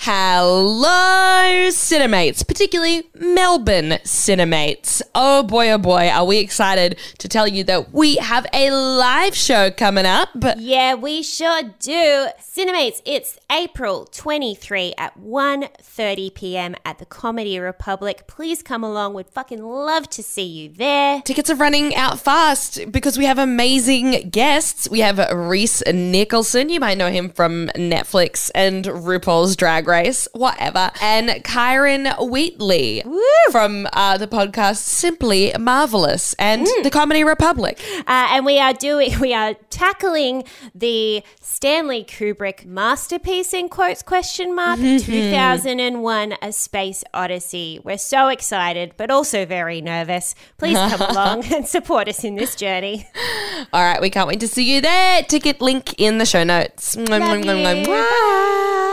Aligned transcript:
Hello, 0.00 1.17
Cinemates, 1.48 2.46
particularly 2.46 3.08
Melbourne 3.14 3.98
Cinemates. 4.04 5.00
Oh 5.14 5.42
boy, 5.42 5.70
oh 5.70 5.78
boy, 5.78 6.08
are 6.08 6.24
we 6.24 6.38
excited 6.38 6.98
to 7.18 7.28
tell 7.28 7.48
you 7.48 7.64
that 7.64 7.92
we 7.92 8.16
have 8.16 8.46
a 8.52 8.70
live 8.70 9.34
show 9.34 9.70
coming 9.70 10.04
up. 10.04 10.28
Yeah, 10.58 10.94
we 10.94 11.22
sure 11.22 11.62
do. 11.78 12.28
Cinemates, 12.40 13.00
it's 13.04 13.38
April 13.50 14.04
23 14.06 14.94
at 14.98 15.18
1.30 15.18 16.34
p.m. 16.34 16.74
at 16.84 16.98
the 16.98 17.06
Comedy 17.06 17.58
Republic. 17.58 18.26
Please 18.26 18.62
come 18.62 18.84
along. 18.84 19.14
We'd 19.14 19.30
fucking 19.30 19.62
love 19.62 20.10
to 20.10 20.22
see 20.22 20.44
you 20.44 20.68
there. 20.68 21.22
Tickets 21.22 21.48
are 21.50 21.56
running 21.56 21.94
out 21.94 22.20
fast 22.20 22.92
because 22.92 23.16
we 23.16 23.24
have 23.24 23.38
amazing 23.38 24.28
guests. 24.30 24.88
We 24.90 25.00
have 25.00 25.18
Reese 25.32 25.82
Nicholson, 25.86 26.68
you 26.68 26.80
might 26.80 26.98
know 26.98 27.10
him 27.10 27.30
from 27.30 27.68
Netflix 27.68 28.50
and 28.54 28.84
RuPaul's 28.84 29.56
Drag 29.56 29.86
Race, 29.86 30.28
whatever, 30.32 30.90
and 31.00 31.37
Kyron 31.44 32.28
Wheatley 32.30 33.02
from 33.50 33.86
uh, 33.92 34.18
the 34.18 34.26
podcast 34.26 34.76
Simply 34.78 35.52
Marvelous 35.58 36.34
and 36.38 36.66
the 36.82 36.90
Comedy 36.90 37.24
Republic. 37.24 37.80
Uh, 38.00 38.28
and 38.30 38.44
we 38.46 38.58
are 38.58 38.72
doing, 38.74 39.18
we 39.20 39.32
are 39.34 39.54
tackling 39.70 40.44
the 40.74 41.22
Stanley 41.40 42.04
Kubrick 42.04 42.64
masterpiece 42.64 43.52
in 43.52 43.68
quotes 43.68 44.02
question 44.02 44.54
mark 44.54 44.78
2001 44.78 46.34
A 46.42 46.52
Space 46.52 47.04
Odyssey. 47.14 47.80
We're 47.82 47.98
so 47.98 48.28
excited, 48.28 48.94
but 48.96 49.10
also 49.10 49.44
very 49.46 49.80
nervous. 49.80 50.34
Please 50.58 50.76
come 50.76 51.00
along 51.10 51.44
and 51.52 51.66
support 51.66 52.08
us 52.08 52.24
in 52.24 52.34
this 52.36 52.54
journey. 52.54 53.08
All 53.72 53.82
right, 53.84 54.00
we 54.00 54.10
can't 54.10 54.28
wait 54.28 54.40
to 54.40 54.48
see 54.48 54.72
you 54.74 54.80
there. 54.80 55.22
Ticket 55.22 55.60
link 55.60 55.94
in 55.98 56.18
the 56.18 56.26
show 56.26 56.44
notes. 56.44 56.96
Love 56.96 57.22
you. 57.44 57.84
Bye. 57.86 58.84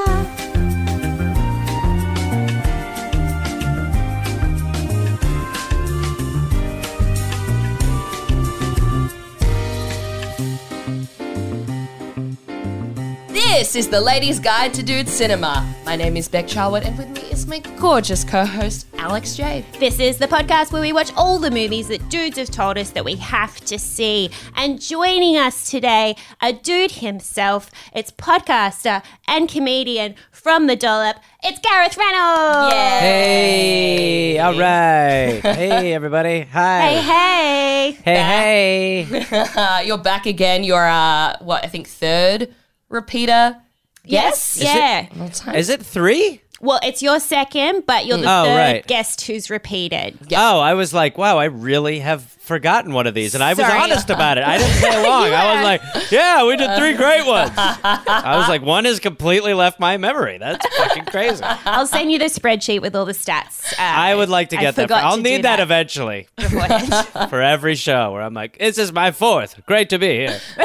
This 13.57 13.77
is 13.77 13.87
the 13.87 14.01
Ladies 14.01 14.41
Guide 14.41 14.73
to 14.73 14.83
Dude 14.83 15.07
Cinema. 15.07 15.65
My 15.85 15.95
name 15.95 16.17
is 16.17 16.27
Beck 16.27 16.45
Charlwood, 16.45 16.85
and 16.85 16.97
with 16.97 17.07
me 17.11 17.21
is 17.31 17.47
my 17.47 17.59
gorgeous 17.79 18.25
co-host 18.25 18.85
Alex 18.97 19.37
Jade. 19.37 19.63
This 19.79 19.97
is 19.97 20.17
the 20.17 20.27
podcast 20.27 20.73
where 20.73 20.81
we 20.81 20.91
watch 20.91 21.09
all 21.15 21.39
the 21.39 21.49
movies 21.49 21.87
that 21.87 22.09
dudes 22.09 22.37
have 22.37 22.51
told 22.51 22.77
us 22.77 22.89
that 22.89 23.05
we 23.05 23.15
have 23.15 23.61
to 23.61 23.79
see. 23.79 24.29
And 24.57 24.81
joining 24.81 25.37
us 25.37 25.69
today, 25.71 26.17
a 26.41 26.51
dude 26.51 26.91
himself, 26.91 27.71
it's 27.93 28.11
podcaster 28.11 29.01
and 29.25 29.47
comedian 29.47 30.15
from 30.31 30.67
the 30.67 30.75
dollop, 30.75 31.15
it's 31.41 31.59
Gareth 31.59 31.95
Reynolds. 31.95 32.73
Hey, 32.73 34.37
all 34.37 34.59
right. 34.59 35.39
hey, 35.55 35.93
everybody. 35.93 36.41
Hi. 36.41 36.89
Hey, 36.89 37.93
hey. 37.93 38.01
Hey, 38.03 39.03
hey. 39.03 39.49
Uh, 39.55 39.79
you're 39.85 39.97
back 39.97 40.25
again. 40.25 40.65
You're 40.65 40.89
uh, 40.89 41.37
what 41.39 41.63
I 41.63 41.67
think 41.67 41.87
third 41.87 42.53
repeater. 42.89 43.57
Yes, 44.03 44.57
it- 44.59 44.65
yeah. 44.65 45.07
Is 45.55 45.69
it 45.69 45.81
three? 45.83 46.41
Well, 46.61 46.79
it's 46.83 47.03
your 47.03 47.19
second, 47.19 47.85
but 47.85 48.05
you're 48.05 48.17
the 48.17 48.23
Oh, 48.29 48.43
third 48.45 48.55
right. 48.57 48.87
guest 48.87 49.21
who's 49.27 49.49
repeated. 49.49 50.17
Oh, 50.35 50.59
I 50.59 50.73
was 50.73 50.93
like, 50.93 51.17
wow, 51.17 51.37
I 51.37 51.45
really 51.45 51.99
have 51.99 52.23
forgotten 52.23 52.93
one 52.93 53.07
of 53.07 53.13
these. 53.13 53.33
And 53.35 53.43
I 53.43 53.49
was 53.53 53.59
honest 53.65 54.09
about 54.09 54.37
it. 54.37 54.43
I 54.45 54.57
didn't 54.59 54.77
play 54.77 55.03
along. 55.03 55.23
I 55.33 55.55
was 55.55 55.63
like, 55.63 56.11
yeah, 56.11 56.45
we 56.45 56.55
did 56.55 56.77
three 56.77 56.93
great 56.93 57.25
ones. 57.25 57.51
I 57.57 58.37
was 58.37 58.47
like, 58.47 58.61
one 58.61 58.85
has 58.85 58.99
completely 58.99 59.53
left 59.53 59.79
my 59.79 59.97
memory. 59.97 60.37
That's 60.37 60.65
fucking 60.77 61.05
crazy. 61.05 61.43
I'll 61.43 61.87
send 61.87 62.11
you 62.11 62.19
the 62.19 62.25
spreadsheet 62.25 62.81
with 62.81 62.95
all 62.95 63.05
the 63.05 63.13
stats. 63.13 63.73
Uh, 63.73 63.75
I 63.79 64.15
would 64.15 64.29
like 64.29 64.49
to 64.49 64.57
I 64.57 64.61
get 64.61 64.75
that. 64.75 64.91
I'll 64.91 65.17
to 65.17 65.23
need 65.23 65.43
that, 65.43 65.59
eventually 65.59 66.27
for 67.29 67.41
every 67.41 67.75
show 67.75 68.11
where 68.13 68.21
I'm 68.21 68.33
like, 68.33 68.57
this 68.59 68.77
is 68.77 68.93
my 68.93 69.11
fourth. 69.11 69.65
Great 69.65 69.89
to 69.89 69.97
be 69.99 70.27
here. 70.27 70.39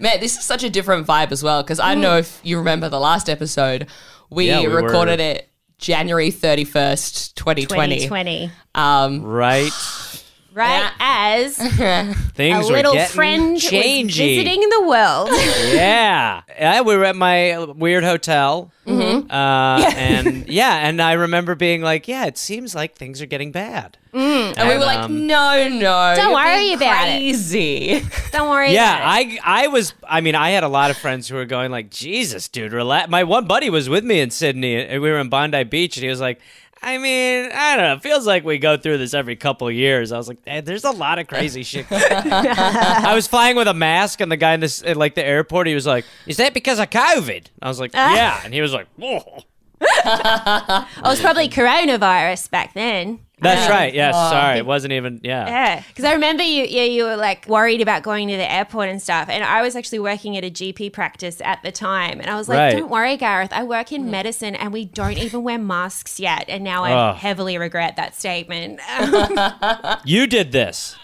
Man, 0.00 0.20
this 0.20 0.36
is 0.38 0.44
such 0.44 0.62
a 0.62 0.70
different 0.70 1.06
vibe 1.06 1.32
as 1.32 1.42
well. 1.42 1.62
Because 1.62 1.80
I 1.80 1.94
don't 1.94 2.02
know 2.02 2.18
if 2.18 2.40
you 2.44 2.58
remember 2.58 2.88
the 2.88 3.00
last 3.00 3.28
episode. 3.28 3.86
We, 4.30 4.48
Yeah, 4.48 4.60
we 4.60 4.68
were- 4.68 4.82
recorded 4.82 5.20
it 5.20 5.48
January 5.78 6.30
thirty 6.30 6.64
first, 6.64 7.36
twenty 7.36 7.66
twenty. 7.66 8.06
2020. 8.06 8.50
Um, 8.74 9.22
Right. 9.22 9.72
Right 10.56 10.90
as 10.98 11.58
a 11.80 12.14
Things 12.34 12.66
were 12.70 12.76
little 12.76 12.94
getting 12.94 13.14
friend 13.14 13.52
was 13.52 13.62
changey. 13.62 14.36
visiting 14.36 14.60
the 14.70 14.82
world. 14.88 15.28
yeah. 15.74 16.40
yeah, 16.48 16.80
we 16.80 16.96
were 16.96 17.04
at 17.04 17.14
my 17.16 17.62
weird 17.76 18.04
hotel, 18.04 18.72
Mm-hmm. 18.86 19.28
uh, 19.32 19.90
and 19.96 20.48
yeah, 20.48 20.86
and 20.88 21.02
I 21.02 21.14
remember 21.14 21.56
being 21.56 21.82
like, 21.82 22.06
"Yeah, 22.06 22.26
it 22.26 22.38
seems 22.38 22.72
like 22.72 22.94
things 22.96 23.20
are 23.20 23.26
getting 23.26 23.50
bad." 23.52 23.98
and 24.14 24.68
we 24.68 24.74
were 24.78 24.84
like, 24.84 25.00
um, 25.00 25.26
no, 25.26 25.68
no, 25.68 26.14
Don't 26.16 26.26
you're 26.30 26.32
worry 26.34 26.58
being 26.60 26.76
about 26.76 27.08
it. 27.08 27.18
crazy. 27.18 28.02
Don't 28.32 28.48
worry 28.48 28.72
Yeah, 28.72 28.96
about 28.96 29.20
it. 29.32 29.40
I 29.44 29.64
I 29.64 29.66
was. 29.66 29.92
I 30.08 30.20
mean, 30.20 30.36
I 30.36 30.50
had 30.50 30.62
a 30.62 30.68
lot 30.68 30.90
of 30.92 30.96
friends 30.96 31.28
who 31.28 31.34
were 31.34 31.44
going 31.46 31.70
like, 31.72 31.90
"Jesus, 31.90 32.46
dude, 32.48 32.72
relax." 32.72 33.10
My 33.10 33.24
one 33.24 33.46
buddy 33.46 33.68
was 33.70 33.88
with 33.88 34.04
me 34.04 34.20
in 34.20 34.30
Sydney, 34.30 34.76
and 34.76 35.02
we 35.02 35.10
were 35.10 35.18
in 35.18 35.28
Bondi 35.28 35.64
Beach, 35.64 35.96
and 35.96 36.04
he 36.04 36.08
was 36.08 36.20
like. 36.20 36.40
I 36.82 36.98
mean, 36.98 37.50
I 37.52 37.76
don't 37.76 37.84
know. 37.84 37.92
It 37.94 38.02
feels 38.02 38.26
like 38.26 38.44
we 38.44 38.58
go 38.58 38.76
through 38.76 38.98
this 38.98 39.14
every 39.14 39.34
couple 39.34 39.66
of 39.66 39.74
years. 39.74 40.12
I 40.12 40.18
was 40.18 40.28
like, 40.28 40.38
hey, 40.46 40.60
there's 40.60 40.84
a 40.84 40.90
lot 40.90 41.18
of 41.18 41.26
crazy 41.26 41.62
shit. 41.62 41.86
I 41.90 43.12
was 43.14 43.26
flying 43.26 43.56
with 43.56 43.66
a 43.66 43.74
mask, 43.74 44.20
and 44.20 44.30
the 44.30 44.36
guy 44.36 44.54
in 44.54 44.60
this, 44.60 44.82
at, 44.82 44.96
like 44.96 45.14
the 45.14 45.24
airport, 45.24 45.66
he 45.66 45.74
was 45.74 45.86
like, 45.86 46.04
"Is 46.26 46.36
that 46.36 46.54
because 46.54 46.78
of 46.78 46.90
COVID?" 46.90 47.46
I 47.60 47.68
was 47.68 47.80
like, 47.80 47.92
"Yeah," 47.94 48.40
and 48.44 48.54
he 48.54 48.60
was 48.60 48.72
like, 48.72 48.86
"Whoa." 48.96 49.42
Oh, 50.08 50.86
it 50.98 51.02
was 51.02 51.20
probably 51.20 51.48
coronavirus 51.48 52.50
back 52.50 52.72
then. 52.74 53.20
That's 53.38 53.66
um, 53.66 53.70
right. 53.70 53.92
Yes. 53.92 54.14
Oh. 54.16 54.30
sorry. 54.30 54.56
It 54.56 54.64
wasn't 54.64 54.94
even. 54.94 55.20
Yeah. 55.22 55.46
Yeah, 55.46 55.82
because 55.88 56.06
I 56.06 56.14
remember 56.14 56.42
you, 56.42 56.64
yeah, 56.64 56.84
you 56.84 57.04
were 57.04 57.16
like 57.16 57.46
worried 57.46 57.82
about 57.82 58.02
going 58.02 58.28
to 58.28 58.36
the 58.36 58.50
airport 58.50 58.88
and 58.88 59.00
stuff. 59.00 59.28
And 59.28 59.44
I 59.44 59.60
was 59.60 59.76
actually 59.76 59.98
working 59.98 60.38
at 60.38 60.44
a 60.44 60.50
GP 60.50 60.94
practice 60.94 61.42
at 61.42 61.62
the 61.62 61.70
time, 61.70 62.18
and 62.18 62.30
I 62.30 62.36
was 62.36 62.48
like, 62.48 62.56
Right. 62.56 62.78
"Don't 62.78 62.88
worry, 62.90 63.16
Gareth. 63.18 63.52
I 63.52 63.62
work 63.64 63.92
in 63.92 64.04
mm. 64.04 64.10
medicine, 64.10 64.54
and 64.54 64.72
we 64.72 64.86
don't 64.86 65.18
even 65.18 65.42
wear 65.42 65.58
masks 65.58 66.18
yet." 66.18 66.46
And 66.48 66.64
now 66.64 66.84
I 66.84 66.92
Ugh. 66.92 67.16
heavily 67.16 67.58
regret 67.58 67.96
that 67.96 68.14
statement. 68.14 68.80
You 70.04 70.26
did 70.26 70.52
this. 70.52 70.96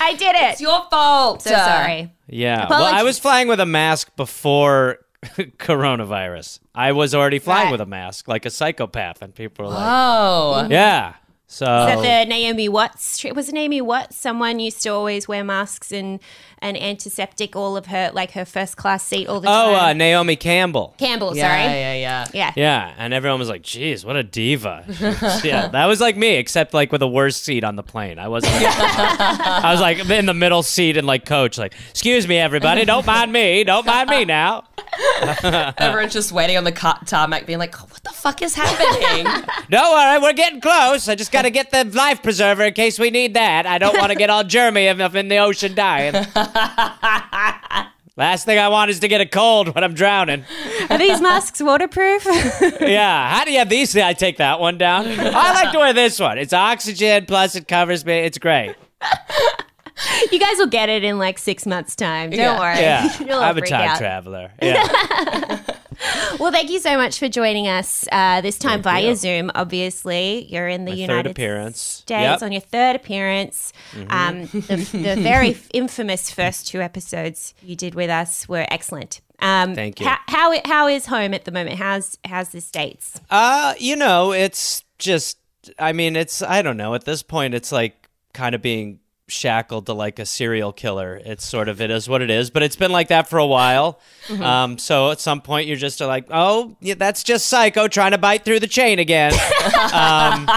I 0.00 0.14
did 0.14 0.34
it. 0.34 0.52
It's 0.52 0.60
your 0.60 0.84
fault. 0.90 1.42
so 1.42 1.50
sorry. 1.50 2.12
Yeah. 2.28 2.66
Well, 2.68 2.84
I 2.84 3.02
was 3.02 3.18
flying 3.18 3.48
with 3.48 3.60
a 3.60 3.66
mask 3.66 4.14
before 4.16 4.98
coronavirus. 5.24 6.60
I 6.74 6.92
was 6.92 7.14
already 7.14 7.38
flying 7.38 7.66
Right. 7.66 7.72
with 7.72 7.80
a 7.80 7.86
mask, 7.86 8.28
like 8.28 8.44
a 8.44 8.50
psychopath, 8.50 9.22
and 9.22 9.34
people 9.34 9.66
were 9.66 9.72
like, 9.72 9.86
Oh, 9.86 10.66
"Yeah." 10.70 11.14
So 11.52 11.64
Is 11.64 11.86
that 11.86 12.24
the 12.24 12.30
Naomi 12.30 12.68
Watts? 12.68 13.24
Was 13.34 13.52
Naomi 13.52 13.80
Watts? 13.80 14.16
Someone 14.16 14.60
used 14.60 14.82
to 14.82 14.90
always 14.90 15.26
wear 15.26 15.42
masks 15.42 15.90
and 15.90 16.20
and 16.62 16.76
antiseptic 16.76 17.56
all 17.56 17.76
of 17.76 17.86
her 17.86 18.10
like 18.12 18.32
her 18.32 18.44
first 18.44 18.76
class 18.76 19.02
seat 19.04 19.26
all 19.28 19.40
the 19.40 19.46
time. 19.48 19.68
oh, 19.70 19.74
uh. 19.74 19.92
Naomi 19.92 20.36
Campbell. 20.36 20.94
Campbell, 20.98 21.36
yeah, 21.36 21.48
sorry. 21.48 21.62
yeah, 21.62 21.94
yeah. 21.94 21.94
Yeah. 21.94 22.26
Yeah, 22.34 22.52
Yeah, 22.56 22.94
and 22.98 23.12
everyone 23.14 23.38
was 23.38 23.48
like, 23.48 23.62
"Geez, 23.62 24.04
what 24.04 24.16
a 24.16 24.22
diva!" 24.22 24.84
yeah, 25.44 25.68
that 25.68 25.86
was 25.86 26.00
like 26.00 26.16
me, 26.16 26.36
except 26.36 26.74
like 26.74 26.92
with 26.92 27.02
a 27.02 27.08
worse 27.08 27.36
seat 27.36 27.64
on 27.64 27.76
the 27.76 27.82
plane. 27.82 28.18
I 28.18 28.28
wasn't. 28.28 28.52
I 28.56 29.70
was 29.72 29.80
like 29.80 30.08
in 30.08 30.26
the 30.26 30.34
middle 30.34 30.62
seat 30.62 30.96
and 30.96 31.06
like 31.06 31.24
coach, 31.26 31.58
like, 31.58 31.74
"Excuse 31.90 32.26
me, 32.28 32.36
everybody, 32.38 32.84
don't 32.84 33.06
mind 33.06 33.32
me, 33.32 33.64
don't 33.64 33.86
mind 33.86 34.10
me 34.10 34.24
now." 34.24 34.64
Everyone's 35.42 36.12
just 36.12 36.32
waiting 36.32 36.56
on 36.56 36.64
the 36.64 36.72
car- 36.72 36.98
tarmac, 37.06 37.46
being 37.46 37.58
like, 37.58 37.80
oh, 37.80 37.86
"What 37.88 38.02
the 38.02 38.10
fuck 38.10 38.42
is 38.42 38.54
happening?" 38.54 39.24
Don't 39.70 39.92
worry, 39.92 40.20
we're 40.20 40.32
getting 40.32 40.60
close. 40.60 41.08
I 41.08 41.14
just 41.14 41.32
got 41.32 41.42
to 41.42 41.50
get 41.50 41.70
the 41.70 41.84
life 41.84 42.22
preserver 42.22 42.64
in 42.64 42.74
case 42.74 42.98
we 42.98 43.10
need 43.10 43.34
that. 43.34 43.66
I 43.66 43.78
don't 43.78 43.96
want 43.98 44.10
to 44.12 44.18
get 44.18 44.30
all 44.30 44.44
germy 44.44 44.90
if 44.90 45.00
I'm 45.00 45.16
in 45.16 45.28
the 45.28 45.38
ocean 45.38 45.74
dying. 45.74 46.14
Last 48.16 48.44
thing 48.44 48.58
I 48.58 48.68
want 48.68 48.90
is 48.90 49.00
to 49.00 49.08
get 49.08 49.20
a 49.22 49.26
cold 49.26 49.74
when 49.74 49.82
I'm 49.82 49.94
drowning. 49.94 50.44
Are 50.90 50.98
these 50.98 51.20
masks 51.20 51.60
waterproof? 51.62 52.26
Yeah, 52.80 53.30
how 53.34 53.44
do 53.44 53.52
you 53.52 53.58
have 53.58 53.68
these? 53.68 53.96
I 53.96 54.12
take 54.14 54.38
that 54.38 54.58
one 54.60 54.76
down. 54.78 55.06
I 55.06 55.52
like 55.54 55.72
to 55.72 55.78
wear 55.78 55.92
this 55.92 56.18
one. 56.18 56.36
It's 56.38 56.52
oxygen, 56.52 57.24
plus 57.26 57.54
it 57.56 57.68
covers 57.68 58.04
me. 58.04 58.14
It's 58.18 58.36
great. 58.38 58.74
you 60.32 60.38
guys 60.38 60.56
will 60.58 60.66
get 60.66 60.88
it 60.88 61.04
in 61.04 61.18
like 61.18 61.38
six 61.38 61.66
months' 61.66 61.94
time. 61.96 62.30
Don't 62.30 62.38
Yeah. 62.40 62.58
worry. 62.58 62.80
Yeah, 62.80 63.18
You'll 63.20 63.32
all 63.34 63.42
I'm 63.42 63.56
a 63.56 63.60
freak 63.60 63.70
time 63.70 63.90
out. 63.90 63.98
traveler. 63.98 64.50
Yeah. 64.60 65.62
Well, 66.38 66.52
thank 66.52 66.70
you 66.70 66.78
so 66.80 66.96
much 66.96 67.18
for 67.18 67.28
joining 67.28 67.68
us 67.68 68.06
uh, 68.10 68.40
this 68.40 68.56
time 68.58 68.82
Thank 68.82 68.84
via 68.84 69.08
you. 69.10 69.14
Zoom. 69.14 69.50
Obviously, 69.54 70.46
you're 70.50 70.68
in 70.68 70.84
the 70.86 70.92
My 70.92 70.96
third 70.96 71.00
United 71.00 71.30
appearance. 71.32 71.80
States 71.80 72.10
Yep. 72.10 72.36
Mm-hmm. 72.36 72.44
on 72.44 72.52
your 72.52 72.60
third 72.62 72.96
appearance. 72.96 73.72
Um, 74.08 74.42
the, 74.46 74.88
the 75.16 75.20
very 75.20 75.56
infamous 75.74 76.30
first 76.30 76.66
two 76.68 76.80
episodes 76.80 77.52
you 77.62 77.76
did 77.76 77.94
with 77.94 78.08
us 78.10 78.48
were 78.48 78.66
excellent. 78.70 79.20
Um, 79.40 79.74
Thank 79.74 80.00
you. 80.00 80.06
How, 80.06 80.18
how 80.28 80.54
how 80.64 80.88
is 80.88 81.06
home 81.06 81.34
at 81.34 81.44
the 81.44 81.52
moment? 81.52 81.76
How's 81.78 82.16
how's 82.24 82.50
the 82.50 82.60
states? 82.60 83.20
Uh, 83.30 83.74
you 83.78 83.96
know, 83.96 84.32
it's 84.32 84.84
just 84.98 85.38
I 85.78 85.92
mean, 85.92 86.16
it's 86.16 86.40
I 86.42 86.62
don't 86.62 86.76
know. 86.76 86.94
At 86.94 87.04
this 87.04 87.22
point 87.22 87.54
it's 87.54 87.72
like 87.72 88.08
kind 88.32 88.54
of 88.54 88.62
being 88.62 89.00
shackled 89.30 89.86
to 89.86 89.92
like 89.92 90.18
a 90.18 90.26
serial 90.26 90.72
killer. 90.72 91.20
It's 91.24 91.46
sort 91.46 91.68
of 91.68 91.80
it 91.80 91.90
is 91.90 92.08
what 92.08 92.22
it 92.22 92.30
is, 92.30 92.50
but 92.50 92.62
it's 92.62 92.76
been 92.76 92.92
like 92.92 93.08
that 93.08 93.28
for 93.28 93.38
a 93.38 93.46
while. 93.46 94.00
Mm-hmm. 94.26 94.42
Um, 94.42 94.78
so 94.78 95.10
at 95.10 95.20
some 95.20 95.40
point 95.40 95.66
you're 95.66 95.76
just 95.76 96.00
like, 96.00 96.26
oh, 96.30 96.76
yeah, 96.80 96.94
that's 96.94 97.22
just 97.22 97.46
Psycho 97.46 97.88
trying 97.88 98.12
to 98.12 98.18
bite 98.18 98.44
through 98.44 98.60
the 98.60 98.66
chain 98.66 98.98
again. 98.98 99.32
um, 99.92 100.48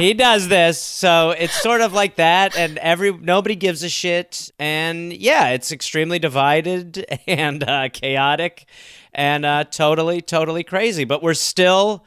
he 0.00 0.14
does 0.14 0.48
this, 0.48 0.80
so 0.80 1.30
it's 1.30 1.60
sort 1.60 1.80
of 1.80 1.92
like 1.92 2.16
that, 2.16 2.56
and 2.56 2.78
every 2.78 3.12
nobody 3.12 3.56
gives 3.56 3.82
a 3.82 3.88
shit, 3.88 4.50
and 4.58 5.12
yeah, 5.12 5.48
it's 5.50 5.72
extremely 5.72 6.18
divided 6.18 7.04
and 7.26 7.62
uh, 7.64 7.88
chaotic, 7.88 8.66
and 9.12 9.44
uh, 9.44 9.64
totally, 9.64 10.20
totally 10.20 10.64
crazy. 10.64 11.04
But 11.04 11.22
we're 11.22 11.34
still 11.34 12.04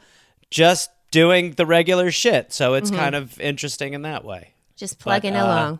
just 0.50 0.90
doing 1.10 1.52
the 1.52 1.66
regular 1.66 2.10
shit, 2.10 2.52
so 2.52 2.74
it's 2.74 2.90
kind 2.90 3.14
of 3.14 3.40
interesting 3.40 3.94
in 3.94 4.02
that 4.02 4.24
way. 4.24 4.54
Just 4.80 4.98
plugging 4.98 5.36
uh, 5.36 5.44
along. 5.44 5.78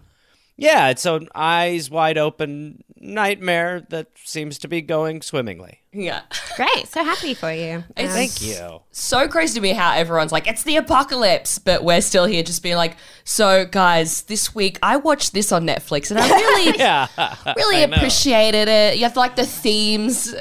Yeah, 0.56 0.90
it's 0.90 1.06
an 1.06 1.28
eyes 1.34 1.88
wide 1.90 2.18
open 2.18 2.84
nightmare 2.98 3.80
that 3.88 4.08
seems 4.22 4.58
to 4.58 4.68
be 4.68 4.82
going 4.82 5.22
swimmingly. 5.22 5.80
Yeah. 5.90 6.20
Great. 6.54 6.86
So 6.86 7.02
happy 7.02 7.32
for 7.32 7.50
you. 7.50 7.82
It's- 7.96 8.08
Um, 8.10 8.14
Thank 8.14 8.42
you. 8.42 8.82
so 8.90 9.26
crazy 9.26 9.54
to 9.54 9.60
me 9.62 9.70
how 9.72 9.94
everyone's 9.94 10.32
like, 10.32 10.46
it's 10.46 10.62
the 10.64 10.76
apocalypse, 10.76 11.58
but 11.58 11.82
we're 11.82 12.02
still 12.02 12.26
here 12.26 12.42
just 12.42 12.62
being 12.62 12.76
like, 12.76 12.98
so 13.24 13.64
guys, 13.64 14.20
this 14.24 14.54
week 14.54 14.78
I 14.82 14.98
watched 14.98 15.32
this 15.32 15.50
on 15.50 15.66
Netflix 15.66 16.10
and 16.10 16.20
I 16.20 16.28
really, 16.40 16.78
Yeah. 16.78 17.06
really 17.56 17.82
I 17.82 17.86
know. 17.86 17.96
appreciated 17.96 18.68
it. 18.68 18.98
You 18.98 19.04
have 19.04 19.16
like 19.16 19.36
the 19.36 19.46
themes. 19.46 20.34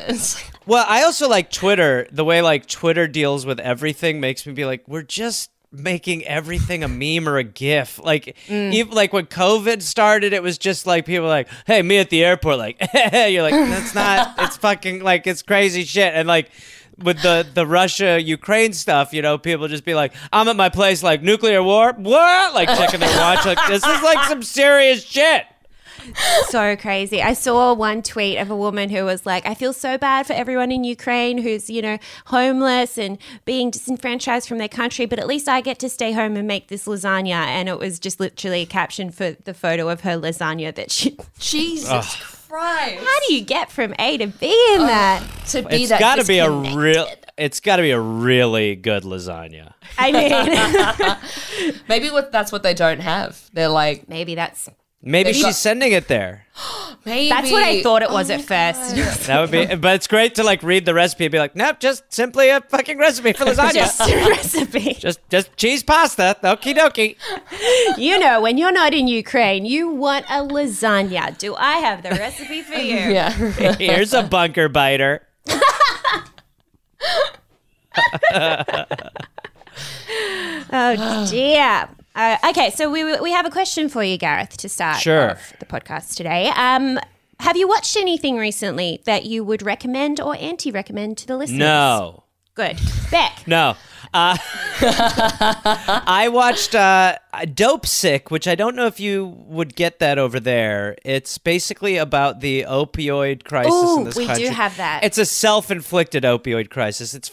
Well, 0.65 0.85
I 0.87 1.03
also 1.03 1.29
like 1.29 1.49
Twitter. 1.49 2.07
The 2.11 2.25
way 2.25 2.41
like 2.41 2.65
Twitter 2.67 3.07
deals 3.07 3.45
with 3.45 3.61
everything 3.61 4.19
makes 4.19 4.45
me 4.45 4.51
be 4.51 4.65
like, 4.65 4.83
we're 4.85 5.01
just 5.03 5.49
making 5.71 6.25
everything 6.25 6.83
a 6.83 6.87
meme 6.87 7.27
or 7.27 7.37
a 7.37 7.43
gif. 7.43 7.99
Like 8.03 8.35
mm. 8.47 8.73
even 8.73 8.93
like 8.93 9.13
when 9.13 9.25
COVID 9.25 9.81
started, 9.81 10.33
it 10.33 10.41
was 10.41 10.57
just 10.57 10.87
like 10.87 11.05
people 11.05 11.23
were 11.23 11.29
like, 11.29 11.47
"Hey, 11.65 11.81
me 11.81 11.97
at 11.97 12.09
the 12.09 12.23
airport." 12.23 12.57
Like 12.57 12.77
you're 13.03 13.43
like, 13.43 13.53
that's 13.53 13.95
not. 13.95 14.35
It's 14.49 14.57
fucking 14.57 15.03
like 15.03 15.27
it's 15.27 15.41
crazy 15.41 15.83
shit. 15.83 16.13
And 16.13 16.27
like 16.27 16.49
with 16.97 17.21
the 17.21 17.45
the 17.53 17.67
Russia 17.67 18.19
Ukraine 18.21 18.73
stuff, 18.73 19.13
you 19.13 19.21
know, 19.21 19.37
people 19.37 19.67
just 19.67 19.85
be 19.85 19.93
like, 19.93 20.13
"I'm 20.31 20.47
at 20.47 20.55
my 20.55 20.69
place, 20.69 21.03
like 21.03 21.21
nuclear 21.21 21.61
war, 21.61 21.93
what?" 21.93 22.53
Like 22.53 22.69
checking 22.69 22.99
their 22.99 23.19
watch. 23.19 23.45
Like 23.45 23.59
this 23.67 23.85
is 23.85 24.03
like 24.03 24.27
some 24.27 24.41
serious 24.43 25.03
shit. 25.03 25.45
So 26.47 26.75
crazy. 26.75 27.21
I 27.21 27.33
saw 27.33 27.73
one 27.73 28.01
tweet 28.01 28.37
of 28.37 28.49
a 28.49 28.55
woman 28.55 28.89
who 28.89 29.05
was 29.05 29.25
like, 29.25 29.45
I 29.45 29.53
feel 29.53 29.73
so 29.73 29.97
bad 29.97 30.27
for 30.27 30.33
everyone 30.33 30.71
in 30.71 30.83
Ukraine 30.83 31.37
who's, 31.39 31.69
you 31.69 31.81
know, 31.81 31.97
homeless 32.25 32.97
and 32.97 33.17
being 33.45 33.71
disenfranchised 33.71 34.47
from 34.47 34.57
their 34.57 34.67
country, 34.67 35.05
but 35.05 35.19
at 35.19 35.27
least 35.27 35.47
I 35.47 35.61
get 35.61 35.79
to 35.79 35.89
stay 35.89 36.11
home 36.11 36.35
and 36.35 36.47
make 36.47 36.67
this 36.67 36.85
lasagna. 36.85 37.31
And 37.31 37.69
it 37.69 37.79
was 37.79 37.99
just 37.99 38.19
literally 38.19 38.61
a 38.61 38.65
caption 38.65 39.11
for 39.11 39.31
the 39.31 39.53
photo 39.53 39.89
of 39.89 40.01
her 40.01 40.17
lasagna 40.17 40.73
that 40.75 40.91
she. 40.91 41.17
Jesus 41.39 42.15
Christ. 42.47 43.03
How 43.03 43.19
do 43.27 43.33
you 43.33 43.41
get 43.41 43.71
from 43.71 43.93
A 43.99 44.17
to 44.17 44.27
B 44.27 44.73
in 44.73 44.81
that? 44.81 45.23
to 45.47 45.63
be 45.63 45.83
It's 45.83 45.89
that 45.89 45.99
got 45.99 46.15
to 46.15 46.25
be 46.25 46.39
a 46.39 46.49
real. 46.49 47.07
It's 47.37 47.59
got 47.59 47.77
to 47.77 47.83
be 47.83 47.91
a 47.91 47.99
really 47.99 48.75
good 48.75 49.03
lasagna. 49.03 49.73
I 49.97 50.11
mean, 50.11 51.75
Maybe 51.89 52.09
what 52.09 52.31
that's 52.31 52.51
what 52.51 52.63
they 52.63 52.73
don't 52.73 52.99
have. 52.99 53.49
They're 53.53 53.69
like, 53.69 54.09
maybe 54.09 54.35
that's 54.35 54.69
Maybe 55.01 55.27
They've 55.29 55.35
she's 55.35 55.43
got- 55.45 55.55
sending 55.55 55.91
it 55.93 56.07
there. 56.09 56.45
maybe 57.05 57.29
that's 57.29 57.49
what 57.51 57.63
I 57.63 57.81
thought 57.81 58.01
it 58.01 58.09
Oh 58.09 58.13
was 58.13 58.27
my 58.27 58.35
at 58.35 58.41
first. 58.41 58.95
That 59.27 59.39
would 59.39 59.51
be, 59.51 59.73
but 59.75 59.95
it's 59.95 60.07
great 60.07 60.35
to 60.35 60.43
like 60.43 60.61
read 60.61 60.83
the 60.85 60.93
recipe 60.93 61.25
and 61.25 61.31
be 61.31 61.39
like, 61.39 61.55
nope, 61.55 61.79
just 61.79 62.03
simply 62.11 62.49
a 62.49 62.59
fucking 62.59 62.97
recipe 62.97 63.31
for 63.31 63.45
lasagna. 63.45 63.73
Just 63.73 64.01
a 64.01 64.05
recipe. 64.29 64.93
just, 64.95 65.19
just 65.29 65.55
cheese 65.55 65.83
pasta. 65.83 66.35
Okie 66.43 66.75
dokie. 66.75 67.15
You 67.97 68.19
know, 68.19 68.39
when 68.41 68.57
you're 68.57 68.71
not 68.71 68.93
in 68.93 69.07
Ukraine, 69.07 69.65
you 69.65 69.89
want 69.89 70.25
a 70.29 70.43
lasagna. 70.45 71.37
Do 71.37 71.55
I 71.55 71.77
have 71.77 72.03
the 72.03 72.11
recipe 72.11 72.61
for 72.61 72.75
you? 72.75 72.95
Yeah. 72.95 73.31
Here's 73.77 74.13
a 74.13 74.23
bunker 74.23 74.69
biter. 74.69 75.23
Oh 80.71 81.27
dear. 81.29 81.89
Uh, 82.15 82.37
okay, 82.49 82.71
so 82.71 82.89
we 82.89 83.19
we 83.19 83.31
have 83.31 83.45
a 83.45 83.49
question 83.51 83.87
for 83.89 84.03
you, 84.03 84.17
Gareth, 84.17 84.57
to 84.57 84.69
start 84.69 84.99
Sure. 85.01 85.31
off 85.31 85.53
the 85.59 85.65
podcast 85.65 86.15
today. 86.15 86.51
Um, 86.55 86.99
have 87.39 87.55
you 87.55 87.67
watched 87.67 87.95
anything 87.95 88.37
recently 88.37 89.01
that 89.05 89.25
you 89.25 89.43
would 89.43 89.61
recommend 89.61 90.19
or 90.19 90.35
anti-recommend 90.35 91.17
to 91.19 91.27
the 91.27 91.37
listeners? 91.37 91.59
No, 91.59 92.23
Good. 92.59 92.77
Beck. 93.09 93.43
no. 93.47 93.77
Uh, 94.13 94.35
I 94.81 96.29
watched 96.29 96.75
uh, 96.75 97.15
Dopesick, 97.33 98.31
which 98.31 98.49
I 98.49 98.55
don't 98.55 98.75
know 98.75 98.85
if 98.85 98.99
you 98.99 99.27
would 99.47 99.77
get 99.77 99.99
that 99.99 100.17
over 100.17 100.41
there. 100.41 100.97
It's 101.05 101.37
basically 101.37 101.95
about 101.95 102.41
the 102.41 102.63
opioid 102.63 103.45
crisis 103.45 103.71
Ooh, 103.73 103.99
in 103.99 104.03
this 104.05 104.17
we 104.17 104.27
do 104.33 104.47
have 104.49 104.75
that. 104.75 105.05
It's 105.05 105.17
a 105.17 105.25
self-inflicted 105.25 106.23
opioid 106.23 106.69
crisis. 106.69 107.13
It's 107.13 107.31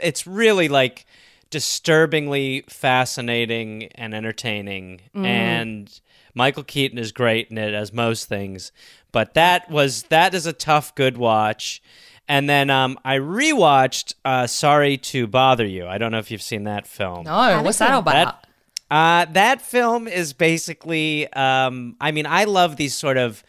it's 0.00 0.24
really 0.24 0.68
like 0.68 1.04
disturbingly 1.50 2.64
fascinating 2.68 3.84
and 3.94 4.14
entertaining 4.14 5.00
Mm. 5.14 5.24
and 5.26 6.00
Michael 6.34 6.62
Keaton 6.62 6.98
is 6.98 7.12
great 7.12 7.48
in 7.50 7.58
it 7.58 7.74
as 7.74 7.92
most 7.92 8.28
things 8.28 8.72
but 9.12 9.34
that 9.34 9.70
was 9.70 10.04
that 10.04 10.34
is 10.34 10.46
a 10.46 10.52
tough 10.52 10.94
good 10.94 11.16
watch 11.16 11.82
and 12.28 12.48
then 12.48 12.70
um, 12.70 12.96
I 13.04 13.16
rewatched 13.16 14.14
uh, 14.24 14.46
Sorry 14.46 14.96
to 14.98 15.26
Bother 15.26 15.66
You. 15.66 15.88
I 15.88 15.98
don't 15.98 16.12
know 16.12 16.20
if 16.20 16.30
you've 16.30 16.40
seen 16.40 16.62
that 16.62 16.86
film. 16.86 17.24
No, 17.24 17.60
what's 17.64 17.78
that 17.78 17.98
about? 17.98 18.12
That, 18.88 18.94
uh, 19.28 19.32
that 19.32 19.60
film 19.60 20.06
is 20.06 20.32
basically, 20.32 21.26
um, 21.32 21.96
I 22.00 22.12
mean, 22.12 22.26
I 22.26 22.44
love 22.44 22.76
these 22.76 22.94
sort 22.94 23.16
of 23.16 23.42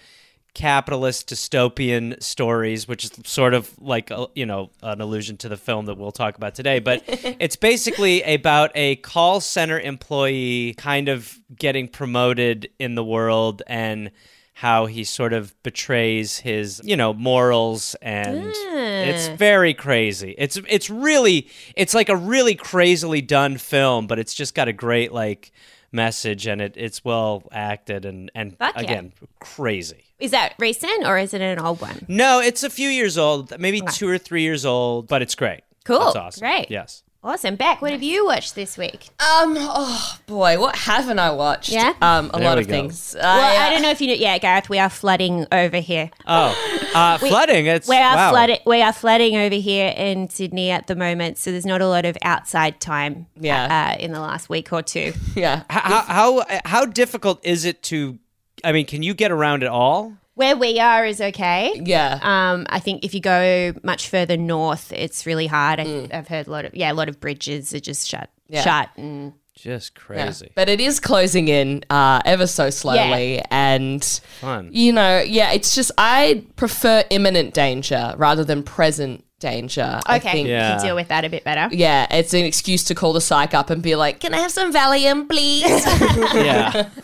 capitalist 0.53 1.29
dystopian 1.29 2.21
stories, 2.21 2.87
which 2.87 3.05
is 3.05 3.11
sort 3.25 3.53
of 3.53 3.71
like, 3.79 4.11
a, 4.11 4.27
you 4.35 4.45
know, 4.45 4.69
an 4.81 5.01
allusion 5.01 5.37
to 5.37 5.49
the 5.49 5.57
film 5.57 5.85
that 5.85 5.97
we'll 5.97 6.11
talk 6.11 6.35
about 6.35 6.55
today. 6.55 6.79
But 6.79 7.03
it's 7.07 7.55
basically 7.55 8.21
about 8.23 8.71
a 8.75 8.97
call 8.97 9.39
center 9.41 9.79
employee 9.79 10.73
kind 10.77 11.09
of 11.09 11.39
getting 11.55 11.87
promoted 11.87 12.69
in 12.79 12.95
the 12.95 13.03
world 13.03 13.63
and 13.67 14.11
how 14.53 14.85
he 14.85 15.03
sort 15.03 15.33
of 15.33 15.55
betrays 15.63 16.37
his, 16.37 16.81
you 16.83 16.95
know, 16.95 17.13
morals 17.13 17.95
and 18.01 18.53
it's 18.55 19.27
very 19.29 19.73
crazy. 19.73 20.35
It's 20.37 20.59
it's 20.69 20.89
really 20.89 21.49
it's 21.75 21.93
like 21.93 22.09
a 22.09 22.15
really 22.15 22.53
crazily 22.55 23.21
done 23.21 23.57
film, 23.57 24.07
but 24.07 24.19
it's 24.19 24.35
just 24.35 24.53
got 24.53 24.67
a 24.67 24.73
great 24.73 25.11
like 25.11 25.51
message 25.91 26.47
and 26.47 26.61
it, 26.61 26.73
it's 26.77 27.03
well 27.03 27.43
acted 27.51 28.05
and 28.05 28.31
and 28.33 28.57
Fuck 28.57 28.75
yeah. 28.75 28.81
again 28.81 29.13
crazy. 29.39 30.03
Is 30.19 30.31
that 30.31 30.53
recent 30.59 31.05
or 31.05 31.17
is 31.17 31.33
it 31.33 31.41
an 31.41 31.59
old 31.59 31.81
one? 31.81 32.05
No, 32.07 32.39
it's 32.39 32.63
a 32.63 32.69
few 32.69 32.89
years 32.89 33.17
old, 33.17 33.57
maybe 33.59 33.81
two 33.81 34.07
or 34.07 34.17
three 34.17 34.43
years 34.43 34.65
old, 34.65 35.07
but 35.07 35.21
it's 35.21 35.35
great. 35.35 35.61
Cool. 35.83 36.07
It's 36.07 36.15
awesome. 36.15 36.41
Great. 36.41 36.69
Yes. 36.69 37.03
Awesome. 37.23 37.55
Beck, 37.55 37.83
what 37.83 37.91
have 37.91 38.01
you 38.01 38.25
watched 38.25 38.55
this 38.55 38.79
week? 38.79 39.09
Um, 39.19 39.55
oh 39.59 40.17
boy, 40.25 40.59
what 40.59 40.75
haven't 40.75 41.19
I 41.19 41.29
watched? 41.29 41.69
Yeah? 41.69 41.93
Um, 42.01 42.31
a 42.33 42.39
There 42.39 42.43
lot 42.49 42.57
of 42.57 42.65
go. 42.67 42.71
things. 42.71 43.15
Well, 43.15 43.61
I 43.63 43.69
don't 43.69 43.83
know 43.83 43.91
if 43.91 44.01
you 44.01 44.07
know. 44.07 44.13
Yeah, 44.15 44.39
Gareth, 44.39 44.69
we 44.69 44.79
are 44.79 44.89
flooding 44.89 45.45
over 45.51 45.77
here. 45.77 46.09
Oh, 46.25 46.89
uh, 46.95 47.17
flooding. 47.19 47.67
It's 47.67 47.87
We 47.87 47.95
are 47.95 48.15
wow. 48.15 48.31
flooding. 48.31 48.57
We 48.65 48.81
are 48.81 48.91
flooding 48.91 49.35
over 49.35 49.53
here 49.53 49.93
in 49.95 50.29
Sydney 50.29 50.71
at 50.71 50.87
the 50.87 50.95
moment, 50.95 51.37
so 51.37 51.51
there's 51.51 51.65
not 51.65 51.79
a 51.79 51.87
lot 51.87 52.05
of 52.05 52.17
outside 52.23 52.79
time. 52.79 53.27
Yeah. 53.39 53.95
uh, 53.99 54.01
in 54.01 54.13
the 54.13 54.19
last 54.19 54.49
week 54.49 54.73
or 54.73 54.81
two. 54.81 55.13
Yeah. 55.35 55.61
How, 55.69 56.01
how 56.01 56.45
how 56.65 56.85
difficult 56.85 57.39
is 57.45 57.65
it 57.65 57.83
to? 57.83 58.17
I 58.63 58.71
mean, 58.71 58.87
can 58.87 59.03
you 59.03 59.13
get 59.13 59.29
around 59.31 59.61
at 59.61 59.69
all? 59.69 60.17
Where 60.35 60.55
we 60.55 60.79
are 60.79 61.05
is 61.05 61.19
okay. 61.21 61.73
Yeah. 61.83 62.19
Um, 62.21 62.65
I 62.69 62.79
think 62.79 63.03
if 63.03 63.13
you 63.13 63.19
go 63.19 63.73
much 63.83 64.07
further 64.09 64.37
north, 64.37 64.91
it's 64.93 65.25
really 65.25 65.47
hard. 65.47 65.79
I, 65.79 66.07
I've 66.11 66.27
heard 66.29 66.47
a 66.47 66.51
lot 66.51 66.65
of 66.65 66.73
yeah, 66.73 66.91
a 66.91 66.95
lot 66.95 67.09
of 67.09 67.19
bridges 67.19 67.73
are 67.73 67.79
just 67.81 68.07
shut, 68.07 68.29
Yeah. 68.47 68.61
shut, 68.63 68.89
and 68.97 69.33
Just 69.53 69.91
Yeah. 69.95 70.01
crazy. 70.23 70.51
But 70.55 70.69
it 70.69 70.79
is 70.79 70.99
closing 71.01 71.49
in 71.49 71.83
uh, 71.89 72.21
ever 72.25 72.47
so 72.47 72.69
slowly. 72.69 73.41
And, 73.51 74.03
Fun. 74.39 74.69
you 74.71 74.93
know, 74.93 75.19
yeah, 75.19 75.51
it's 75.51 75.75
just, 75.75 75.91
I 75.97 76.45
prefer 76.55 77.03
imminent 77.09 77.53
danger 77.53 78.15
rather 78.17 78.45
than 78.45 78.63
present 78.63 79.25
danger. 79.39 79.99
I 80.05 80.17
okay, 80.17 80.31
think. 80.31 80.47
you 80.47 80.53
Yeah. 80.53 80.77
can 80.77 80.85
deal 80.85 80.95
with 80.95 81.09
that 81.09 81.25
a 81.25 81.29
bit 81.29 81.43
better. 81.43 81.67
Yeah, 81.75 82.07
it's 82.09 82.33
an 82.33 82.45
excuse 82.45 82.83
to 82.85 82.95
call 82.95 83.11
the 83.11 83.21
psych 83.21 83.53
up 83.53 83.69
and 83.69 83.81
be 83.83 83.95
like, 83.95 84.19
"Can 84.21 84.33
I 84.33 84.37
have 84.37 84.51
some 84.51 84.71
Valium, 84.71 85.27
please?" 85.27 85.63
Yeah. 86.33 86.89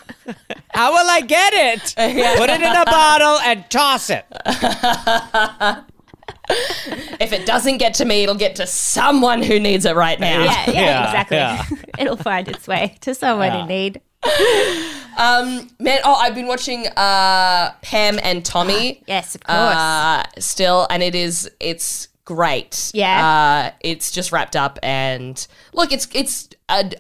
How 0.73 0.91
will 0.91 1.09
I 1.09 1.21
get 1.21 1.53
it? 1.53 1.93
Put 2.37 2.49
it 2.49 2.61
in 2.61 2.75
a 2.75 2.85
bottle 2.85 3.39
and 3.39 3.69
toss 3.69 4.09
it. 4.09 4.25
if 7.19 7.33
it 7.33 7.45
doesn't 7.45 7.77
get 7.77 7.93
to 7.95 8.05
me, 8.05 8.23
it'll 8.23 8.35
get 8.35 8.55
to 8.57 8.67
someone 8.67 9.41
who 9.43 9.59
needs 9.59 9.85
it 9.85 9.95
right 9.95 10.19
now. 10.19 10.43
Yeah, 10.43 10.69
yeah, 10.69 10.71
Yeah, 10.81 11.05
exactly. 11.05 11.37
yeah. 11.37 11.65
It'll 11.99 12.15
find 12.17 12.47
its 12.47 12.67
way 12.67 12.95
to 13.01 13.13
someone 13.15 13.47
Yeah. 13.53 13.61
in 13.61 13.67
need. 13.67 14.01
Um, 15.17 15.69
man, 15.79 15.99
oh, 16.03 16.13
I've 16.15 16.35
been 16.35 16.47
watching 16.47 16.87
uh, 16.87 17.71
Pam 17.81 18.19
and 18.21 18.43
Tommy. 18.45 19.03
Yes, 19.07 19.35
of 19.35 19.43
course. 19.43 19.57
uh, 19.57 20.23
still, 20.39 20.85
and 20.89 21.01
it 21.01 21.15
is 21.15 21.49
it's 21.59 22.07
great. 22.25 22.91
Yeah. 22.93 23.25
uh, 23.25 23.71
it's 23.81 24.11
just 24.11 24.31
wrapped 24.31 24.55
up, 24.55 24.79
and 24.83 25.45
look, 25.73 25.91
it's 25.91 26.07
it's 26.13 26.49
a 26.69 26.91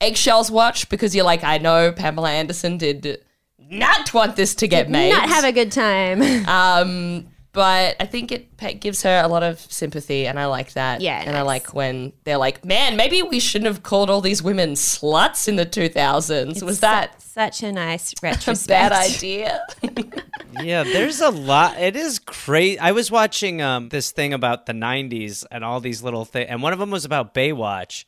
eggshells 0.00 0.50
watch 0.50 0.88
because 0.88 1.14
you're 1.14 1.24
like, 1.24 1.44
I 1.44 1.58
know 1.58 1.92
Pamela 1.92 2.30
Anderson 2.30 2.78
did 2.78 3.22
not 3.58 4.12
want 4.14 4.36
this 4.36 4.54
to 4.56 4.68
get 4.68 4.88
made. 4.88 5.10
Not 5.10 5.28
have 5.28 5.44
a 5.44 5.52
good 5.52 5.72
time. 5.72 6.22
Um, 6.48 7.26
but 7.52 7.96
I 7.98 8.04
think 8.06 8.30
it 8.30 8.80
gives 8.80 9.02
her 9.02 9.20
a 9.24 9.26
lot 9.26 9.42
of 9.42 9.58
sympathy, 9.58 10.26
and 10.28 10.38
I 10.38 10.44
like 10.46 10.74
that. 10.74 11.00
Yeah, 11.00 11.20
and 11.26 11.36
I 11.36 11.42
like 11.42 11.74
when 11.74 12.12
they're 12.24 12.36
like, 12.36 12.64
"Man, 12.64 12.96
maybe 12.96 13.22
we 13.22 13.40
shouldn't 13.40 13.66
have 13.66 13.82
called 13.82 14.10
all 14.10 14.20
these 14.20 14.42
women 14.42 14.74
sluts 14.74 15.48
in 15.48 15.56
the 15.56 15.66
2000s." 15.66 16.62
Was 16.62 16.80
that 16.80 17.20
such 17.20 17.62
a 17.64 17.72
nice 17.72 18.12
a 18.22 18.26
retrospect? 18.26 18.68
bad 18.68 18.92
idea? 18.92 19.62
Yeah, 20.62 20.82
there's 20.82 21.20
a 21.20 21.30
lot. 21.30 21.78
It 21.78 21.94
is 21.96 22.18
crazy. 22.18 22.78
I 22.78 22.92
was 22.92 23.10
watching 23.10 23.60
um, 23.62 23.88
this 23.90 24.10
thing 24.12 24.32
about 24.32 24.66
the 24.66 24.72
'90s 24.72 25.44
and 25.50 25.64
all 25.64 25.80
these 25.80 26.02
little 26.02 26.24
things, 26.24 26.48
and 26.50 26.62
one 26.62 26.72
of 26.72 26.78
them 26.78 26.90
was 26.90 27.04
about 27.04 27.34
Baywatch, 27.34 28.04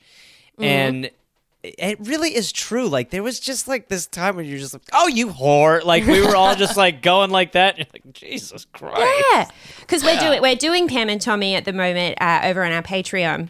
Mm-hmm. 0.58 0.64
and 0.64 1.10
it 1.62 1.98
really 2.00 2.34
is 2.34 2.52
true. 2.52 2.88
Like 2.88 3.10
there 3.10 3.22
was 3.22 3.38
just 3.38 3.68
like 3.68 3.88
this 3.88 4.06
time 4.06 4.36
when 4.36 4.46
you're 4.46 4.58
just 4.58 4.72
like, 4.72 4.88
"Oh, 4.92 5.08
you 5.08 5.28
whore!" 5.28 5.84
Like 5.84 6.06
we 6.06 6.20
were 6.20 6.34
all 6.36 6.54
just 6.54 6.76
like 6.76 7.02
going 7.02 7.30
like 7.30 7.52
that. 7.52 7.78
You're 7.78 7.86
like, 7.92 8.12
Jesus 8.12 8.66
Christ. 8.72 9.00
Yeah, 9.32 9.48
because 9.80 10.02
we're 10.02 10.18
doing 10.18 10.40
we're 10.40 10.56
doing 10.56 10.88
Pam 10.88 11.08
and 11.08 11.20
Tommy 11.20 11.54
at 11.54 11.64
the 11.64 11.72
moment 11.72 12.16
uh, 12.20 12.40
over 12.44 12.64
on 12.64 12.72
our 12.72 12.82
Patreon. 12.82 13.48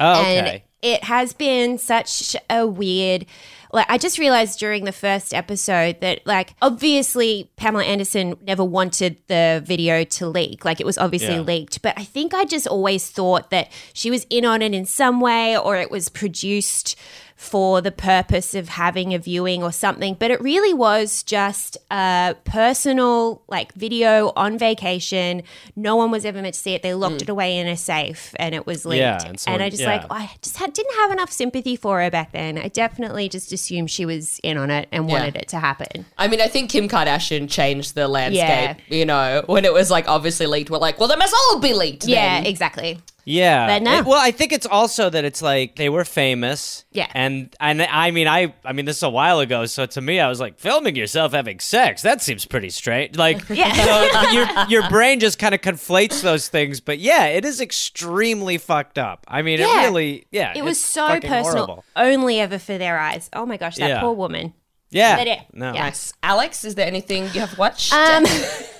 Oh, 0.00 0.22
and 0.22 0.46
okay. 0.46 0.64
it 0.82 1.04
has 1.04 1.32
been 1.32 1.78
such 1.78 2.36
a 2.48 2.66
weird 2.66 3.26
like 3.72 3.84
i 3.90 3.98
just 3.98 4.18
realized 4.18 4.58
during 4.58 4.84
the 4.84 4.92
first 4.92 5.34
episode 5.34 6.00
that 6.00 6.24
like 6.26 6.54
obviously 6.62 7.50
pamela 7.56 7.84
anderson 7.84 8.34
never 8.42 8.64
wanted 8.64 9.18
the 9.26 9.62
video 9.66 10.04
to 10.04 10.26
leak 10.26 10.64
like 10.64 10.80
it 10.80 10.86
was 10.86 10.96
obviously 10.96 11.34
Yeah. 11.34 11.40
leaked 11.40 11.82
but 11.82 11.94
i 11.98 12.04
think 12.04 12.32
i 12.32 12.44
just 12.44 12.66
always 12.66 13.10
thought 13.10 13.50
that 13.50 13.70
she 13.92 14.10
was 14.10 14.24
in 14.30 14.44
on 14.44 14.62
it 14.62 14.72
in 14.72 14.86
some 14.86 15.20
way 15.20 15.58
or 15.58 15.76
it 15.76 15.90
was 15.90 16.08
produced 16.08 16.96
for 17.38 17.80
the 17.80 17.92
purpose 17.92 18.54
of 18.54 18.68
having 18.68 19.14
a 19.14 19.18
viewing 19.18 19.62
or 19.62 19.72
something 19.72 20.14
but 20.18 20.30
it 20.30 20.40
really 20.42 20.74
was 20.74 21.22
just 21.22 21.78
a 21.90 22.36
personal 22.44 23.40
like 23.48 23.72
video 23.74 24.32
on 24.36 24.58
vacation 24.58 25.42
no 25.76 25.96
one 25.96 26.10
was 26.10 26.24
ever 26.24 26.42
meant 26.42 26.52
to 26.52 26.60
see 26.60 26.74
it 26.74 26.82
they 26.82 26.92
locked 26.92 27.16
mm. 27.16 27.22
it 27.22 27.28
away 27.28 27.56
in 27.56 27.66
a 27.66 27.76
safe 27.76 28.34
and 28.38 28.54
it 28.54 28.66
was 28.66 28.84
leaked 28.84 29.00
Yeah, 29.00 29.24
and 29.24 29.42
and, 29.46 29.62
i 29.62 29.70
just 29.70 29.82
yeah. 29.82 29.96
like 29.96 30.08
I 30.10 30.30
just 30.42 30.56
had, 30.56 30.72
didn't 30.72 30.94
have 30.96 31.10
enough 31.10 31.30
sympathy 31.30 31.76
for 31.76 32.00
her 32.00 32.10
back 32.10 32.32
then. 32.32 32.58
I 32.58 32.68
definitely 32.68 33.28
just 33.28 33.52
assumed 33.52 33.90
she 33.90 34.04
was 34.04 34.40
in 34.42 34.56
on 34.56 34.70
it 34.70 34.88
and 34.92 35.06
wanted 35.06 35.36
it 35.36 35.48
to 35.48 35.58
happen. 35.58 36.06
I 36.16 36.28
mean, 36.28 36.40
I 36.40 36.48
think 36.48 36.70
Kim 36.70 36.88
Kardashian 36.88 37.50
changed 37.50 37.94
the 37.94 38.08
landscape. 38.08 38.78
You 38.88 39.06
know, 39.06 39.42
when 39.46 39.64
it 39.64 39.72
was 39.72 39.90
like 39.90 40.08
obviously 40.08 40.46
leaked, 40.46 40.70
we're 40.70 40.78
like, 40.78 40.98
well, 40.98 41.08
they 41.08 41.16
must 41.16 41.34
all 41.34 41.60
be 41.60 41.74
leaked. 41.74 42.06
Yeah, 42.06 42.40
then. 42.40 42.46
exactly. 42.46 42.98
Yeah. 43.30 43.66
But 43.66 43.82
no. 43.82 43.98
It- 43.98 44.04
well, 44.06 44.18
I 44.20 44.30
think 44.30 44.52
it's 44.52 44.64
also 44.64 45.10
that 45.10 45.22
it's 45.24 45.42
like 45.42 45.76
they 45.76 45.88
were 45.90 46.04
famous. 46.06 46.84
Yeah. 46.92 47.08
And 47.12 47.54
and 47.60 47.82
I 47.82 48.10
mean 48.10 48.26
I 48.26 48.54
I 48.64 48.72
mean 48.72 48.86
this 48.86 48.96
is 48.96 49.02
a 49.02 49.10
while 49.10 49.40
ago, 49.40 49.66
so 49.66 49.84
to 49.84 50.00
me 50.00 50.18
I 50.18 50.28
was 50.28 50.40
like 50.40 50.58
filming 50.58 50.96
yourself 50.96 51.32
having 51.32 51.60
sex. 51.60 52.00
That 52.02 52.22
seems 52.22 52.46
pretty 52.46 52.70
straight. 52.70 53.16
Like 53.16 53.46
Yeah. 53.50 53.72
so 53.74 54.30
your 54.30 54.46
your 54.82 54.88
brain 54.88 55.20
just 55.20 55.38
kind 55.38 55.54
of 55.54 55.60
conflates 55.60 56.22
those 56.22 56.48
things, 56.48 56.80
but 56.80 56.98
yeah, 56.98 57.26
it 57.26 57.44
is 57.44 57.60
extremely 57.60 58.56
fucked 58.56 58.96
up. 58.98 59.26
I 59.28 59.42
mean, 59.42 59.58
Yeah. 59.58 59.82
it 59.82 59.84
really 59.86 60.26
yeah. 60.30 60.52
It 60.56 60.64
was 60.64 60.80
so 60.80 61.20
personal, 61.20 61.66
horrible. 61.66 61.84
only 61.96 62.40
ever 62.40 62.58
for 62.58 62.78
their 62.78 62.98
eyes. 62.98 63.28
Oh 63.34 63.44
my 63.44 63.58
gosh, 63.58 63.76
that 63.76 63.88
Yeah. 63.90 64.00
poor 64.00 64.12
woman. 64.14 64.54
Yeah. 64.90 65.16
But 65.18 65.26
it- 65.26 65.40
no. 65.52 65.74
yeah. 65.74 65.82
Nice. 65.82 66.14
Alex, 66.22 66.64
is 66.64 66.74
there 66.74 66.86
anything 66.86 67.24
you 67.34 67.40
have 67.40 67.58
watched? 67.58 67.92
Um, 67.92 68.24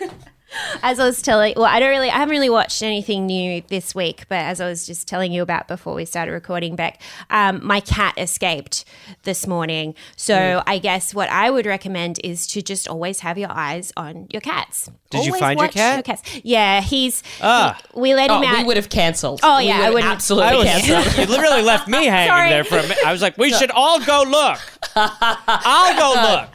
as 0.83 0.99
I 0.99 1.05
was 1.05 1.21
telling, 1.23 1.55
well, 1.57 1.67
I 1.67 1.79
don't 1.81 1.91
really, 1.91 2.09
I 2.11 2.15
haven't 2.15 2.31
really 2.31 2.51
watched 2.51 2.83
anything 2.83 3.27
new 3.27 3.63
this 3.69 3.95
week, 3.95 4.25
but 4.29 4.37
as 4.39 4.61
I 4.61 4.69
was 4.69 4.87
just 4.87 5.07
telling 5.07 5.33
you 5.33 5.43
about 5.43 5.69
before 5.69 5.95
we 5.95 6.05
started 6.05 6.33
recording 6.33 6.75
back, 6.77 7.01
um, 7.31 7.61
my 7.65 7.81
cat 7.81 8.15
escaped 8.17 8.85
this 9.25 9.47
morning. 9.47 9.95
So 10.17 10.35
Mm. 10.39 10.63
I 10.67 10.79
guess 10.79 11.15
what 11.15 11.29
I 11.31 11.51
would 11.51 11.67
recommend 11.67 12.19
is 12.25 12.47
to 12.49 12.63
just 12.63 12.89
always 12.89 13.21
have 13.21 13.37
your 13.39 13.51
eyes 13.51 13.93
on 13.97 14.27
your 14.31 14.41
cats. 14.41 14.91
Did 15.11 15.25
you 15.25 15.33
Always 15.33 15.41
find 15.41 15.59
your 15.61 15.69
cat? 15.69 16.05
cats. 16.05 16.23
Yeah, 16.45 16.81
he's. 16.83 17.23
Ah. 17.43 17.79
he- 17.95 18.01
we 18.01 18.15
let 18.15 18.31
oh, 18.31 18.39
him 18.41 18.45
out. 18.45 18.59
we 18.59 18.65
would 18.65 18.77
have 18.77 18.89
cancelled. 18.91 19.41
Oh, 19.43 19.59
yeah, 19.59 19.79
would 19.79 19.85
I 19.87 19.91
wouldn't- 19.91 20.13
absolutely 20.13 20.69
I 20.69 20.81
cancelled. 20.81 21.19
you 21.19 21.27
literally 21.35 21.63
left 21.63 21.89
me 21.89 22.05
hanging 22.07 22.29
Sorry. 22.31 22.49
there 22.51 22.65
for 22.65 22.79
a 22.79 22.83
minute. 22.83 22.99
I 23.07 23.13
was 23.13 23.23
like, 23.23 23.37
we 23.39 23.51
should 23.53 23.71
all 23.71 24.01
go 24.05 24.23
look. 24.29 24.59
I'll 24.97 25.97
go 25.99 26.21
look. 26.43 26.49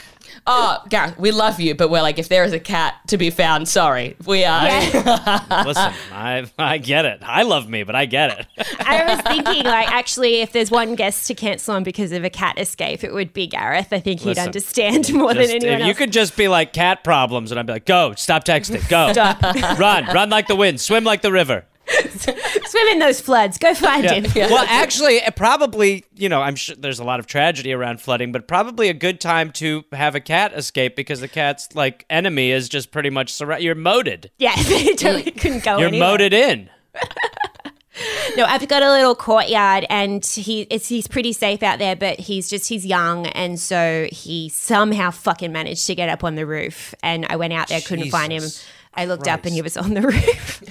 Oh, 0.46 0.82
Gareth, 0.90 1.18
we 1.18 1.30
love 1.30 1.58
you, 1.58 1.74
but 1.74 1.88
we're 1.88 2.02
like, 2.02 2.18
if 2.18 2.28
there 2.28 2.44
is 2.44 2.52
a 2.52 2.60
cat 2.60 2.96
to 3.08 3.16
be 3.16 3.30
found, 3.30 3.66
sorry, 3.66 4.14
we 4.26 4.44
are. 4.44 4.62
Listen, 5.64 5.92
I 6.12 6.46
I 6.58 6.76
get 6.78 7.06
it. 7.06 7.20
I 7.22 7.44
love 7.44 7.68
me, 7.68 7.82
but 7.82 7.94
I 7.94 8.04
get 8.04 8.38
it. 8.40 8.46
I 8.80 9.04
was 9.14 9.20
thinking, 9.22 9.64
like, 9.64 9.88
actually, 9.90 10.42
if 10.42 10.52
there's 10.52 10.70
one 10.70 10.96
guest 10.96 11.26
to 11.28 11.34
cancel 11.34 11.74
on 11.74 11.82
because 11.82 12.12
of 12.12 12.24
a 12.24 12.30
cat 12.30 12.58
escape, 12.58 13.02
it 13.04 13.14
would 13.14 13.32
be 13.32 13.46
Gareth. 13.46 13.88
I 13.92 14.00
think 14.00 14.20
he'd 14.20 14.26
Listen, 14.30 14.44
understand 14.44 15.12
more 15.14 15.32
Just- 15.32 15.48
than 15.50 15.56
anyone 15.62 15.74
if 15.76 15.80
else. 15.80 15.88
you 15.88 15.94
could 15.94 16.12
just 16.12 16.36
be 16.36 16.48
like 16.48 16.74
cat 16.74 17.02
problems, 17.04 17.50
and 17.50 17.58
I'd 17.58 17.66
be 17.66 17.72
like, 17.72 17.86
go, 17.86 18.12
stop 18.14 18.44
texting, 18.44 18.86
go, 18.90 19.12
stop. 19.12 19.40
run, 19.78 20.04
run 20.06 20.28
like 20.28 20.46
the 20.46 20.56
wind, 20.56 20.78
swim 20.80 21.04
like 21.04 21.22
the 21.22 21.32
river. 21.32 21.64
Swim 21.86 22.88
in 22.88 22.98
those 22.98 23.20
floods. 23.20 23.58
Go 23.58 23.74
find 23.74 24.04
him. 24.04 24.24
Well, 24.34 24.64
actually, 24.68 25.22
uh, 25.22 25.30
probably, 25.30 26.04
you 26.14 26.28
know, 26.28 26.40
I'm 26.40 26.56
sure 26.56 26.76
there's 26.76 26.98
a 26.98 27.04
lot 27.04 27.20
of 27.20 27.26
tragedy 27.26 27.72
around 27.72 28.00
flooding, 28.00 28.32
but 28.32 28.48
probably 28.48 28.88
a 28.88 28.94
good 28.94 29.20
time 29.20 29.50
to 29.52 29.84
have 29.92 30.14
a 30.14 30.20
cat 30.20 30.52
escape 30.54 30.96
because 30.96 31.20
the 31.20 31.28
cat's 31.28 31.74
like 31.74 32.04
enemy 32.08 32.50
is 32.50 32.68
just 32.68 32.90
pretty 32.90 33.10
much 33.10 33.32
surra- 33.32 33.60
you're 33.60 33.74
moated. 33.74 34.30
Yeah, 34.38 34.54
they 34.62 34.94
totally 34.94 35.24
mm. 35.24 35.40
couldn't 35.40 35.64
go 35.64 35.78
You're 35.78 35.88
anywhere. 35.88 36.10
moated 36.10 36.32
in. 36.32 36.70
No, 38.36 38.44
I've 38.44 38.66
got 38.66 38.82
a 38.82 38.90
little 38.90 39.14
courtyard, 39.14 39.86
and 39.88 40.24
he 40.26 40.62
it's 40.62 40.88
he's 40.88 41.06
pretty 41.06 41.32
safe 41.32 41.62
out 41.62 41.78
there. 41.78 41.94
But 41.94 42.18
he's 42.18 42.50
just 42.50 42.68
he's 42.68 42.84
young, 42.84 43.26
and 43.28 43.60
so 43.60 44.08
he 44.10 44.48
somehow 44.48 45.12
fucking 45.12 45.52
managed 45.52 45.86
to 45.86 45.94
get 45.94 46.08
up 46.08 46.24
on 46.24 46.34
the 46.34 46.44
roof. 46.44 46.94
And 47.04 47.24
I 47.28 47.36
went 47.36 47.52
out 47.52 47.68
there, 47.68 47.80
couldn't 47.80 48.10
find 48.10 48.32
him. 48.32 48.42
I 48.94 49.04
looked 49.04 49.28
up, 49.28 49.44
and 49.44 49.54
he 49.54 49.62
was 49.62 49.76
on 49.76 49.94
the 49.94 50.02
roof. 50.08 50.62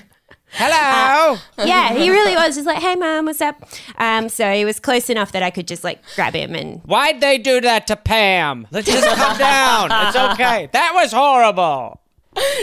Hello. 0.55 1.37
yeah, 1.65 1.93
he 1.93 2.09
really 2.09 2.35
was 2.35 2.55
just 2.55 2.67
like, 2.67 2.77
"Hey, 2.81 2.95
mom, 2.95 3.25
what's 3.25 3.41
up?" 3.41 3.67
Um, 3.97 4.29
so 4.29 4.51
he 4.53 4.65
was 4.65 4.79
close 4.79 5.09
enough 5.09 5.31
that 5.31 5.41
I 5.43 5.49
could 5.49 5.67
just 5.67 5.83
like 5.83 6.01
grab 6.15 6.33
him 6.35 6.53
and 6.55 6.81
Why'd 6.85 7.21
they 7.21 7.37
do 7.39 7.59
that 7.61 7.87
to 7.87 7.95
Pam? 7.95 8.67
Let's 8.71 8.87
just 8.87 9.07
come 9.15 9.37
down. 9.37 9.89
It's 10.07 10.15
okay. 10.15 10.69
That 10.71 10.91
was 10.93 11.11
horrible. 11.11 11.99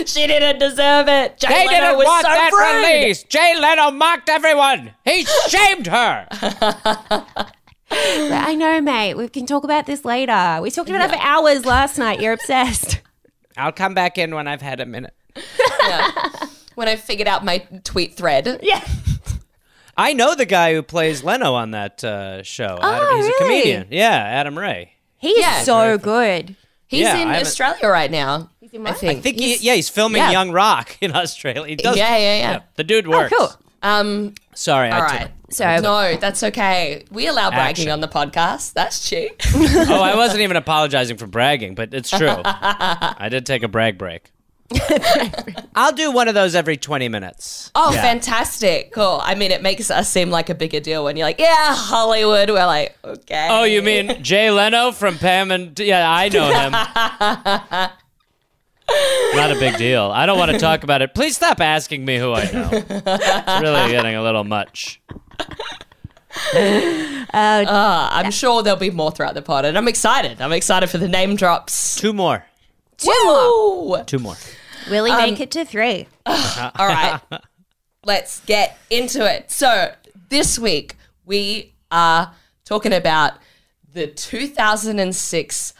she 0.07 0.27
didn't 0.27 0.59
deserve 0.59 1.09
it. 1.09 1.39
Jay 1.39 1.49
They 1.49 1.67
Leno 1.67 1.81
didn't 1.81 1.99
was 1.99 2.07
want 2.07 2.23
so 2.27 2.29
that 2.33 2.51
rude. 2.53 2.87
released. 3.03 3.29
Jay 3.29 3.55
Leno 3.59 3.91
mocked 3.93 4.29
everyone. 4.29 4.93
He 5.05 5.25
shamed 5.49 5.87
her. 5.89 6.27
But 7.89 8.33
I 8.33 8.55
know, 8.55 8.81
mate. 8.81 9.15
We 9.15 9.29
can 9.29 9.47
talk 9.47 9.65
about 9.65 9.87
this 9.87 10.05
later. 10.05 10.59
We 10.63 10.71
talked 10.71 10.89
about 10.91 11.09
it 11.09 11.17
for 11.17 11.21
hours 11.25 11.65
last 11.67 11.99
night. 11.99 12.21
You're 12.21 12.33
obsessed. 12.35 13.01
I'll 13.57 13.73
come 13.73 13.95
back 13.95 14.17
in 14.19 14.35
when 14.35 14.47
I've 14.49 14.63
had 14.63 14.81
a 14.81 14.87
minute. 14.87 15.15
When 16.81 16.89
I 16.89 16.97
figured 16.97 17.29
out 17.29 17.45
my 17.45 17.59
tweet 17.85 18.15
thread. 18.15 18.61
Yeah. 18.63 18.83
I 19.99 20.15
know 20.15 20.35
the 20.35 20.47
guy 20.47 20.73
who 20.73 20.83
plays 20.83 21.23
Leno 21.23 21.53
on 21.53 21.73
that 21.73 22.03
uh, 22.03 22.43
show. 22.43 22.79
Adam, 22.81 22.81
Oh, 22.83 23.17
he's 23.17 23.25
really? 23.27 23.35
a 23.35 23.39
comedian. 23.39 23.87
Yeah, 23.91 24.15
Adam 24.17 24.59
Ray. 24.59 24.95
He's 25.19 25.39
Yeah. 25.39 25.63
so 25.63 25.99
good. 25.99 26.57
He's 26.87 27.03
Yeah, 27.03 27.19
in 27.19 27.29
Australia 27.29 27.87
right 27.89 28.11
now. 28.11 28.49
He's 28.61 28.73
in 28.73 28.87
I 28.87 28.93
what? 28.93 28.99
think. 28.99 29.19
I 29.19 29.21
think 29.21 29.39
he, 29.39 29.57
yeah, 29.57 29.75
he's 29.75 29.91
filming 29.91 30.23
yeah. 30.23 30.31
Young 30.31 30.53
Rock 30.53 30.97
in 31.03 31.15
Australia. 31.15 31.67
He 31.67 31.77
does, 31.77 31.99
Yeah, 31.99 32.17
yeah, 32.17 32.37
yeah. 32.39 32.61
The 32.77 32.85
dude 32.85 33.07
works. 33.09 33.31
cool. 33.37 33.53
Um, 33.83 34.35
Sorry, 34.55 34.89
all 34.91 35.03
I 35.03 35.05
right. 35.05 35.31
So 35.51 35.81
No, 35.81 36.17
that's 36.17 36.43
okay. 36.45 37.05
We 37.11 37.27
allow 37.27 37.51
bragging 37.51 37.89
Action. 37.89 37.91
on 37.91 38.01
the 38.01 38.09
podcast. 38.09 38.73
That's 38.73 39.07
cheap. 39.07 39.39
oh, 39.55 40.01
I 40.03 40.17
wasn't 40.17 40.41
even 40.41 40.57
apologizing 40.57 41.19
for 41.19 41.27
bragging, 41.27 41.75
but 41.75 41.93
it's 41.93 42.09
true. 42.09 42.37
I 42.45 43.29
did 43.31 43.45
take 43.45 43.63
a 43.65 43.69
brag 43.69 43.99
break. 43.99 44.31
I'll 45.75 45.93
do 45.93 46.11
one 46.13 46.29
of 46.29 46.35
those 46.35 46.55
every 46.55 46.77
20 46.77 47.09
minutes. 47.09 47.71
Oh, 47.75 47.93
Yeah. 47.93 48.03
fantastic. 48.03 48.93
Cool. 48.93 49.21
I 49.23 49.35
mean, 49.35 49.51
it 49.51 49.63
makes 49.63 49.91
us 49.91 50.09
seem 50.11 50.31
like 50.31 50.49
a 50.51 50.55
bigger 50.55 50.81
deal 50.81 51.05
when 51.05 51.17
you're 51.17 51.27
like, 51.27 51.41
yeah, 51.41 51.75
Hollywood. 51.75 52.51
We're 52.51 52.67
like, 52.67 52.97
okay. 53.05 53.49
Oh, 53.51 53.65
you 53.65 53.83
mean 53.83 54.23
Jay 54.23 54.51
Leno 54.51 54.93
from 54.93 55.19
Pam 55.19 55.51
and 55.51 55.79
yeah, 55.79 56.09
I 56.11 56.29
know 56.29 56.47
him. 56.49 56.73
Not 59.37 59.53
a 59.53 59.57
big 59.61 59.77
deal. 59.77 60.11
I 60.13 60.27
don't 60.27 60.39
want 60.39 60.51
to 60.53 60.59
talk 60.59 60.83
about 60.83 61.01
it. 61.03 61.15
Please 61.15 61.37
stop 61.37 61.61
asking 61.61 62.05
me 62.05 62.19
who 62.19 62.33
I 62.33 62.45
know. 62.51 62.69
It's 62.73 63.61
really 63.63 63.91
getting 63.93 64.15
a 64.17 64.23
little 64.23 64.45
much. 64.45 65.01
Uh, 66.55 67.27
I'm 67.33 68.31
sure 68.31 68.63
there'll 68.63 68.79
be 68.79 68.91
more 68.91 69.11
throughout 69.13 69.35
the 69.35 69.43
pod, 69.43 69.65
and 69.65 69.77
I'm 69.79 69.89
excited. 69.89 70.41
I'm 70.41 70.53
excited 70.53 70.91
for 70.91 70.99
the 70.99 71.09
name 71.09 71.37
drops. 71.37 71.97
Two 71.97 72.13
more. 72.13 72.45
Two 72.99 73.11
Woo! 73.25 74.03
Two 74.05 74.19
more. 74.19 74.37
Will 74.89 75.05
he 75.05 75.13
make 75.13 75.41
it 75.41 75.51
to 75.53 75.65
three? 75.65 76.07
All 76.27 76.87
right, 76.87 77.21
let's 78.05 78.41
get 78.41 78.79
into 78.89 79.29
it. 79.31 79.51
So, 79.51 79.93
this 80.29 80.59
week 80.59 80.97
we 81.25 81.75
are 81.91 82.33
talking 82.65 82.93
about 82.93 83.35
the 83.93 84.07
2006 84.07 85.75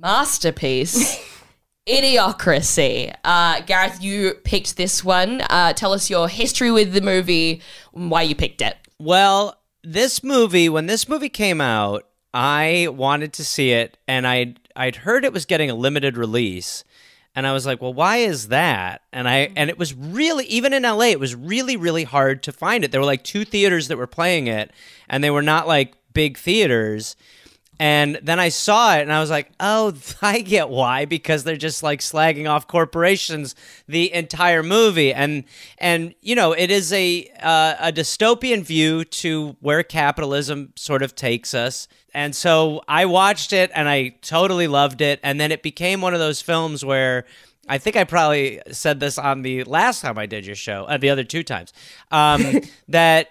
masterpiece, 0.00 1.18
Idiocracy. 1.88 3.14
Uh, 3.24 3.60
Gareth, 3.62 4.02
you 4.02 4.34
picked 4.44 4.76
this 4.76 5.02
one. 5.02 5.40
Uh, 5.42 5.72
tell 5.72 5.92
us 5.92 6.08
your 6.10 6.28
history 6.28 6.70
with 6.70 6.92
the 6.92 7.00
movie, 7.00 7.62
and 7.94 8.10
why 8.10 8.22
you 8.22 8.34
picked 8.34 8.62
it. 8.62 8.76
Well, 8.98 9.58
this 9.82 10.22
movie, 10.22 10.68
when 10.68 10.86
this 10.86 11.08
movie 11.08 11.28
came 11.28 11.60
out, 11.60 12.06
I 12.34 12.88
wanted 12.90 13.32
to 13.34 13.44
see 13.44 13.72
it, 13.72 13.96
and 14.06 14.26
I 14.26 14.54
I'd 14.76 14.96
heard 14.96 15.24
it 15.24 15.32
was 15.32 15.44
getting 15.44 15.70
a 15.70 15.74
limited 15.74 16.16
release, 16.16 16.84
and 17.38 17.46
I 17.46 17.52
was 17.52 17.64
like, 17.64 17.80
well, 17.80 17.94
why 17.94 18.16
is 18.16 18.48
that? 18.48 19.02
And 19.12 19.28
I 19.28 19.46
mm-hmm. 19.46 19.54
and 19.58 19.70
it 19.70 19.78
was 19.78 19.94
really 19.94 20.44
even 20.46 20.72
in 20.72 20.82
LA, 20.82 21.10
it 21.10 21.20
was 21.20 21.36
really 21.36 21.76
really 21.76 22.02
hard 22.02 22.42
to 22.42 22.52
find 22.52 22.82
it. 22.82 22.90
There 22.90 23.00
were 23.00 23.06
like 23.06 23.22
two 23.22 23.44
theaters 23.44 23.86
that 23.86 23.96
were 23.96 24.08
playing 24.08 24.48
it, 24.48 24.72
and 25.08 25.22
they 25.22 25.30
were 25.30 25.40
not 25.40 25.68
like 25.68 25.94
big 26.12 26.36
theaters. 26.36 27.14
And 27.80 28.18
then 28.22 28.40
I 28.40 28.48
saw 28.48 28.96
it 28.96 29.02
and 29.02 29.12
I 29.12 29.20
was 29.20 29.30
like, 29.30 29.50
oh, 29.60 29.94
I 30.22 30.40
get 30.40 30.68
why 30.68 31.04
because 31.04 31.44
they're 31.44 31.56
just 31.56 31.82
like 31.82 32.00
slagging 32.00 32.48
off 32.48 32.66
corporations 32.66 33.54
the 33.86 34.12
entire 34.12 34.62
movie. 34.62 35.12
And 35.12 35.44
and 35.78 36.14
you 36.20 36.34
know, 36.34 36.52
it 36.52 36.70
is 36.70 36.92
a 36.92 37.30
uh, 37.40 37.74
a 37.80 37.92
dystopian 37.92 38.62
view 38.62 39.04
to 39.04 39.56
where 39.60 39.82
capitalism 39.82 40.72
sort 40.76 41.02
of 41.02 41.14
takes 41.14 41.54
us. 41.54 41.88
And 42.14 42.34
so 42.34 42.82
I 42.88 43.04
watched 43.04 43.52
it 43.52 43.70
and 43.74 43.88
I 43.88 44.16
totally 44.22 44.66
loved 44.66 45.00
it 45.00 45.20
and 45.22 45.40
then 45.40 45.52
it 45.52 45.62
became 45.62 46.00
one 46.00 46.14
of 46.14 46.20
those 46.20 46.40
films 46.40 46.84
where 46.84 47.26
I 47.68 47.78
think 47.78 47.96
I 47.96 48.04
probably 48.04 48.60
said 48.72 48.98
this 48.98 49.18
on 49.18 49.42
the 49.42 49.62
last 49.64 50.00
time 50.00 50.18
I 50.18 50.26
did 50.26 50.46
your 50.46 50.56
show, 50.56 50.84
uh, 50.84 50.96
the 50.96 51.10
other 51.10 51.24
two 51.24 51.42
times, 51.42 51.72
um, 52.10 52.60
that 52.88 53.28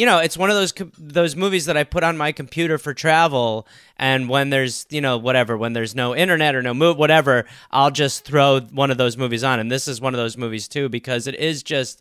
you 0.00 0.06
know, 0.06 0.18
it's 0.18 0.36
one 0.36 0.50
of 0.50 0.56
those 0.56 0.72
those 0.98 1.36
movies 1.36 1.64
that 1.66 1.76
I 1.76 1.84
put 1.84 2.02
on 2.02 2.16
my 2.16 2.32
computer 2.32 2.78
for 2.78 2.94
travel, 2.94 3.66
and 3.98 4.28
when 4.28 4.50
there's 4.50 4.86
you 4.90 5.00
know 5.00 5.18
whatever, 5.18 5.56
when 5.58 5.72
there's 5.74 5.94
no 5.94 6.16
internet 6.16 6.54
or 6.54 6.62
no 6.62 6.72
move 6.74 6.96
whatever, 6.96 7.44
I'll 7.70 7.90
just 7.90 8.24
throw 8.24 8.60
one 8.60 8.90
of 8.90 8.96
those 8.98 9.16
movies 9.16 9.44
on, 9.44 9.60
and 9.60 9.70
this 9.70 9.86
is 9.88 10.00
one 10.00 10.14
of 10.14 10.18
those 10.18 10.36
movies 10.36 10.68
too 10.68 10.88
because 10.88 11.26
it 11.26 11.34
is 11.34 11.62
just 11.62 12.00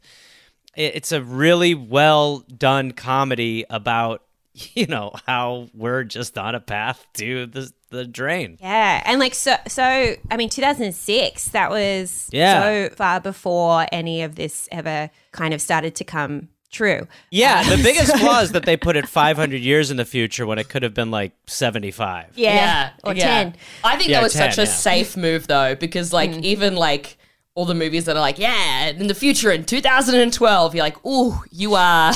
it- 0.75 0.95
it's 0.95 1.11
a 1.11 1.21
really 1.21 1.75
well 1.75 2.39
done 2.57 2.91
comedy 2.91 3.65
about 3.69 4.23
you 4.75 4.85
know 4.87 5.11
how 5.27 5.67
we're 5.73 6.03
just 6.05 6.37
on 6.37 6.55
a 6.55 6.59
path 6.61 7.05
to 7.15 7.45
the 7.47 7.71
the 7.91 8.05
drain. 8.05 8.57
Yeah, 8.61 9.01
and 9.05 9.19
like 9.19 9.33
so, 9.33 9.55
so 9.67 9.83
I 9.83 10.37
mean, 10.37 10.49
2006. 10.49 11.45
That 11.49 11.69
was 11.71 12.29
Yeah. 12.31 12.61
so 12.61 12.95
far 12.95 13.19
before 13.19 13.87
any 13.91 14.21
of 14.21 14.35
this 14.35 14.69
ever 14.71 15.09
kind 15.31 15.53
of 15.55 15.61
started 15.61 15.95
to 15.95 16.03
come 16.03 16.49
true. 16.71 17.07
Yeah, 17.31 17.63
the 17.63 17.81
biggest 17.81 18.17
flaw 18.19 18.41
is 18.41 18.51
that 18.53 18.63
they 18.65 18.77
put 18.77 18.95
it 18.95 19.07
500 19.07 19.57
years 19.61 19.91
in 19.91 19.97
the 19.97 20.05
future 20.05 20.45
when 20.45 20.59
it 20.59 20.69
could 20.69 20.83
have 20.83 20.93
been 20.93 21.11
like 21.11 21.31
75. 21.47 22.33
Yeah, 22.35 22.91
or 23.03 23.13
yeah. 23.13 23.43
10. 23.43 23.55
I 23.83 23.97
think 23.97 24.09
Yeah, 24.09 24.17
that 24.17 24.23
was 24.23 24.33
10, 24.33 24.51
such 24.51 24.57
a 24.57 24.69
yeah. 24.69 24.75
safe 24.75 25.17
move 25.17 25.47
though, 25.47 25.75
because 25.75 26.13
like 26.13 26.31
Mm. 26.31 26.43
even 26.43 26.75
like 26.75 27.17
all 27.55 27.65
the 27.65 27.75
movies 27.75 28.05
that 28.05 28.15
are 28.15 28.21
like, 28.21 28.39
yeah, 28.39 28.87
in 28.89 29.07
the 29.07 29.15
future 29.15 29.51
in 29.51 29.65
2012, 29.65 30.75
you're 30.75 30.83
like, 30.83 31.05
ooh, 31.05 31.35
you 31.51 31.75
are 31.75 32.13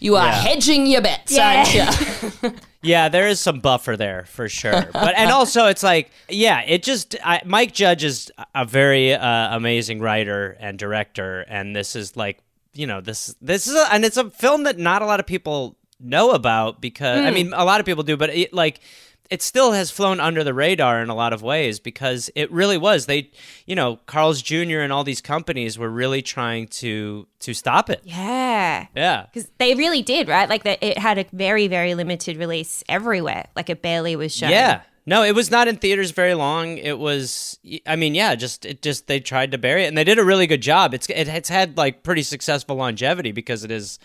you 0.00 0.16
are 0.16 0.26
Yeah. 0.26 0.32
hedging 0.42 0.86
your 0.86 1.00
bets, 1.02 1.32
Yeah. 1.32 1.64
aren't 1.66 2.42
you? 2.42 2.52
Yeah, 2.82 3.08
there 3.08 3.26
is 3.26 3.40
some 3.40 3.60
buffer 3.60 3.96
there 3.96 4.26
for 4.26 4.46
sure. 4.46 4.90
But 4.92 5.14
and 5.16 5.30
also 5.30 5.68
it's 5.68 5.82
like, 5.82 6.10
yeah, 6.28 6.60
it 6.66 6.82
just 6.82 7.16
I, 7.24 7.40
Mike 7.46 7.72
Judge 7.72 8.04
is 8.04 8.30
a 8.54 8.66
very 8.66 9.14
uh, 9.14 9.56
amazing 9.56 10.00
writer 10.00 10.54
and 10.60 10.78
director, 10.78 11.46
and 11.48 11.74
this 11.74 11.96
is 11.96 12.14
like, 12.14 12.40
you 12.74 12.86
know, 12.86 13.00
this 13.00 13.34
this 13.40 13.66
is 13.66 13.74
a, 13.74 13.92
and 13.92 14.04
it's 14.04 14.16
a 14.16 14.30
film 14.30 14.64
that 14.64 14.78
not 14.78 15.02
a 15.02 15.06
lot 15.06 15.20
of 15.20 15.26
people 15.26 15.76
know 16.00 16.32
about 16.32 16.80
because 16.80 17.20
I 17.20 17.28
hmm. 17.28 17.34
mean, 17.34 17.52
a 17.54 17.64
lot 17.64 17.80
of 17.80 17.86
people 17.86 18.02
do, 18.02 18.16
but 18.16 18.30
it 18.30 18.52
like. 18.52 18.80
It 19.30 19.40
still 19.40 19.72
has 19.72 19.90
flown 19.90 20.20
under 20.20 20.44
the 20.44 20.52
radar 20.52 21.02
in 21.02 21.08
a 21.08 21.14
lot 21.14 21.32
of 21.32 21.40
ways 21.40 21.80
because 21.80 22.30
it 22.34 22.52
really 22.52 22.76
was. 22.76 23.06
They, 23.06 23.30
you 23.64 23.74
know, 23.74 23.96
Carl's 24.04 24.42
Jr. 24.42 24.80
and 24.80 24.92
all 24.92 25.02
these 25.02 25.22
companies 25.22 25.78
were 25.78 25.88
really 25.88 26.20
trying 26.20 26.68
to 26.68 27.26
to 27.40 27.54
stop 27.54 27.88
it. 27.88 28.02
Yeah. 28.04 28.86
Yeah. 28.94 29.24
Because 29.24 29.50
they 29.56 29.74
really 29.74 30.02
did, 30.02 30.28
right? 30.28 30.46
Like 30.46 30.64
that, 30.64 30.78
it 30.82 30.98
had 30.98 31.16
a 31.16 31.24
very, 31.32 31.68
very 31.68 31.94
limited 31.94 32.36
release 32.36 32.84
everywhere. 32.86 33.46
Like 33.56 33.70
it 33.70 33.80
barely 33.80 34.14
was 34.14 34.36
shown. 34.36 34.50
Yeah. 34.50 34.82
No, 35.06 35.22
it 35.22 35.34
was 35.34 35.50
not 35.50 35.68
in 35.68 35.76
theaters 35.76 36.12
very 36.12 36.34
long. 36.34 36.78
It 36.78 36.98
was, 36.98 37.58
I 37.86 37.96
mean, 37.96 38.14
yeah, 38.14 38.34
just 38.34 38.64
it 38.64 38.80
just 38.80 39.06
they 39.06 39.20
tried 39.20 39.52
to 39.52 39.58
bury 39.58 39.84
it, 39.84 39.88
and 39.88 39.98
they 39.98 40.04
did 40.04 40.18
a 40.18 40.24
really 40.24 40.46
good 40.46 40.62
job. 40.62 40.94
It's 40.94 41.08
it, 41.10 41.28
it's 41.28 41.48
had 41.48 41.76
like 41.76 42.02
pretty 42.02 42.22
successful 42.22 42.76
longevity 42.76 43.30
because 43.30 43.64
it 43.64 43.70
is, 43.70 43.98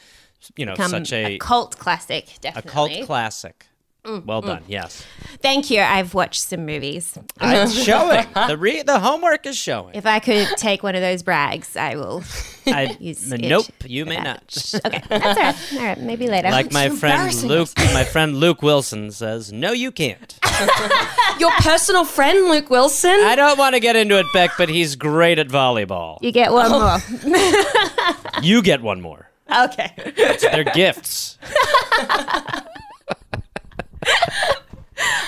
you 0.58 0.65
know, 0.65 0.74
Become 0.74 0.91
such 0.91 1.13
a, 1.13 1.38
cult 1.38 1.77
classic, 1.77 2.27
Definitely 2.41 2.70
a 2.70 2.74
cult 2.74 3.06
classic. 3.06 3.69
Mm, 4.06 4.25
well 4.25 4.41
done. 4.41 4.63
Yes, 4.68 5.05
Thank 5.42 5.70
you. 5.70 5.81
I've 5.81 6.14
watched 6.14 6.42
some 6.42 6.66
movies. 6.66 7.18
it's 7.42 7.74
showing. 7.83 8.25
The 8.33 8.57
re- 8.57 8.81
the 8.81 8.98
homework 9.00 9.46
is 9.46 9.57
showing. 9.57 9.94
If 9.94 10.05
I 10.05 10.20
could 10.20 10.48
take 10.55 10.83
one 10.83 10.96
of 10.96 11.01
those 11.01 11.22
brags, 11.22 11.75
I 11.75 11.96
will. 11.96 12.24
I, 12.66 12.96
use 13.00 13.31
n- 13.31 13.42
nope, 13.42 13.66
you 13.85 14.05
may 14.05 14.16
for 14.18 14.24
not. 14.24 14.81
Okay, 14.85 15.01
that's 15.09 15.24
all 15.25 15.44
right. 15.44 15.74
All 15.81 15.85
right, 15.85 16.00
maybe 16.00 16.27
later. 16.29 16.50
Like 16.50 16.72
my 16.72 16.90
friend 16.90 17.33
Luke, 17.44 17.70
my 17.94 18.05
friend 18.05 18.38
Luke 18.38 18.62
Wilson 18.62 19.12
says, 19.12 19.51
no, 19.51 19.74
you 19.74 19.92
can't. 19.92 20.40
Your 21.40 21.51
personal 21.59 22.05
friend, 22.05 22.48
Luke 22.50 22.70
Wilson. 22.70 23.12
I 23.12 23.35
don't 23.35 23.57
want 23.57 23.75
to 23.75 23.79
get 23.81 23.96
into 23.98 24.18
it, 24.18 24.25
Beck, 24.33 24.51
but 24.57 24.70
he's 24.70 24.96
great 24.96 25.40
at 25.40 25.48
volleyball. 25.50 26.20
you 26.22 26.31
get 26.31 26.51
one 26.53 26.72
more. 26.72 26.98
You 28.42 28.62
get 28.62 28.81
one 28.81 29.01
more. 29.01 29.29
okay. 29.53 29.92
They're 30.42 30.64
gifts. 30.64 31.38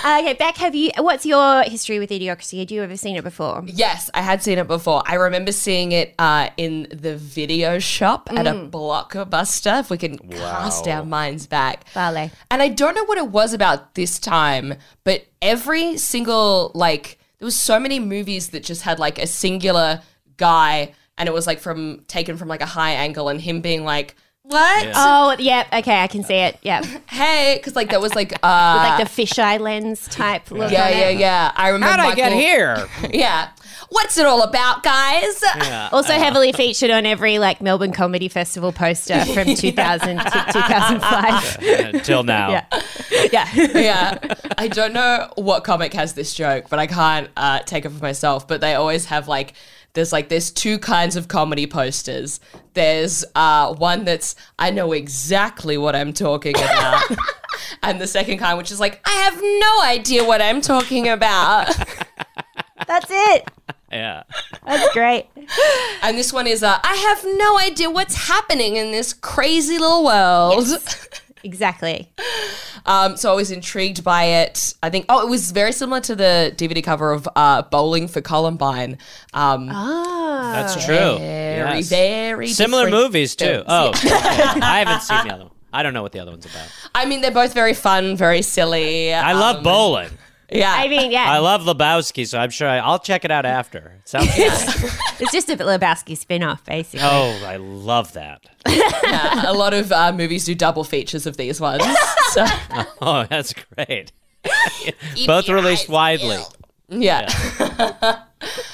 Okay, 0.04 0.34
Beck, 0.34 0.58
have 0.58 0.74
you? 0.74 0.92
What's 0.98 1.26
your 1.26 1.64
history 1.64 2.00
with 2.00 2.10
Idiocracy? 2.10 2.60
Had 2.60 2.72
you 2.72 2.82
ever 2.82 2.98
seen 2.98 3.16
it 3.16 3.24
before? 3.24 3.64
Yes, 3.68 4.10
I 4.14 4.22
had 4.22 4.42
seen 4.42 4.58
it 4.58 4.68
before. 4.68 5.04
I 5.06 5.16
remember 5.16 5.52
seeing 5.52 5.92
it 5.92 6.16
uh, 6.18 6.50
in 6.58 6.88
the 6.92 7.16
video 7.16 7.78
shop 7.78 8.28
at 8.32 8.48
a 8.48 8.52
blockbuster, 8.52 9.80
if 9.80 9.90
we 9.90 9.98
can 9.98 10.18
cast 10.18 10.88
our 10.88 11.06
minds 11.06 11.46
back. 11.46 11.88
Vale. 11.90 12.32
And 12.50 12.62
I 12.62 12.70
don't 12.70 12.96
know 12.96 13.06
what 13.06 13.20
it 13.20 13.28
was 13.30 13.54
about 13.54 13.94
this 13.94 14.20
time, 14.20 14.74
but 15.04 15.26
every 15.42 15.98
single, 15.98 16.72
like, 16.74 17.20
there 17.38 17.46
was 17.46 17.56
so 17.56 17.80
many 17.80 18.00
movies 18.00 18.50
that 18.50 18.64
just 18.64 18.82
had 18.82 18.98
like 19.00 19.20
a 19.20 19.28
singular 19.28 20.02
guy 20.38 20.94
and 21.18 21.30
it 21.30 21.34
was 21.34 21.46
like 21.46 21.60
from 21.60 22.04
taken 22.08 22.38
from 22.38 22.48
like 22.48 22.62
a 22.62 22.68
high 22.68 22.92
angle 22.92 23.30
and 23.30 23.40
him 23.40 23.62
being 23.62 23.84
like, 23.84 24.16
what? 24.52 24.88
Oh, 24.96 25.36
yeah. 25.40 25.66
Okay, 25.80 26.00
I 26.02 26.08
can 26.08 26.24
see 26.24 26.36
it. 26.36 26.58
Yeah, 26.62 26.84
Hey, 27.10 27.56
because 27.58 27.76
like 27.76 27.90
that 27.90 28.02
was 28.02 28.16
like, 28.16 28.34
uh, 28.44 28.98
like 28.98 29.08
the 29.08 29.24
fisheye 29.24 29.60
lens 29.60 30.08
type 30.08 30.52
look. 30.52 30.72
yeah, 30.72 30.86
on 30.86 30.92
yeah, 30.92 31.10
it. 31.10 31.20
yeah. 31.20 31.52
I 31.56 31.70
remember. 31.70 32.02
How'd 32.02 32.12
I 32.14 32.16
get 32.16 32.34
here? 32.34 32.88
Yeah. 33.14 33.50
What's 33.90 34.18
it 34.18 34.26
all 34.26 34.42
about, 34.42 34.84
guys? 34.84 35.44
Also 35.92 36.14
heavily 36.14 36.54
featured 36.54 36.92
on 36.92 37.06
every 37.06 37.40
like 37.40 37.60
Melbourne 37.62 37.92
Comedy 37.92 38.30
Festival 38.30 38.72
poster 38.72 39.26
from 39.34 39.54
2000 39.54 40.18
to 40.18 40.46
2005. 40.54 41.94
Until 41.94 42.24
now. 42.24 42.50
Yeah, 42.52 42.66
yeah. 43.32 43.50
yeah. 43.54 44.18
I 44.58 44.70
don't 44.70 44.94
know 44.94 45.30
what 45.36 45.66
comic 45.66 45.94
has 45.94 46.14
this 46.14 46.34
joke, 46.34 46.66
but 46.70 46.80
I 46.80 46.88
can't 46.88 47.30
uh, 47.36 47.60
take 47.60 47.84
it 47.84 47.90
for 47.90 48.02
myself. 48.02 48.48
But 48.48 48.62
they 48.62 48.76
always 48.76 49.06
have 49.06 49.28
like, 49.28 49.54
there's 49.94 50.14
like, 50.14 50.30
there's 50.30 50.52
two 50.52 50.80
kinds 50.80 51.16
of 51.16 51.28
comedy 51.28 51.68
posters. 51.68 52.40
There's 52.74 53.26
uh, 53.36 53.74
one 53.76 54.06
that's, 54.06 54.36
I 54.58 54.72
know 54.72 54.94
exactly 54.94 55.78
what 55.78 55.96
I'm 55.96 56.14
talking 56.14 56.56
about. 56.56 57.04
and 57.84 58.00
the 58.00 58.08
second 58.08 58.38
kind, 58.38 58.58
which 58.58 58.72
is 58.72 58.80
like, 58.80 59.02
I 59.06 59.12
have 59.12 59.42
no 59.42 59.82
idea 59.84 60.24
what 60.24 60.42
I'm 60.42 60.62
talking 60.62 61.08
about. 61.08 61.68
That's 62.88 63.10
it. 63.10 63.50
Yeah. 63.92 64.24
That's 64.66 64.92
great. 64.94 65.28
and 66.02 66.18
this 66.18 66.32
one 66.34 66.48
is, 66.48 66.64
uh, 66.64 66.80
I 66.84 66.96
have 66.96 67.26
no 67.38 67.60
idea 67.60 67.90
what's 67.90 68.28
happening 68.28 68.78
in 68.78 68.92
this 68.92 69.14
crazy 69.14 69.78
little 69.78 70.06
world. 70.06 70.68
Exactly. 71.44 72.12
Um, 72.86 73.18
so 73.18 73.32
I 73.32 73.36
was 73.36 73.52
intrigued 73.52 74.04
by 74.04 74.24
it. 74.24 74.74
I 74.84 74.90
think, 74.90 75.06
oh, 75.10 75.26
it 75.26 75.30
was 75.30 75.52
very 75.52 75.72
similar 75.72 76.02
to 76.02 76.16
the 76.16 76.54
DVD 76.56 76.84
cover 76.84 77.12
of 77.12 77.28
uh, 77.36 77.64
Bowling 77.64 78.08
for 78.08 78.22
Columbine. 78.22 78.98
Um, 79.34 79.70
Ah. 79.72 80.52
That's 80.54 80.86
true. 80.86 81.18
Very, 81.18 81.78
Yes. 81.78 81.90
very 81.90 82.48
Similar 82.48 82.90
movies 82.90 83.36
too. 83.36 83.46
films. 83.46 83.66
Oh, 83.68 83.90
okay. 83.90 84.10
I 84.14 84.80
haven't 84.80 85.02
seen 85.04 85.28
the 85.28 85.34
other 85.34 85.44
one. 85.44 85.52
I 85.74 85.84
don't 85.84 85.94
know 85.94 86.02
what 86.02 86.12
the 86.12 86.20
other 86.20 86.32
one's 86.32 86.46
about. 86.46 86.68
I 86.94 87.06
mean, 87.06 87.22
they're 87.22 87.32
both 87.32 87.54
very 87.54 87.74
fun, 87.74 88.18
very 88.18 88.42
silly. 88.42 89.14
I 89.14 89.34
love 89.34 89.58
um, 89.58 89.64
bowling. 89.64 90.10
Yeah, 90.52 90.74
I 90.76 90.88
mean, 90.90 91.12
yeah. 91.12 91.26
I 91.32 91.38
love 91.38 91.62
Lebowski, 91.62 92.28
so 92.28 92.38
I'm 92.38 92.50
sure 92.50 92.68
I, 92.68 92.78
I'll 92.80 93.00
check 93.00 93.24
it 93.24 93.32
out 93.32 93.46
after. 93.46 94.02
Sounds 94.06 94.36
good. 94.36 94.52
It's 95.22 95.32
just 95.32 95.50
a 95.50 95.56
Lebowski 95.56 96.18
spin-off, 96.18 96.66
basically. 96.66 97.06
Oh, 97.10 97.44
I 97.46 97.58
love 97.58 98.14
that. 98.14 98.42
yeah, 98.68 99.50
a 99.50 99.54
lot 99.54 99.72
of 99.74 99.92
uh, 99.92 100.12
movies 100.12 100.46
do 100.46 100.56
double 100.56 100.84
features 100.84 101.28
of 101.28 101.38
these 101.38 101.62
ones. 101.62 101.84
so 102.32 102.44
Oh, 103.02 103.26
that's 103.30 103.54
great. 103.76 104.12
Both 105.28 105.48
released 105.48 105.90
widely. 105.90 106.40
yeah. 106.90 107.30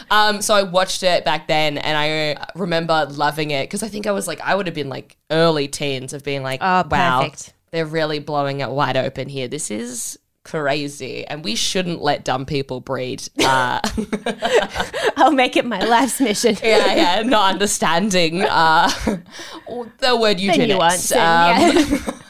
um, 0.10 0.42
so 0.42 0.56
I 0.56 0.64
watched 0.64 1.04
it 1.04 1.26
back 1.26 1.48
then, 1.48 1.78
and 1.78 1.98
I 1.98 2.48
remember 2.56 3.06
loving 3.12 3.52
it 3.52 3.66
because 3.66 3.84
I 3.84 3.88
think 3.90 4.08
I 4.08 4.12
was 4.12 4.28
like, 4.28 4.40
I 4.42 4.56
would 4.56 4.68
have 4.68 4.76
been 4.76 4.90
like 4.90 5.18
early 5.30 5.68
teens 5.68 6.14
of 6.14 6.24
being 6.24 6.44
like, 6.44 6.62
Oh, 6.64 6.84
wow, 6.90 7.20
perfect. 7.24 7.54
they're 7.72 7.86
really 7.86 8.20
blowing 8.20 8.62
it 8.62 8.70
wide 8.70 8.96
open 8.98 9.28
here. 9.30 9.48
This 9.48 9.70
is 9.70 10.18
crazy, 10.48 11.26
and 11.28 11.44
we 11.44 11.56
shouldn't 11.56 12.02
let 12.02 12.24
dumb 12.24 12.46
people 12.46 12.80
breed. 12.80 13.28
Uh, 13.40 13.80
I'll 15.18 15.32
make 15.32 15.58
it 15.58 15.66
my 15.66 15.80
life's 15.80 16.20
mission. 16.22 16.56
yeah, 16.64 16.96
yeah, 16.96 17.22
not 17.24 17.54
understanding 17.54 18.44
uh, 18.44 18.90
the 20.00 20.18
word 20.18 20.38
The 20.38 20.44
eugenics. 20.44 20.70
nuance. 20.74 21.12
Um, 21.12 21.18
yeah. 21.20 22.12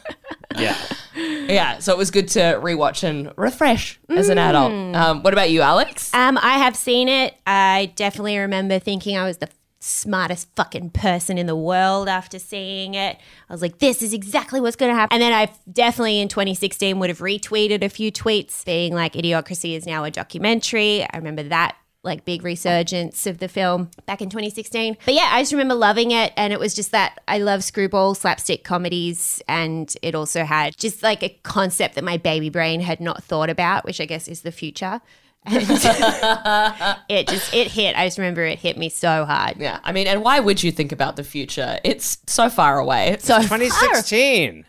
Yeah. 0.57 0.75
Yeah, 1.15 1.79
so 1.79 1.93
it 1.93 1.97
was 1.97 2.09
good 2.09 2.29
to 2.29 2.39
rewatch 2.39 3.03
and 3.03 3.31
refresh 3.37 3.99
as 4.09 4.29
an 4.29 4.37
adult. 4.39 4.71
Um, 4.95 5.21
what 5.21 5.33
about 5.33 5.51
you, 5.51 5.61
Alex? 5.61 6.11
Um, 6.15 6.39
I 6.41 6.57
have 6.57 6.75
seen 6.75 7.09
it. 7.09 7.35
I 7.45 7.91
definitely 7.95 8.37
remember 8.39 8.79
thinking 8.79 9.17
I 9.17 9.23
was 9.25 9.37
the 9.37 9.49
smartest 9.87 10.49
fucking 10.55 10.91
person 10.91 11.37
in 11.37 11.47
the 11.47 11.55
world 11.55 12.07
after 12.09 12.39
seeing 12.39 12.93
it. 12.93 13.17
I 13.49 13.53
was 13.53 13.61
like, 13.61 13.79
this 13.79 14.01
is 14.01 14.13
exactly 14.13 14.59
what's 14.59 14.75
going 14.75 14.91
to 14.91 14.95
happen. 14.95 15.15
And 15.15 15.21
then 15.21 15.33
I 15.33 15.51
definitely 15.71 16.19
in 16.19 16.27
2016 16.27 16.99
would 16.99 17.09
have 17.09 17.19
retweeted 17.19 17.83
a 17.83 17.89
few 17.89 18.11
tweets 18.11 18.63
being 18.65 18.93
like, 18.93 19.13
Idiocracy 19.13 19.75
is 19.75 19.85
now 19.85 20.03
a 20.03 20.11
documentary. 20.11 21.03
I 21.03 21.17
remember 21.17 21.43
that 21.43 21.75
like 22.03 22.25
big 22.25 22.43
resurgence 22.43 23.27
of 23.27 23.37
the 23.39 23.47
film 23.47 23.91
back 24.05 24.21
in 24.21 24.29
2016. 24.29 24.97
But 25.05 25.13
yeah, 25.13 25.29
I 25.31 25.41
just 25.41 25.51
remember 25.51 25.75
loving 25.75 26.11
it. 26.11 26.33
And 26.37 26.53
it 26.53 26.59
was 26.59 26.73
just 26.73 26.91
that 26.91 27.19
I 27.27 27.37
love 27.39 27.63
screwball 27.63 28.15
slapstick 28.15 28.63
comedies. 28.63 29.41
And 29.47 29.93
it 30.01 30.15
also 30.15 30.43
had 30.43 30.75
just 30.77 31.03
like 31.03 31.21
a 31.21 31.29
concept 31.43 31.95
that 31.95 32.03
my 32.03 32.17
baby 32.17 32.49
brain 32.49 32.79
had 32.81 32.99
not 32.99 33.23
thought 33.23 33.49
about, 33.49 33.85
which 33.85 33.99
I 33.99 34.05
guess 34.05 34.27
is 34.27 34.41
the 34.41 34.51
future. 34.51 35.01
And 35.47 35.63
it 37.09 37.27
just, 37.27 37.53
it 37.53 37.71
hit. 37.71 37.95
I 37.95 38.05
just 38.05 38.17
remember 38.17 38.43
it 38.43 38.59
hit 38.59 38.77
me 38.77 38.89
so 38.89 39.25
hard. 39.25 39.57
Yeah, 39.57 39.79
I 39.83 39.91
mean, 39.91 40.07
and 40.07 40.23
why 40.23 40.39
would 40.39 40.61
you 40.61 40.71
think 40.71 40.91
about 40.91 41.15
the 41.15 41.23
future? 41.23 41.79
It's 41.83 42.17
so 42.27 42.49
far 42.49 42.79
away. 42.79 43.17
So 43.19 43.41
2016. 43.41 44.65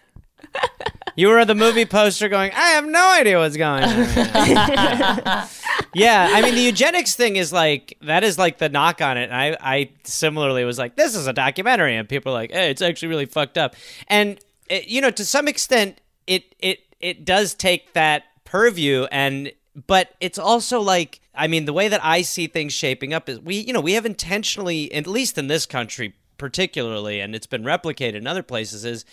you 1.17 1.29
were 1.29 1.39
at 1.39 1.47
the 1.47 1.55
movie 1.55 1.85
poster 1.85 2.29
going, 2.29 2.53
I 2.53 2.69
have 2.71 2.87
no 2.87 3.13
idea 3.13 3.39
what's 3.39 3.57
going 3.57 3.83
on. 3.83 3.91
yeah, 5.95 6.31
I 6.33 6.41
mean, 6.43 6.55
the 6.55 6.63
eugenics 6.63 7.17
thing 7.17 7.37
is 7.37 7.53
like, 7.53 7.97
that 8.03 8.25
is 8.25 8.39
like 8.39 8.59
the 8.59 8.69
knock 8.69 9.01
on 9.01 9.19
it. 9.19 9.31
And 9.31 9.35
I, 9.35 9.57
I 9.61 9.91
similarly 10.05 10.65
was 10.65 10.79
like, 10.79 10.97
this 10.97 11.15
is 11.15 11.27
a 11.27 11.33
documentary. 11.33 11.97
And 11.97 12.09
people 12.09 12.33
are 12.33 12.37
like, 12.37 12.53
hey, 12.53 12.71
it's 12.71 12.83
actually 12.83 13.09
really 13.09 13.27
fucked 13.27 13.59
up. 13.59 13.75
And, 14.07 14.39
it, 14.69 14.89
you 14.89 15.01
know, 15.01 15.11
to 15.11 15.25
some 15.25 15.49
extent, 15.49 16.01
it, 16.27 16.55
it, 16.61 16.81
it 17.01 17.25
does 17.25 17.55
take 17.55 17.93
that 17.95 18.25
purview 18.45 19.07
and 19.11 19.53
but 19.87 20.15
it's 20.21 20.39
also 20.39 20.81
like 20.81 21.21
i 21.35 21.47
mean 21.47 21.65
the 21.65 21.73
way 21.73 21.89
that 21.89 22.05
i 22.05 22.23
see 22.23 22.47
things 22.47 22.73
shaping 22.73 23.13
up 23.13 23.29
is 23.29 23.41
we 23.41 23.57
you 23.57 23.73
know 23.73 23.81
we 23.81 23.93
have 23.93 24.07
intentionally 24.07 24.93
at 24.93 25.07
least 25.07 25.39
in 25.39 25.47
this 25.47 25.67
country 25.67 26.15
particularly 26.37 27.21
and 27.21 27.35
it's 27.35 27.47
been 27.47 27.65
replicated 27.65 28.15
in 28.15 28.27
other 28.27 28.43
places 28.43 28.85
is 28.85 29.05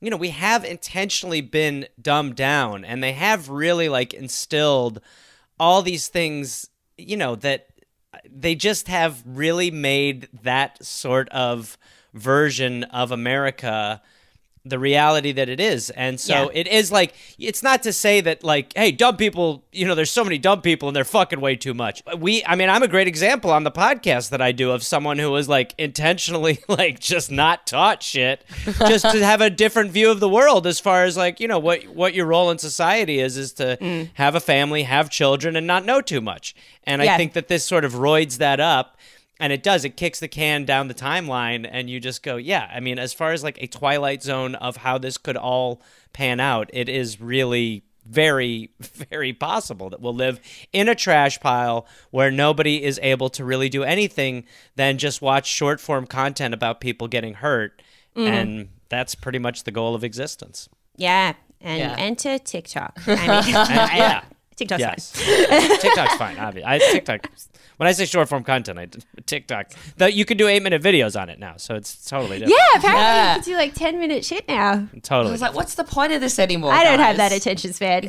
you 0.00 0.10
know 0.10 0.16
we 0.16 0.30
have 0.30 0.64
intentionally 0.64 1.40
been 1.40 1.86
dumbed 2.00 2.34
down 2.36 2.84
and 2.84 3.02
they 3.02 3.12
have 3.12 3.48
really 3.48 3.88
like 3.88 4.14
instilled 4.14 5.00
all 5.58 5.82
these 5.82 6.08
things 6.08 6.68
you 6.96 7.16
know 7.16 7.34
that 7.34 7.68
they 8.24 8.54
just 8.54 8.88
have 8.88 9.22
really 9.26 9.70
made 9.70 10.28
that 10.42 10.84
sort 10.84 11.28
of 11.30 11.76
version 12.14 12.84
of 12.84 13.12
america 13.12 14.00
the 14.64 14.78
reality 14.78 15.32
that 15.32 15.48
it 15.48 15.60
is. 15.60 15.90
And 15.90 16.20
so 16.20 16.34
Yeah. 16.34 16.60
it 16.60 16.68
is 16.68 16.92
like 16.92 17.14
it's 17.38 17.62
not 17.62 17.82
to 17.84 17.92
say 17.92 18.20
that 18.20 18.44
like 18.44 18.72
hey 18.76 18.92
dumb 18.92 19.16
people 19.16 19.64
you 19.72 19.86
know 19.86 19.94
there's 19.94 20.10
so 20.10 20.24
many 20.24 20.38
dumb 20.38 20.60
people 20.60 20.88
and 20.88 20.96
they're 20.96 21.04
fucking 21.04 21.40
way 21.40 21.56
too 21.56 21.74
much. 21.74 22.02
We 22.18 22.44
I 22.44 22.56
mean 22.56 22.68
I'm 22.68 22.82
a 22.82 22.88
great 22.88 23.08
example 23.08 23.50
on 23.50 23.64
the 23.64 23.70
podcast 23.70 24.30
that 24.30 24.42
I 24.42 24.52
do 24.52 24.70
of 24.70 24.82
someone 24.82 25.18
who 25.18 25.30
was 25.30 25.48
like 25.48 25.74
intentionally 25.78 26.60
like 26.68 27.00
just 27.00 27.30
not 27.30 27.66
taught 27.66 28.02
shit 28.02 28.44
just 28.64 29.04
to 29.10 29.24
have 29.24 29.40
a 29.40 29.50
different 29.50 29.90
view 29.90 30.10
of 30.10 30.20
the 30.20 30.28
world 30.28 30.66
as 30.66 30.80
far 30.80 31.04
as 31.04 31.16
like 31.16 31.40
you 31.40 31.48
know 31.48 31.58
what 31.58 31.84
what 31.88 32.14
your 32.14 32.26
role 32.26 32.50
in 32.50 32.58
society 32.58 33.20
is 33.20 33.36
is 33.36 33.52
to 33.54 33.76
mm. 33.80 34.10
have 34.14 34.34
a 34.34 34.40
family, 34.40 34.82
have 34.82 35.10
children 35.10 35.56
and 35.56 35.66
not 35.66 35.84
know 35.84 36.00
too 36.00 36.20
much. 36.20 36.54
And 36.84 37.02
I 37.02 37.16
think 37.18 37.34
that 37.34 37.48
this 37.48 37.64
sort 37.64 37.84
of 37.84 37.92
roids 37.92 38.38
that 38.38 38.60
up 38.60 38.96
and 39.40 39.52
it 39.52 39.62
does 39.62 39.84
it 39.84 39.96
kicks 39.96 40.20
the 40.20 40.28
can 40.28 40.64
down 40.64 40.88
the 40.88 40.94
timeline 40.94 41.68
and 41.70 41.88
you 41.88 42.00
just 42.00 42.22
go 42.22 42.36
yeah 42.36 42.70
i 42.72 42.80
mean 42.80 42.98
as 42.98 43.12
far 43.12 43.32
as 43.32 43.42
like 43.42 43.60
a 43.62 43.66
twilight 43.66 44.22
zone 44.22 44.54
of 44.56 44.78
how 44.78 44.98
this 44.98 45.18
could 45.18 45.36
all 45.36 45.80
pan 46.12 46.40
out 46.40 46.70
it 46.72 46.88
is 46.88 47.20
really 47.20 47.82
very 48.04 48.70
very 48.80 49.32
possible 49.32 49.90
that 49.90 50.00
we'll 50.00 50.14
live 50.14 50.40
in 50.72 50.88
a 50.88 50.94
trash 50.94 51.38
pile 51.40 51.86
where 52.10 52.30
nobody 52.30 52.82
is 52.82 52.98
able 53.02 53.28
to 53.28 53.44
really 53.44 53.68
do 53.68 53.84
anything 53.84 54.44
than 54.76 54.98
just 54.98 55.20
watch 55.22 55.46
short 55.46 55.80
form 55.80 56.06
content 56.06 56.54
about 56.54 56.80
people 56.80 57.06
getting 57.08 57.34
hurt 57.34 57.82
mm-hmm. 58.16 58.32
and 58.32 58.68
that's 58.88 59.14
pretty 59.14 59.38
much 59.38 59.64
the 59.64 59.70
goal 59.70 59.94
of 59.94 60.02
existence 60.04 60.68
yeah. 60.98 61.34
And 61.60 61.78
Yeah. 61.78 61.96
enter 61.96 62.38
TikTok. 62.38 62.98
I 63.06 63.10
mean, 63.10 63.54
And- 63.54 63.98
yeah 63.98 64.22
TikTok's 64.58 64.80
yes 64.80 65.12
fine. 65.12 65.70
tiktok's 65.80 66.14
fine 66.16 66.38
obviously 66.38 66.70
I, 66.70 66.78
tiktok 66.78 67.26
when 67.76 67.86
i 67.88 67.92
say 67.92 68.04
short 68.04 68.28
form 68.28 68.42
content 68.44 68.78
i 68.78 68.86
tiktok 69.26 69.70
that 69.98 70.14
you 70.14 70.24
can 70.24 70.36
do 70.36 70.48
eight 70.48 70.62
minute 70.62 70.82
videos 70.82 71.18
on 71.20 71.28
it 71.30 71.38
now 71.38 71.56
so 71.56 71.74
it's 71.76 72.04
totally 72.08 72.38
different 72.40 72.58
Yeah, 72.74 72.78
apparently 72.78 73.02
Yeah. 73.04 73.36
you 73.36 73.42
can 73.42 73.52
do 73.52 73.56
like 73.56 73.74
10 73.74 73.98
minute 74.00 74.24
shit 74.24 74.46
now. 74.48 74.72
Totally. 74.72 74.88
I 74.96 75.00
totally 75.00 75.32
was 75.32 75.40
like, 75.40 75.54
what's 75.54 75.74
the 75.76 75.84
point 75.84 76.12
of 76.12 76.20
this 76.20 76.38
anymore? 76.38 76.72
I 76.72 76.82
don't 76.84 76.98
have 76.98 77.16
that 77.18 77.32
attention 77.32 77.72
span. 77.72 78.08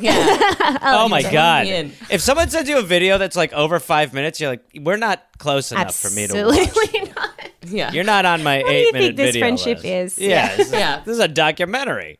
Oh 0.82 1.08
my 1.08 1.22
god! 1.22 1.66
in. 1.66 1.92
If 2.10 2.20
someone 2.20 2.48
sends 2.50 2.68
you 2.68 2.78
a 2.78 2.82
video 2.82 3.18
that's 3.18 3.36
like 3.36 3.52
over 3.52 3.78
five 3.80 4.12
minutes, 4.12 4.40
you're 4.40 4.50
like, 4.50 4.62
we're 4.80 4.96
not 4.96 5.22
close 5.38 5.72
enough 5.72 5.94
for 5.96 6.10
me 6.10 6.26
to 6.26 6.44
watch. 6.44 6.58
Absolutely 6.58 7.12
not. 7.16 7.30
Yeah. 7.66 7.92
You're 7.92 8.04
not 8.04 8.24
on 8.24 8.42
my 8.42 8.62
do 8.62 8.64
you 8.66 8.70
eight 8.72 8.82
think 8.84 8.92
minute 8.94 9.16
this 9.16 9.26
video 9.34 9.40
friendship 9.40 9.78
list. 9.82 9.86
is? 9.86 10.18
Yeah, 10.18 10.56
this 10.56 10.66
is, 10.68 10.72
Yeah. 10.72 11.00
this 11.04 11.14
is 11.14 11.20
a 11.20 11.28
documentary. 11.28 12.18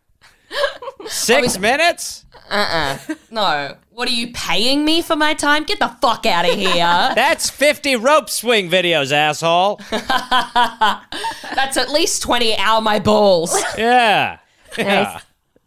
Six 1.07 1.59
minutes? 1.59 2.25
Uh 2.49 2.99
uh. 3.09 3.15
No. 3.31 3.77
What 4.01 4.09
are 4.09 4.13
you 4.13 4.33
paying 4.33 4.87
me 4.87 5.03
for 5.03 5.15
my 5.15 5.35
time? 5.35 5.65
Get 5.65 5.79
the 5.79 5.95
fuck 6.01 6.25
out 6.25 6.49
of 6.49 6.55
here. 6.55 6.73
That's 7.15 7.51
fifty 7.51 7.97
rope 7.97 8.31
swing 8.31 8.71
videos, 8.71 9.13
asshole. 9.13 9.79
That's 9.91 11.77
at 11.77 11.91
least 11.91 12.23
20 12.23 12.57
hour 12.57 12.81
my 12.81 12.99
balls. 12.99 13.55
Yeah. 13.77 14.39
Yeah. 14.79 15.21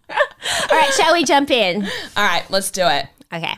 Nice. 0.10 0.17
All 0.72 0.78
right, 0.80 0.93
shall 0.93 1.13
we 1.13 1.26
jump 1.26 1.52
in? 1.52 1.84
All 2.15 2.26
right, 2.26 2.50
let's 2.50 2.72
do 2.72 2.88
it. 2.88 3.06
Okay. 3.32 3.54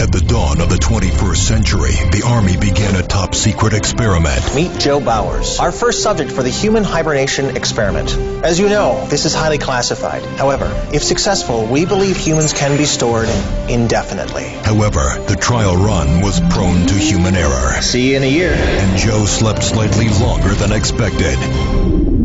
At 0.00 0.12
the 0.12 0.20
dawn 0.20 0.60
of 0.60 0.68
the 0.68 0.76
21st 0.76 1.36
century, 1.36 1.90
the 2.12 2.22
Army 2.24 2.56
began 2.56 2.94
a 2.94 3.02
top 3.02 3.34
secret 3.34 3.74
experiment. 3.74 4.54
Meet 4.54 4.78
Joe 4.78 5.00
Bowers, 5.00 5.58
our 5.58 5.72
first 5.72 6.04
subject 6.04 6.30
for 6.30 6.44
the 6.44 6.50
human 6.50 6.84
hibernation 6.84 7.56
experiment. 7.56 8.12
As 8.44 8.60
you 8.60 8.68
know, 8.68 9.04
this 9.08 9.24
is 9.24 9.34
highly 9.34 9.58
classified. 9.58 10.22
However, 10.38 10.66
if 10.92 11.02
successful, 11.02 11.66
we 11.66 11.84
believe 11.84 12.16
humans 12.16 12.52
can 12.52 12.76
be 12.76 12.84
stored 12.84 13.28
indefinitely. 13.68 14.44
However, 14.44 15.18
the 15.26 15.34
trial 15.36 15.74
run 15.76 16.20
was 16.22 16.38
prone 16.50 16.86
to 16.86 16.94
human 16.94 17.34
error, 17.34 17.82
See 17.82 18.10
you 18.12 18.16
in 18.18 18.22
a 18.22 18.30
year. 18.30 18.52
and 18.52 18.96
Joe 18.98 19.24
slept 19.24 19.64
slightly 19.64 20.08
longer 20.10 20.54
than 20.54 20.70
expected. 20.70 21.36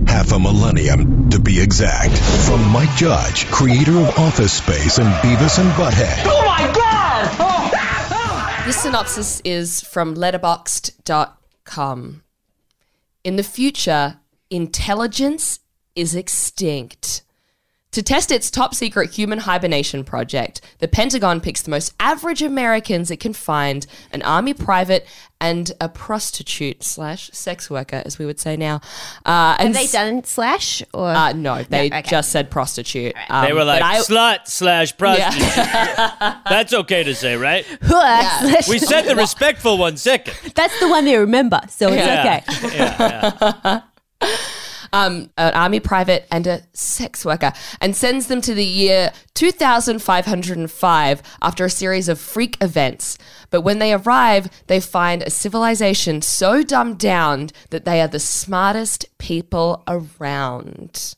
Half 0.08 0.32
a 0.32 0.38
millennium, 0.40 1.32
to 1.32 1.40
be 1.40 1.60
exact. 1.60 2.16
From 2.48 2.70
Mike 2.70 2.96
Judge, 2.96 3.48
creator 3.48 3.98
of 3.98 4.20
Office 4.20 4.54
Space 4.54 5.00
and 5.00 5.08
Beavis 5.24 5.58
and 5.58 5.72
Butthead. 5.72 6.22
Oh 6.28 6.44
This 8.66 8.82
synopsis 8.82 9.42
is 9.44 9.82
from 9.82 10.16
letterboxd.com. 10.16 12.24
In 13.26 13.36
the 13.36 13.44
future, 13.44 14.20
intelligence 14.50 15.60
is 15.98 16.16
extinct. 16.16 17.24
To 17.94 18.02
test 18.02 18.32
its 18.32 18.50
top 18.50 18.74
secret 18.74 19.12
human 19.12 19.38
hibernation 19.40 20.04
project, 20.04 20.62
the 20.80 20.88
Pentagon 20.88 21.40
picks 21.40 21.62
the 21.62 21.70
most 21.72 21.94
average 22.00 22.42
Americans 22.42 23.12
it 23.12 23.18
can 23.20 23.34
find, 23.34 23.86
an 24.12 24.22
army 24.24 24.54
private 24.56 25.06
and 25.40 25.72
a 25.80 25.88
prostitute 25.90 26.84
slash 26.84 27.30
sex 27.34 27.70
worker, 27.70 28.02
as 28.04 28.18
we 28.18 28.26
would 28.26 28.40
say 28.40 28.58
now. 28.58 28.82
Uh, 29.26 29.56
and 29.60 29.76
Have 29.76 29.86
they 29.86 29.92
done 29.92 30.24
slash 30.24 30.82
or? 30.94 31.10
Uh, 31.10 31.34
no, 31.34 31.62
they 31.64 31.88
okay. 31.88 32.02
just 32.02 32.32
said 32.32 32.50
prostitute. 32.50 33.14
Um, 33.30 33.46
They 33.46 33.54
were 33.54 33.64
like 33.66 33.84
I- 33.84 34.00
slut 34.00 34.48
slash 34.48 34.98
prostitute. 34.98 35.42
yeah. 35.56 36.40
That's 36.50 36.74
okay 36.74 37.04
to 37.04 37.14
say, 37.14 37.36
right? 37.36 37.64
slash- 37.86 38.68
We 38.70 38.80
said 38.80 39.04
the 39.04 39.16
respectful 39.16 39.78
one 39.78 39.98
second. 39.98 40.54
That's 40.56 40.80
the 40.80 40.88
one 40.90 41.06
they 41.06 41.18
remember, 41.18 41.62
so 41.70 41.90
it's 41.90 41.98
Yeah. 41.98 42.42
okay. 42.66 42.78
Yeah, 42.78 43.82
yeah. 44.94 45.26
an 45.38 45.54
army 45.54 45.80
private 45.80 46.28
and 46.32 46.48
a 46.48 46.62
sex 46.74 47.26
worker, 47.26 47.52
and 47.82 47.96
sends 47.96 48.28
them 48.28 48.42
to 48.42 48.54
the 48.54 48.66
year 48.66 49.12
2505 49.34 51.24
after 51.42 51.66
a 51.66 51.70
series 51.70 52.08
of 52.08 52.20
freak 52.20 52.58
events. 52.62 53.18
But 53.50 53.62
when 53.62 53.80
they 53.80 53.94
arrive, 53.94 54.50
they 54.68 54.80
find 54.80 55.22
a 55.22 55.30
civilization 55.30 56.22
so 56.22 56.64
dumbed 56.64 57.00
down 57.00 57.50
that 57.72 57.86
they 57.86 58.02
are 58.02 58.08
the 58.08 58.20
smartest 58.20 59.06
people 59.18 59.84
around. 59.88 61.16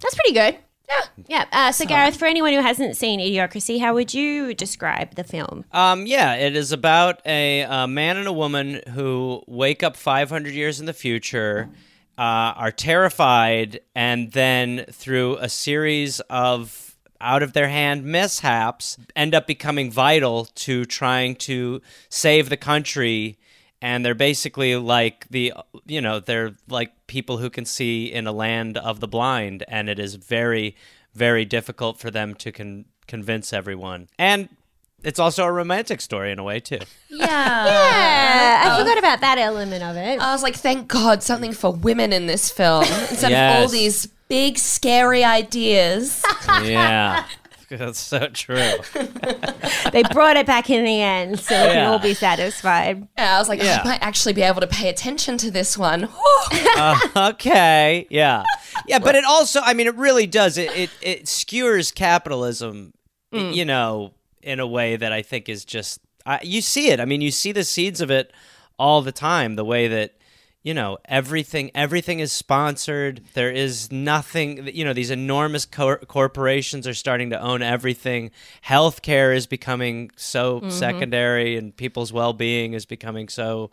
That's 0.00 0.14
pretty 0.14 0.32
good. 0.32 0.56
Yeah. 0.88 1.02
Yeah. 1.26 1.44
Uh, 1.52 1.72
so, 1.72 1.84
Gareth, 1.84 2.16
for 2.16 2.24
anyone 2.24 2.52
who 2.52 2.62
hasn't 2.62 2.96
seen 2.96 3.20
Idiocracy, 3.20 3.78
how 3.78 3.92
would 3.94 4.14
you 4.14 4.54
describe 4.54 5.16
the 5.16 5.24
film? 5.24 5.64
Um, 5.72 6.06
yeah, 6.06 6.34
it 6.34 6.56
is 6.56 6.72
about 6.72 7.20
a, 7.26 7.64
uh 7.64 7.86
man 7.86 8.16
and 8.16 8.26
a 8.26 8.32
woman 8.32 8.80
who 8.94 9.42
wake 9.46 9.82
up 9.82 9.96
500 9.96 10.54
years 10.54 10.80
in 10.80 10.86
the 10.86 10.94
future, 10.94 11.68
uh, 12.18 12.52
are 12.56 12.72
terrified, 12.72 13.80
and 13.94 14.32
then 14.32 14.84
through 14.90 15.36
a 15.36 15.48
series 15.48 16.20
of 16.28 16.96
out 17.20 17.42
of 17.42 17.52
their 17.52 17.68
hand 17.68 18.04
mishaps, 18.04 18.96
end 19.16 19.34
up 19.34 19.46
becoming 19.46 19.90
vital 19.90 20.44
to 20.44 20.84
trying 20.84 21.34
to 21.34 21.80
save 22.08 22.48
the 22.48 22.56
country 22.56 23.38
and 23.80 24.04
they're 24.04 24.14
basically 24.14 24.76
like 24.76 25.28
the 25.28 25.52
you 25.86 26.00
know 26.00 26.20
they're 26.20 26.54
like 26.68 26.92
people 27.06 27.38
who 27.38 27.50
can 27.50 27.64
see 27.64 28.06
in 28.06 28.26
a 28.26 28.32
land 28.32 28.76
of 28.76 29.00
the 29.00 29.08
blind, 29.08 29.64
and 29.68 29.88
it 29.88 29.98
is 29.98 30.16
very 30.16 30.76
very 31.14 31.44
difficult 31.44 31.98
for 31.98 32.10
them 32.10 32.34
to 32.34 32.52
con- 32.52 32.84
convince 33.06 33.52
everyone. 33.52 34.08
And 34.18 34.48
it's 35.02 35.18
also 35.18 35.44
a 35.44 35.52
romantic 35.52 36.00
story 36.00 36.32
in 36.32 36.38
a 36.38 36.44
way 36.44 36.60
too. 36.60 36.78
Yeah. 37.10 37.86
Yeah, 38.38 38.74
I 38.74 38.78
forgot 38.78 38.98
about 38.98 39.20
that 39.20 39.38
element 39.38 39.82
of 39.82 39.96
it. 39.96 40.20
I 40.20 40.32
was 40.32 40.42
like, 40.42 40.54
thank 40.54 40.88
God, 40.88 41.22
something 41.22 41.52
for 41.52 41.72
women 41.72 42.12
in 42.12 42.26
this 42.26 42.50
film 42.50 42.84
instead 43.10 43.32
of 43.32 43.62
all 43.62 43.68
these 43.68 44.06
big, 44.28 44.58
scary 44.58 45.24
ideas. 45.24 46.24
yeah. 46.62 47.24
That's 47.70 47.98
so 47.98 48.28
true. 48.28 48.72
they 49.92 50.02
brought 50.12 50.36
it 50.36 50.46
back 50.46 50.70
in 50.70 50.84
the 50.84 51.02
end, 51.02 51.38
so 51.38 51.60
we 51.66 51.72
can 51.72 51.86
all 51.86 51.98
be 51.98 52.14
satisfied. 52.14 53.06
Yeah, 53.18 53.36
I 53.36 53.38
was 53.38 53.48
like, 53.48 53.62
Yeah. 53.62 53.82
I 53.82 53.88
might 53.88 54.02
actually 54.02 54.32
be 54.32 54.42
able 54.42 54.60
to 54.62 54.66
pay 54.66 54.88
attention 54.88 55.36
to 55.38 55.50
this 55.50 55.76
one. 55.76 56.08
Uh, 56.76 56.98
okay 57.16 58.06
yeah 58.10 58.44
yeah 58.86 58.98
but 58.98 59.14
it 59.14 59.24
also 59.24 59.60
i 59.64 59.74
mean 59.74 59.86
it 59.86 59.94
really 59.96 60.26
does 60.26 60.56
it 60.56 60.70
it, 60.76 60.90
it 61.02 61.28
skewers 61.28 61.90
capitalism 61.90 62.92
mm. 63.32 63.54
you 63.54 63.64
know 63.64 64.12
in 64.42 64.60
a 64.60 64.66
way 64.66 64.96
that 64.96 65.12
i 65.12 65.22
think 65.22 65.48
is 65.48 65.64
just 65.64 66.00
I, 66.28 66.40
you 66.42 66.60
see 66.60 66.90
it. 66.90 67.00
I 67.00 67.06
mean 67.06 67.22
you 67.22 67.30
see 67.30 67.52
the 67.52 67.64
seeds 67.64 68.00
of 68.00 68.10
it 68.10 68.32
all 68.78 69.02
the 69.02 69.12
time 69.12 69.56
the 69.56 69.64
way 69.64 69.88
that 69.88 70.14
you 70.62 70.74
know 70.74 70.98
everything 71.06 71.70
everything 71.74 72.20
is 72.20 72.32
sponsored. 72.32 73.22
There 73.32 73.50
is 73.50 73.90
nothing 73.90 74.68
you 74.74 74.84
know 74.84 74.92
these 74.92 75.10
enormous 75.10 75.64
cor- 75.64 75.98
corporations 76.00 76.86
are 76.86 76.94
starting 76.94 77.30
to 77.30 77.40
own 77.40 77.62
everything. 77.62 78.30
Healthcare 78.66 79.34
is 79.34 79.46
becoming 79.46 80.10
so 80.16 80.60
mm-hmm. 80.60 80.70
secondary 80.70 81.56
and 81.56 81.74
people's 81.74 82.12
well-being 82.12 82.74
is 82.74 82.84
becoming 82.84 83.28
so 83.28 83.70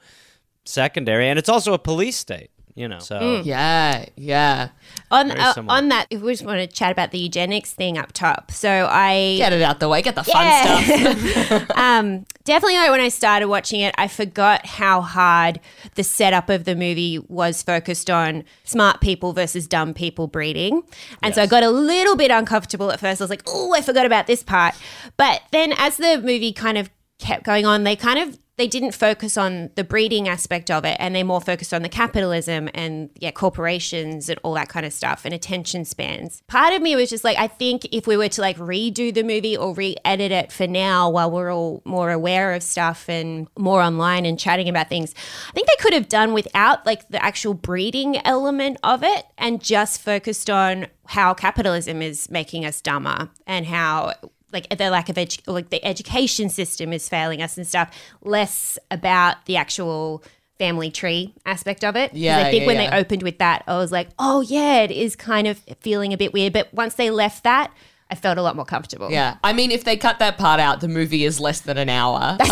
secondary. 0.64 1.28
And 1.28 1.38
it's 1.38 1.50
also 1.50 1.74
a 1.74 1.80
police 1.80 2.16
state 2.16 2.52
you 2.76 2.90
know 2.90 3.00
so 3.00 3.42
yeah, 3.46 4.06
yeah. 4.16 4.70
On 5.10 5.32
uh, 5.32 5.54
on 5.70 5.88
that, 5.90 6.08
if 6.10 6.22
we 6.22 6.34
just 6.34 6.46
want 6.46 6.60
to 6.60 6.68
chat 6.68 6.92
about 6.92 7.12
the 7.12 7.18
eugenics 7.18 7.74
thing 7.74 7.98
up 7.98 8.12
top. 8.12 8.52
So 8.52 8.88
I 8.92 9.36
Get 9.38 9.54
it 9.54 9.62
out 9.62 9.80
the 9.80 9.88
way. 9.88 10.02
Get 10.02 10.16
the 10.16 10.24
fun 10.24 10.84
stuff. 10.84 11.70
um, 11.78 12.26
definitely 12.44 12.76
like 12.76 12.92
when 12.92 13.00
I 13.00 13.08
started 13.08 13.48
watching 13.48 13.80
it, 13.80 13.96
I 13.98 14.10
forgot 14.10 14.66
how 14.66 15.00
hard 15.00 15.62
the 15.96 16.04
setup 16.04 16.50
of 16.50 16.66
the 16.66 16.76
movie 16.76 17.20
was 17.30 17.64
focused 17.64 18.10
on 18.10 18.44
smart 18.66 19.00
people 19.00 19.32
versus 19.32 19.68
dumb 19.68 19.94
people 19.94 20.28
breeding. 20.28 20.84
And 21.24 21.34
so 21.34 21.44
I 21.44 21.48
got 21.48 21.64
a 21.64 21.70
little 21.70 22.18
bit 22.18 22.30
uncomfortable 22.30 22.92
at 22.92 23.00
first. 23.00 23.22
I 23.22 23.24
was 23.24 23.30
like, 23.30 23.44
oh, 23.48 23.74
I 23.74 23.82
forgot 23.82 24.06
about 24.06 24.28
this 24.28 24.44
part. 24.44 24.76
But 25.16 25.44
then 25.52 25.74
as 25.78 25.96
the 25.96 26.20
movie 26.22 26.52
kind 26.52 26.78
of 26.78 26.90
kept 27.20 27.44
going 27.44 27.66
on, 27.66 27.84
they 27.84 27.96
kind 27.96 28.20
of 28.20 28.38
they 28.58 28.68
didn't 28.68 28.94
focus 28.94 29.38
on 29.38 29.70
the 29.76 29.84
breeding 29.84 30.28
aspect 30.28 30.72
of 30.72 30.86
it 30.86 30.96
and 31.00 31.16
they 31.16 31.24
more 31.24 31.42
focused 31.42 31.74
on 31.74 31.82
the 31.82 31.90
capitalism 31.90 32.70
and 32.74 33.10
yeah 33.20 33.32
corporations 33.32 34.30
and 34.30 34.40
all 34.44 34.54
that 34.54 34.70
kind 34.70 34.86
of 34.86 34.94
stuff 34.94 35.26
and 35.26 35.34
attention 35.34 35.86
spans. 35.86 36.42
Part 36.48 36.74
of 36.74 36.82
me 36.82 36.96
was 36.96 37.10
just 37.10 37.24
like 37.24 37.38
i 37.38 37.48
think 37.48 37.86
if 37.92 38.08
we 38.08 38.18
were 38.18 38.30
to 38.30 38.42
like 38.42 38.58
redo 38.58 39.14
the 39.14 39.24
movie 39.24 39.58
or 39.58 39.74
re-edit 39.74 40.32
it 40.32 40.52
for 40.52 40.68
now 40.68 41.10
while 41.10 41.30
we're 41.30 41.54
all 41.54 41.82
more 41.86 42.12
aware 42.12 42.54
of 42.54 42.64
stuff 42.64 43.10
and 43.10 43.48
more 43.58 43.82
online 43.82 44.26
and 44.26 44.40
chatting 44.40 44.70
about 44.70 44.90
things 44.90 45.14
i 45.50 45.52
think 45.52 45.68
they 45.68 45.76
could 45.80 45.94
have 45.94 46.08
done 46.08 46.34
without 46.34 46.86
like 46.86 47.08
the 47.10 47.24
actual 47.24 47.54
breeding 47.54 48.18
element 48.26 48.78
of 48.84 49.04
it 49.04 49.26
and 49.38 49.64
just 49.64 50.02
focused 50.02 50.50
on 50.50 50.88
how 51.08 51.34
capitalism 51.34 52.02
is 52.02 52.30
making 52.30 52.66
us 52.66 52.82
dumber 52.82 53.30
and 53.46 53.66
how 53.66 54.14
like 54.56 54.70
the 54.76 54.90
lack 54.90 55.10
of 55.10 55.16
edu- 55.18 55.42
like 55.46 55.70
the 55.70 55.84
education 55.86 56.50
system 56.50 56.92
is 56.94 57.08
failing 57.10 57.42
us 57.42 57.58
and 57.58 57.68
stuff 57.68 57.90
less 58.24 58.80
about 58.90 59.46
the 59.46 59.56
actual 59.58 60.24
family 60.58 60.90
tree 60.90 61.34
aspect 61.46 61.84
of 61.84 61.96
it 61.98 62.12
'Cause 62.12 62.20
Yeah, 62.20 62.38
i 62.40 62.44
think 62.50 62.62
yeah, 62.62 62.68
when 62.68 62.76
yeah. 62.78 62.90
they 62.90 62.98
opened 62.98 63.24
with 63.24 63.38
that 63.40 63.64
i 63.68 63.76
was 63.78 63.92
like 63.92 64.08
oh 64.18 64.40
yeah 64.42 64.78
it 64.88 64.92
is 64.92 65.16
kind 65.16 65.48
of 65.48 65.60
feeling 65.82 66.14
a 66.14 66.18
bit 66.18 66.32
weird 66.34 66.54
but 66.54 66.74
once 66.74 66.94
they 66.96 67.10
left 67.12 67.44
that 67.44 67.72
i 68.10 68.16
felt 68.16 68.38
a 68.38 68.42
lot 68.42 68.56
more 68.56 68.64
comfortable 68.66 69.12
yeah. 69.12 69.36
I 69.44 69.52
mean, 69.52 69.70
if 69.72 69.84
they 69.84 69.98
cut 69.98 70.20
that 70.20 70.38
part 70.38 70.60
out, 70.62 70.80
the 70.80 70.88
movie 70.88 71.26
is 71.26 71.40
less 71.42 71.60
than 71.62 71.78
an 71.78 71.90
hour. 71.90 72.38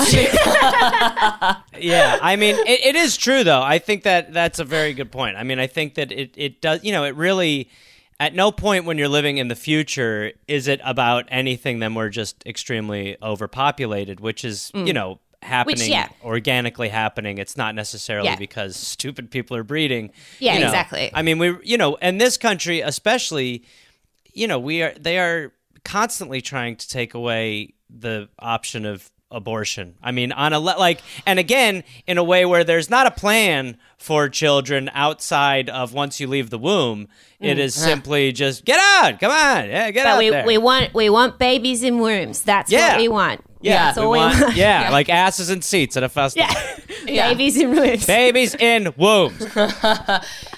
yeah 1.80 2.18
i 2.22 2.36
mean 2.38 2.56
it, 2.68 2.80
it 2.86 2.96
is 2.96 3.18
true 3.18 3.44
though 3.44 3.62
i 3.62 3.80
think 3.80 4.04
that 4.04 4.34
that's 4.34 4.60
a 4.60 4.66
very 4.66 4.94
good 4.94 5.12
point 5.12 5.38
i 5.38 5.44
mean 5.44 5.60
i 5.60 5.68
think 5.68 5.96
that 5.96 6.12
it, 6.12 6.32
it 6.36 6.62
does 6.62 6.84
you 6.84 6.92
know 6.92 7.04
it 7.04 7.16
really 7.16 7.70
at 8.20 8.34
no 8.34 8.52
point 8.52 8.86
when 8.86 8.98
you're 8.98 9.08
living 9.08 9.38
in 9.38 9.48
the 9.48 9.56
future 9.56 10.32
is 10.48 10.68
it 10.68 10.80
about 10.84 11.26
anything 11.30 11.80
than 11.80 11.96
we're 11.96 12.10
just 12.10 12.46
extremely 12.46 13.18
overpopulated 13.22 14.20
which 14.20 14.44
is 14.46 14.72
you 14.74 14.86
mm. 14.86 14.94
know 14.94 15.20
happening 15.42 15.92
yeah. 15.92 16.08
organically 16.24 16.88
happening 16.90 17.38
it's 17.38 17.58
not 17.58 17.76
necessarily 17.76 18.30
Yeah. 18.30 18.38
because 18.38 18.76
stupid 18.76 19.30
people 19.30 19.58
are 19.58 19.64
breeding 19.64 20.12
Yeah, 20.40 20.54
you 20.54 20.60
know. 20.62 20.68
exactly. 20.68 21.12
i 21.14 21.22
mean 21.22 21.38
we 21.38 21.58
you 21.64 21.78
know 21.78 21.96
in 21.96 22.18
this 22.18 22.38
country 22.38 22.80
especially 22.82 23.64
you 24.34 24.48
know 24.48 24.60
we 24.60 24.82
are 24.82 24.94
they 25.00 25.20
are 25.20 25.52
constantly 25.84 26.42
trying 26.42 26.78
to 26.78 26.88
take 26.88 27.14
away 27.14 27.74
the 27.90 28.30
option 28.40 28.86
of 28.86 29.12
abortion. 29.34 29.96
I 30.02 30.12
mean 30.12 30.32
on 30.32 30.54
a 30.54 30.60
le- 30.60 30.78
like 30.78 31.02
and 31.26 31.40
again 31.40 31.84
in 32.08 32.18
a 32.18 32.24
way 32.24 32.46
where 32.46 32.64
there's 32.64 32.90
not 32.90 33.08
a 33.08 33.12
plan 33.12 33.78
for 33.98 34.30
children 34.30 34.90
outside 34.94 35.70
of 35.70 35.94
once 35.94 36.20
you 36.20 36.28
leave 36.28 36.50
the 36.50 36.58
womb 36.58 37.08
it 37.40 37.58
mm. 37.58 37.62
is 37.62 37.78
ah. 37.78 37.86
simply 37.86 38.32
just 38.32 38.66
get 38.66 38.80
out! 38.80 39.20
Come 39.20 39.32
on! 39.32 39.68
Yeah 39.70 39.92
get 39.92 40.04
but 40.04 40.10
out 40.10 40.20
we, 40.20 40.30
there. 40.30 40.46
we 40.46 40.58
want 40.58 40.94
we 40.94 41.10
want 41.10 41.40
babies 41.40 41.84
in 41.84 42.00
wombs. 42.00 42.42
That's 42.42 42.72
Yeah. 42.72 42.90
what 42.90 42.98
we 43.02 43.08
want 43.08 43.42
yeah. 43.64 43.86
That's 43.86 43.98
we 44.00 44.04
we 44.04 44.18
want, 44.18 44.40
want. 44.42 44.56
yeah, 44.56 44.90
like 44.92 45.10
asses 45.10 45.50
and 45.50 45.64
seats 45.64 45.98
at 45.98 46.04
a 46.04 46.10
festival. 46.10 46.48
Yeah. 47.06 47.30
babies 47.34 47.58
in 47.58 47.76
wombs 47.76 48.06
babies 48.06 48.56
in 48.56 48.94
wombs. 48.96 49.42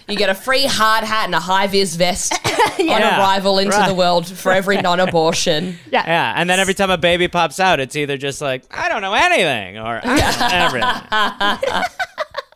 You 0.07 0.15
get 0.15 0.29
a 0.29 0.35
free 0.35 0.65
hard 0.65 1.03
hat 1.03 1.25
and 1.25 1.33
a 1.33 1.39
high 1.39 1.65
vis 1.67 1.95
vest 1.95 2.33
on 2.79 2.85
Yeah, 2.85 3.19
arrival 3.19 3.57
into 3.57 3.75
right. 3.75 3.87
the 3.87 3.95
world 3.95 4.27
for 4.27 4.51
every 4.51 4.77
non 4.77 4.99
abortion. 4.99 5.79
yeah. 5.91 6.03
Yeah. 6.05 6.33
and 6.35 6.47
then 6.49 6.59
every 6.59 6.73
time 6.75 6.91
a 6.91 6.97
baby 6.97 7.27
pops 7.27 7.59
out 7.59 7.79
it's 7.79 7.95
either 7.95 8.17
just 8.17 8.41
like 8.41 8.63
i 8.71 8.87
don't 8.89 9.01
know 9.01 9.13
anything 9.13 9.77
or 9.79 9.99
I 10.03 10.19
don't 10.19 10.39
know 10.39 10.85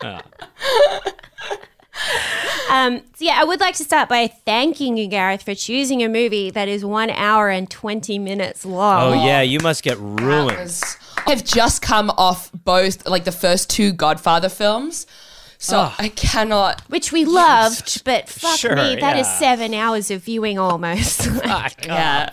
everything 0.02 1.20
Um, 2.70 2.98
so 3.16 3.24
yeah, 3.24 3.34
I 3.40 3.42
would 3.42 3.58
like 3.58 3.74
to 3.76 3.84
start 3.84 4.08
by 4.08 4.28
thanking 4.28 4.96
you, 4.96 5.08
Gareth, 5.08 5.42
for 5.42 5.56
choosing 5.56 6.04
a 6.04 6.08
movie 6.08 6.50
that 6.50 6.68
is 6.68 6.84
one 6.84 7.10
hour 7.10 7.48
and 7.48 7.68
twenty 7.68 8.16
minutes 8.16 8.64
long. 8.64 9.12
oh 9.12 9.24
yeah 9.26 9.40
you 9.42 9.58
must 9.58 9.82
get 9.82 9.98
ruined 9.98 10.56
was- 10.56 10.96
I've 11.26 11.42
just 11.44 11.82
come 11.82 12.10
off 12.10 12.50
both, 12.52 13.08
like 13.08 13.24
the 13.24 13.32
first 13.32 13.70
two 13.70 13.92
Godfather 13.92 14.48
films. 14.48 15.06
So 15.58 15.78
Ugh. 15.80 15.92
I 15.98 16.08
cannot. 16.10 16.80
which 16.88 17.10
we 17.12 17.24
loved, 17.24 18.04
but 18.04 18.28
fuck 18.28 18.58
Sure, 18.58 18.74
me, 18.76 18.96
that 19.00 19.18
is 19.18 19.26
yeah. 19.26 19.38
seven 19.38 19.74
hours 19.74 20.10
of 20.12 20.22
viewing 20.24 20.58
almost. 20.58 21.28
Yeah. 21.84 22.30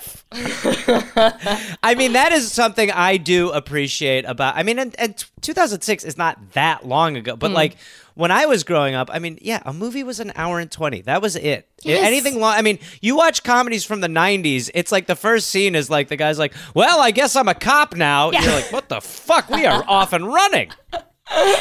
I 1.84 1.96
mean, 1.98 2.14
that 2.14 2.32
is 2.32 2.52
something 2.52 2.92
I 2.92 3.18
do 3.18 3.50
appreciate 3.52 4.26
about. 4.26 4.56
I 4.56 4.64
mean, 4.64 4.78
and, 4.80 4.96
and 5.00 5.26
2006 5.42 6.04
is 6.04 6.18
not 6.18 6.52
that 6.54 6.86
long 6.88 7.18
ago, 7.18 7.36
but 7.36 7.52
like 7.52 7.76
when 8.18 8.32
I 8.32 8.46
was 8.46 8.64
growing 8.64 8.96
up, 8.96 9.10
I 9.12 9.20
mean, 9.20 9.38
yeah, 9.42 9.62
a 9.66 9.74
movie 9.74 10.04
was 10.04 10.20
an 10.20 10.32
hour 10.36 10.60
and 10.60 10.70
20. 10.72 11.02
That 11.02 11.22
was 11.22 11.36
it. 11.36 11.70
Yes. 11.84 12.04
Anything 12.06 12.40
long, 12.40 12.54
I 12.56 12.62
mean, 12.62 12.80
you 13.02 13.16
watch 13.16 13.44
comedies 13.44 13.86
from 13.86 14.02
the 14.02 14.08
90s, 14.08 14.70
it's 14.74 14.92
like 14.92 15.06
the 15.08 15.16
first 15.16 15.50
scene 15.50 15.76
is 15.76 15.90
like 15.90 16.08
the 16.10 16.16
guy's 16.18 16.40
like, 16.40 16.54
well, 16.74 17.00
I 17.00 17.12
guess 17.12 17.36
I'm 17.36 17.48
a 17.48 17.54
cop 17.54 17.96
now. 17.96 18.32
Yeah. 18.32 18.44
You're 18.44 18.54
like, 18.54 18.72
what 18.72 18.90
the 18.90 19.00
fuck? 19.02 19.50
We 19.50 19.66
are 19.66 19.84
off 19.88 20.12
and 20.14 20.28
running. 20.28 20.72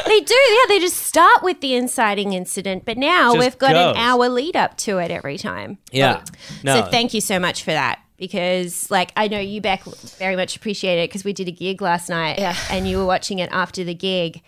they 0.06 0.20
do, 0.20 0.34
yeah. 0.34 0.58
They 0.68 0.78
just 0.80 0.96
start 0.98 1.42
with 1.42 1.60
the 1.60 1.74
inciting 1.74 2.32
incident, 2.32 2.84
but 2.84 2.96
now 2.96 3.34
Just 3.34 3.38
we've 3.44 3.58
got 3.58 3.72
goes. 3.72 3.96
an 3.96 4.02
hour 4.02 4.28
lead 4.28 4.56
up 4.56 4.76
to 4.78 4.98
it 4.98 5.10
every 5.10 5.38
time. 5.38 5.78
Yeah. 5.90 6.22
No. 6.62 6.80
So 6.82 6.86
thank 6.90 7.12
you 7.14 7.20
so 7.20 7.38
much 7.38 7.62
for 7.62 7.72
that. 7.72 8.00
Because, 8.16 8.90
like, 8.90 9.12
I 9.14 9.28
know 9.28 9.38
you, 9.40 9.60
Beck, 9.60 9.84
very 9.84 10.36
much 10.36 10.56
appreciate 10.56 10.98
it 11.02 11.10
because 11.10 11.22
we 11.22 11.34
did 11.34 11.48
a 11.48 11.52
gig 11.52 11.82
last 11.82 12.08
night 12.08 12.38
Yeah. 12.38 12.56
and 12.70 12.88
you 12.88 12.96
were 12.96 13.04
watching 13.04 13.40
it 13.40 13.50
after 13.52 13.84
the 13.84 13.92
gig. 13.92 14.40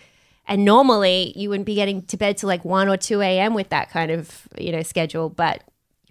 And 0.49 0.65
normally 0.65 1.33
you 1.37 1.51
wouldn't 1.51 1.67
be 1.67 1.75
getting 1.75 2.03
to 2.07 2.17
bed 2.17 2.39
till 2.39 2.49
like 2.49 2.65
1 2.65 2.89
or 2.89 2.97
2 2.97 3.21
a.m. 3.21 3.55
with 3.55 3.69
that 3.69 3.91
kind 3.91 4.11
of, 4.11 4.49
you 4.59 4.73
know, 4.73 4.83
schedule. 4.83 5.29
But 5.29 5.63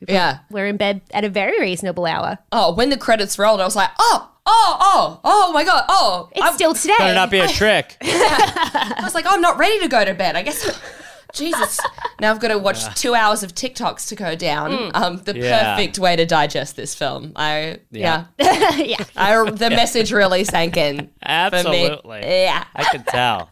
Yeah. 0.07 0.39
we're 0.51 0.67
in 0.67 0.77
bed 0.77 1.01
at 1.11 1.23
a 1.25 1.29
very 1.29 1.59
reasonable 1.59 2.05
hour. 2.05 2.37
Oh, 2.51 2.73
when 2.75 2.89
the 2.91 2.97
credits 2.97 3.39
rolled, 3.39 3.59
I 3.59 3.65
was 3.65 3.75
like, 3.75 3.89
oh, 3.99 4.29
oh, 4.45 4.77
oh, 4.79 5.19
oh 5.23 5.51
my 5.53 5.63
God. 5.63 5.83
Oh, 5.89 6.29
It's 6.33 6.41
I'm- 6.41 6.53
still 6.53 6.73
today. 6.75 6.93
Better 6.99 7.15
not 7.15 7.31
be 7.31 7.39
a 7.39 7.47
trick. 7.61 7.97
I 8.01 8.99
was 9.03 9.15
like, 9.15 9.25
oh, 9.27 9.31
I'm 9.33 9.41
not 9.41 9.57
ready 9.57 9.79
to 9.79 9.87
go 9.87 10.05
to 10.05 10.13
bed. 10.13 10.35
I 10.35 10.43
guess. 10.43 10.79
Jesus. 11.33 11.77
Now 12.21 12.31
I've 12.31 12.39
got 12.39 12.47
to 12.47 12.57
watch 12.57 12.95
two 12.99 13.13
hours 13.13 13.43
of 13.43 13.53
TikToks 13.53 14.07
to 14.07 14.15
go 14.15 14.33
down. 14.35 14.91
Um, 14.95 15.17
the 15.17 15.37
Yeah. 15.37 15.75
perfect 15.75 15.99
way 15.99 16.15
to 16.15 16.25
digest 16.25 16.75
this 16.77 16.95
film. 16.95 17.33
I 17.35 17.79
yeah. 17.91 18.25
yeah. 18.39 19.03
I, 19.15 19.49
the 19.51 19.69
message 19.69 20.11
really 20.13 20.45
sank 20.45 20.77
in. 20.77 20.97
For 20.97 21.03
me. 21.03 21.09
Absolutely. 21.23 22.19
Yeah. 22.21 22.63
I 22.73 22.83
can 22.85 23.03
tell. 23.03 23.49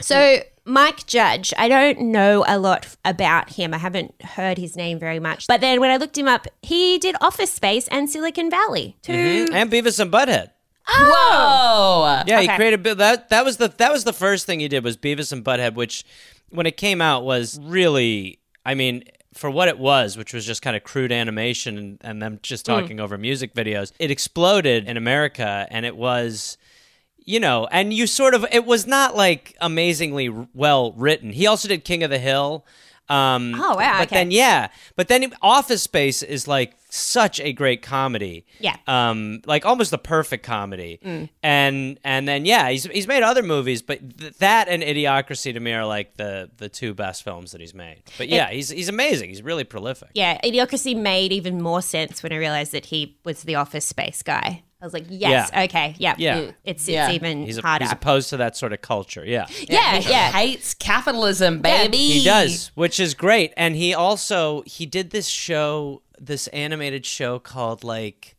So 0.00 0.38
Mike 0.64 1.06
Judge, 1.06 1.54
I 1.56 1.68
don't 1.68 2.00
know 2.12 2.44
a 2.46 2.58
lot 2.58 2.94
about 3.04 3.54
him. 3.54 3.72
I 3.72 3.78
haven't 3.78 4.14
heard 4.22 4.58
his 4.58 4.76
name 4.76 4.98
very 4.98 5.18
much. 5.18 5.46
But 5.46 5.60
then 5.60 5.80
when 5.80 5.90
I 5.90 5.96
looked 5.96 6.16
him 6.16 6.28
up, 6.28 6.46
he 6.62 6.98
did 6.98 7.16
Office 7.20 7.52
Space 7.52 7.88
and 7.88 8.08
Silicon 8.08 8.50
Valley. 8.50 8.96
Two 9.02 9.12
mm-hmm. 9.12 9.54
And 9.54 9.70
Beavis 9.70 9.98
and 9.98 10.12
Butthead. 10.12 10.50
Oh! 10.88 12.02
Whoa. 12.04 12.22
Yeah, 12.26 12.40
he 12.40 12.48
created 12.48 12.84
that. 12.84 13.30
That 13.30 13.44
was 13.44 13.56
the 13.56 13.68
that 13.68 13.92
was 13.92 14.04
the 14.04 14.12
first 14.12 14.46
thing 14.46 14.60
he 14.60 14.68
did 14.68 14.84
was 14.84 14.96
Beavis 14.96 15.32
and 15.32 15.44
Butthead, 15.44 15.74
which 15.74 16.04
when 16.50 16.66
it 16.66 16.76
came 16.76 17.00
out 17.00 17.24
was 17.24 17.58
really, 17.62 18.38
I 18.64 18.74
mean, 18.74 19.04
for 19.34 19.50
what 19.50 19.68
it 19.68 19.78
was, 19.78 20.16
which 20.16 20.32
was 20.32 20.46
just 20.46 20.62
kind 20.62 20.76
of 20.76 20.84
crude 20.84 21.12
animation 21.12 21.78
and, 21.78 21.98
and 22.02 22.22
them 22.22 22.40
just 22.42 22.66
hmm. 22.66 22.72
talking 22.72 23.00
over 23.00 23.16
music 23.16 23.54
videos, 23.54 23.92
it 23.98 24.10
exploded 24.10 24.86
in 24.86 24.96
America, 24.96 25.66
and 25.70 25.86
it 25.86 25.96
was. 25.96 26.58
You 27.28 27.40
know, 27.40 27.68
and 27.70 27.92
you 27.92 28.06
sort 28.06 28.32
of, 28.34 28.46
it 28.50 28.64
was 28.64 28.86
not 28.86 29.14
like 29.14 29.54
amazingly 29.60 30.28
well 30.54 30.92
written. 30.92 31.30
He 31.30 31.46
also 31.46 31.68
did 31.68 31.84
King 31.84 32.02
of 32.02 32.08
the 32.10 32.18
Hill. 32.18 32.64
Um, 33.10 33.54
Oh, 33.58 33.76
wow, 33.76 33.98
But 33.98 34.08
okay. 34.08 34.16
then, 34.16 34.30
yeah, 34.30 34.68
but 34.96 35.08
then 35.08 35.32
Office 35.42 35.82
Space 35.82 36.22
is 36.22 36.46
like 36.48 36.74
such 36.90 37.38
a 37.40 37.52
great 37.52 37.80
comedy. 37.82 38.44
Yeah. 38.60 38.76
Um, 38.86 39.40
like 39.46 39.66
almost 39.66 39.90
the 39.90 39.98
perfect 39.98 40.42
comedy. 40.44 41.00
Mm. 41.04 41.28
And 41.42 41.98
and 42.04 42.26
then 42.28 42.44
yeah, 42.46 42.68
he's 42.70 42.84
he's 42.84 43.06
made 43.06 43.22
other 43.22 43.42
movies, 43.42 43.80
but 43.82 44.18
th- 44.18 44.34
that 44.38 44.68
and 44.68 44.82
Idiocracy 44.82 45.52
to 45.54 45.60
me 45.60 45.72
are 45.72 45.86
like 45.86 46.16
the 46.16 46.50
the 46.58 46.68
two 46.68 46.92
best 46.94 47.24
films 47.24 47.52
that 47.52 47.60
he's 47.60 47.74
made. 47.74 48.02
But 48.18 48.28
yeah, 48.28 48.48
he's 48.50 48.68
he's 48.70 48.88
amazing. 48.88 49.28
He's 49.30 49.42
really 49.42 49.64
prolific. 49.64 50.10
Yeah, 50.14 50.38
Idiocracy 50.42 50.94
made 50.96 51.32
even 51.32 51.60
more 51.62 51.82
sense 51.82 52.22
when 52.22 52.32
I 52.32 52.36
realized 52.36 52.72
that 52.72 52.86
he 52.86 53.16
was 53.24 53.42
the 53.42 53.54
office 53.54 53.84
space 53.86 54.22
guy. 54.22 54.62
I 54.80 54.84
was 54.86 54.92
like, 54.94 55.06
yes, 55.08 55.50
Yeah. 55.52 55.62
okay, 55.64 55.94
yeah, 55.98 56.14
Yeah. 56.18 56.38
It's 56.38 56.54
it's 56.64 56.88
Yeah. 56.88 57.10
even 57.10 57.44
He's, 57.44 57.58
a, 57.58 57.62
harder. 57.62 57.84
he's 57.84 57.92
opposed 57.92 58.30
to 58.30 58.36
that 58.36 58.56
sort 58.56 58.72
of 58.72 58.80
culture. 58.80 59.24
Yeah. 59.26 59.46
yeah, 59.68 59.96
He 59.98 60.08
yeah. 60.10 60.30
Hates 60.30 60.74
capitalism, 60.74 61.60
baby. 61.60 61.96
He 61.98 62.24
does, 62.24 62.70
which 62.76 63.00
is 63.00 63.14
great. 63.14 63.52
And 63.56 63.74
he 63.74 63.92
also 63.92 64.62
he 64.66 64.86
did 64.86 65.10
this 65.10 65.26
show, 65.26 66.02
this 66.18 66.46
animated 66.48 67.04
show 67.04 67.38
called 67.40 67.82
like 67.82 68.36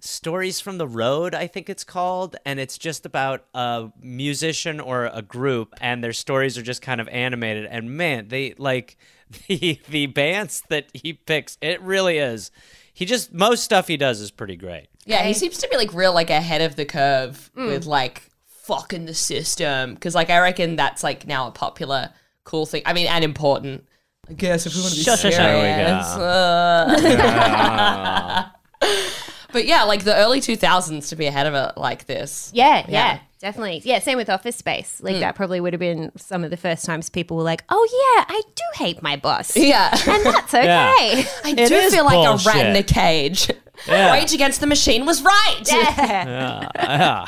Stories 0.00 0.60
from 0.60 0.78
the 0.78 0.86
Road, 0.86 1.34
I 1.34 1.46
think 1.48 1.68
it's 1.68 1.82
called, 1.84 2.36
and 2.44 2.60
it's 2.60 2.78
just 2.78 3.04
about 3.04 3.44
a 3.52 3.90
musician 4.00 4.78
or 4.80 5.06
a 5.06 5.22
group 5.22 5.74
and 5.80 6.02
their 6.04 6.12
stories 6.12 6.56
are 6.56 6.62
just 6.62 6.82
kind 6.82 7.00
of 7.00 7.08
animated 7.08 7.66
and 7.66 7.96
man, 7.96 8.28
they 8.28 8.54
like 8.58 8.96
the 9.48 9.80
the 9.88 10.06
bands 10.06 10.62
that 10.70 10.86
he 10.94 11.12
picks, 11.12 11.58
it 11.60 11.80
really 11.82 12.18
is. 12.18 12.50
He 12.92 13.04
just 13.04 13.32
most 13.32 13.62
stuff 13.62 13.86
he 13.86 13.96
does 13.96 14.20
is 14.20 14.30
pretty 14.32 14.56
great. 14.56 14.88
Yeah, 15.08 15.22
he 15.24 15.32
seems 15.34 15.58
to 15.58 15.68
be 15.68 15.76
like 15.76 15.92
real 15.94 16.12
like 16.12 16.30
ahead 16.30 16.60
of 16.60 16.76
the 16.76 16.84
curve 16.84 17.50
Mm. 17.56 17.66
with 17.68 17.86
like 17.86 18.22
fucking 18.64 19.06
the 19.06 19.14
system 19.14 19.94
because 19.94 20.14
like 20.14 20.28
I 20.30 20.38
reckon 20.40 20.76
that's 20.76 21.02
like 21.02 21.26
now 21.26 21.48
a 21.48 21.50
popular 21.50 22.10
cool 22.44 22.66
thing. 22.66 22.82
I 22.86 22.92
mean, 22.92 23.06
and 23.06 23.24
important. 23.24 23.84
I 24.28 24.34
guess 24.34 24.66
if 24.66 24.74
we 24.74 24.80
want 24.82 24.92
to 24.92 24.98
be 24.98 25.04
Sure, 25.04 25.16
sure, 25.16 25.32
serious. 25.32 26.12
sure. 26.12 26.18
There 26.18 26.96
we 27.08 27.16
go. 27.16 27.22
Uh. 27.22 28.48
but 29.52 29.64
yeah, 29.64 29.84
like 29.84 30.04
the 30.04 30.14
early 30.14 30.40
2000s 30.40 31.08
to 31.08 31.16
be 31.16 31.26
ahead 31.26 31.46
of 31.46 31.54
it 31.54 31.78
like 31.78 32.04
this. 32.06 32.50
Yeah, 32.54 32.80
yeah, 32.80 32.84
Yeah. 32.88 33.18
definitely. 33.40 33.80
Yeah, 33.84 33.98
same 34.00 34.18
with 34.18 34.28
Office 34.28 34.56
Space. 34.56 35.00
Like 35.02 35.20
that 35.20 35.34
probably 35.34 35.60
would 35.60 35.72
have 35.72 35.80
been 35.80 36.12
some 36.16 36.44
of 36.44 36.50
the 36.50 36.56
first 36.58 36.84
times 36.84 37.08
people 37.08 37.36
were 37.38 37.42
like, 37.42 37.64
"Oh 37.70 37.88
yeah, 37.90 38.36
I 38.36 38.42
do 38.54 38.62
hate 38.74 39.02
my 39.02 39.16
boss," 39.16 39.56
Yeah. 39.56 39.88
and 40.06 40.26
that's 40.26 40.52
okay. 40.54 40.64
Yeah. 40.66 41.24
I 41.44 41.50
It 41.56 41.68
do 41.68 41.74
is 41.74 41.94
feel 41.94 42.04
like 42.04 42.26
a 42.28 42.36
rat 42.44 42.66
in 42.66 42.76
a 42.76 42.82
cage. 42.82 43.50
Yeah. 43.86 44.12
Rage 44.12 44.32
Against 44.34 44.60
the 44.60 44.66
Machine 44.66 45.06
was 45.06 45.22
right. 45.22 45.60
Yeah. 45.66 46.68
yeah. 46.76 47.26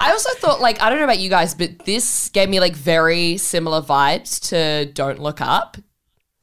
I 0.00 0.10
also 0.12 0.30
thought, 0.38 0.60
like, 0.60 0.80
I 0.80 0.88
don't 0.88 0.98
know 0.98 1.04
about 1.04 1.18
you 1.18 1.28
guys, 1.28 1.54
but 1.54 1.80
this 1.84 2.28
gave 2.30 2.48
me 2.48 2.60
like 2.60 2.74
very 2.74 3.36
similar 3.36 3.82
vibes 3.82 4.40
to 4.50 4.90
Don't 4.92 5.18
Look 5.18 5.40
Up. 5.40 5.76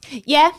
yeah, 0.09 0.51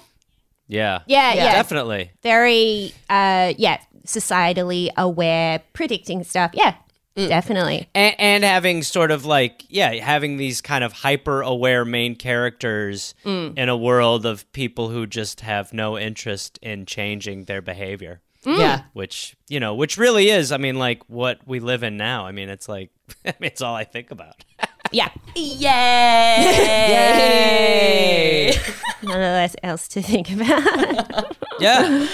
Yeah. 0.67 1.01
yeah, 1.07 1.35
yeah. 1.35 1.53
Definitely. 1.53 2.11
Very, 2.23 2.93
uh, 3.11 3.53
yeah, 3.59 3.79
societally 4.07 4.89
aware, 4.97 5.61
predicting 5.73 6.25
stuff. 6.25 6.53
Yeah. 6.55 6.75
Definitely. 7.16 7.88
and, 7.94 8.14
and 8.18 8.44
having 8.44 8.83
sort 8.83 9.11
of 9.11 9.24
like 9.24 9.64
yeah 9.68 9.92
having 9.94 10.37
these 10.37 10.61
kind 10.61 10.85
of 10.85 10.92
hyper 10.92 11.42
aware 11.42 11.85
main 11.85 12.14
characters 12.14 13.14
Mm. 13.24 13.59
in 13.59 13.68
a 13.68 13.76
world 13.76 14.26
of 14.26 14.50
people 14.52 14.90
who 14.90 15.07
just 15.07 15.40
have 15.40 15.72
no 15.72 15.98
interest 15.98 16.59
in 16.62 16.87
changing 16.87 17.44
their 17.44 17.62
behavior 17.62 18.20
Mm. 18.44 18.59
Yeah. 18.61 18.83
which 18.92 19.35
you 19.48 19.59
know 19.59 19.74
which 19.74 19.98
really 19.98 20.31
is 20.31 20.52
i 20.52 20.57
mean 20.57 20.79
like 20.79 21.02
what 21.09 21.40
we 21.46 21.59
live 21.59 21.83
in 21.83 21.96
now 21.96 22.26
i 22.26 22.33
mean 22.33 22.48
it's 22.48 22.68
like 22.68 22.90
I 23.26 23.35
mean, 23.40 23.50
it's 23.50 23.61
all 23.61 23.74
i 23.74 23.83
think 23.85 24.11
about 24.12 24.44
Yeah, 24.92 25.09
Yay! 25.35 26.46
Yay. 28.52 28.61
none 29.02 29.16
of 29.16 29.20
that 29.20 29.57
else 29.64 29.88
to 29.88 30.00
think 30.02 30.31
about. 30.31 31.37
yeah 31.61 32.07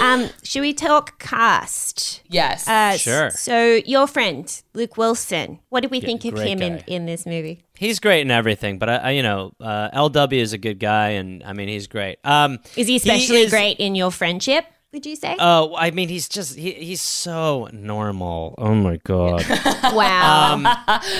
um, 0.00 0.28
should 0.42 0.60
we 0.60 0.72
talk 0.72 1.18
cast? 1.18 2.22
yes. 2.28 2.68
Uh, 2.68 2.96
Sure. 2.96 3.30
So 3.30 3.80
your 3.86 4.06
friend 4.06 4.62
Luke 4.74 4.96
Wilson, 4.96 5.58
what 5.70 5.80
did 5.80 5.90
we 5.90 6.00
think 6.00 6.24
of 6.24 6.38
him 6.38 6.62
in, 6.62 6.76
guy. 6.76 6.84
in 6.86 7.06
this 7.06 7.26
movie? 7.26 7.64
he's 7.74 7.98
great 7.98 8.20
in 8.20 8.30
everything 8.30 8.78
but 8.78 8.88
I, 8.88 8.96
I 8.96 9.10
you 9.10 9.24
know 9.24 9.52
uh, 9.60 9.90
lw 9.90 10.32
is 10.32 10.52
a 10.52 10.58
good 10.58 10.78
guy 10.78 11.08
and 11.18 11.42
i 11.42 11.52
mean 11.52 11.66
he's 11.66 11.88
great 11.88 12.18
um 12.22 12.60
Is 12.76 12.86
he 12.86 12.94
especially 12.94 13.42
is- 13.42 13.50
great 13.50 13.78
in 13.78 13.96
your 13.96 14.12
friendship? 14.12 14.64
Would 14.92 15.04
you 15.04 15.16
say? 15.16 15.34
oh 15.40 15.74
i 15.76 15.90
mean 15.90 16.08
he's 16.08 16.28
just 16.28 16.54
he, 16.56 16.72
he's 16.72 17.00
so 17.00 17.68
normal 17.72 18.54
oh 18.58 18.74
my 18.74 18.98
god 18.98 19.44
wow. 19.94 20.52
um 20.52 20.62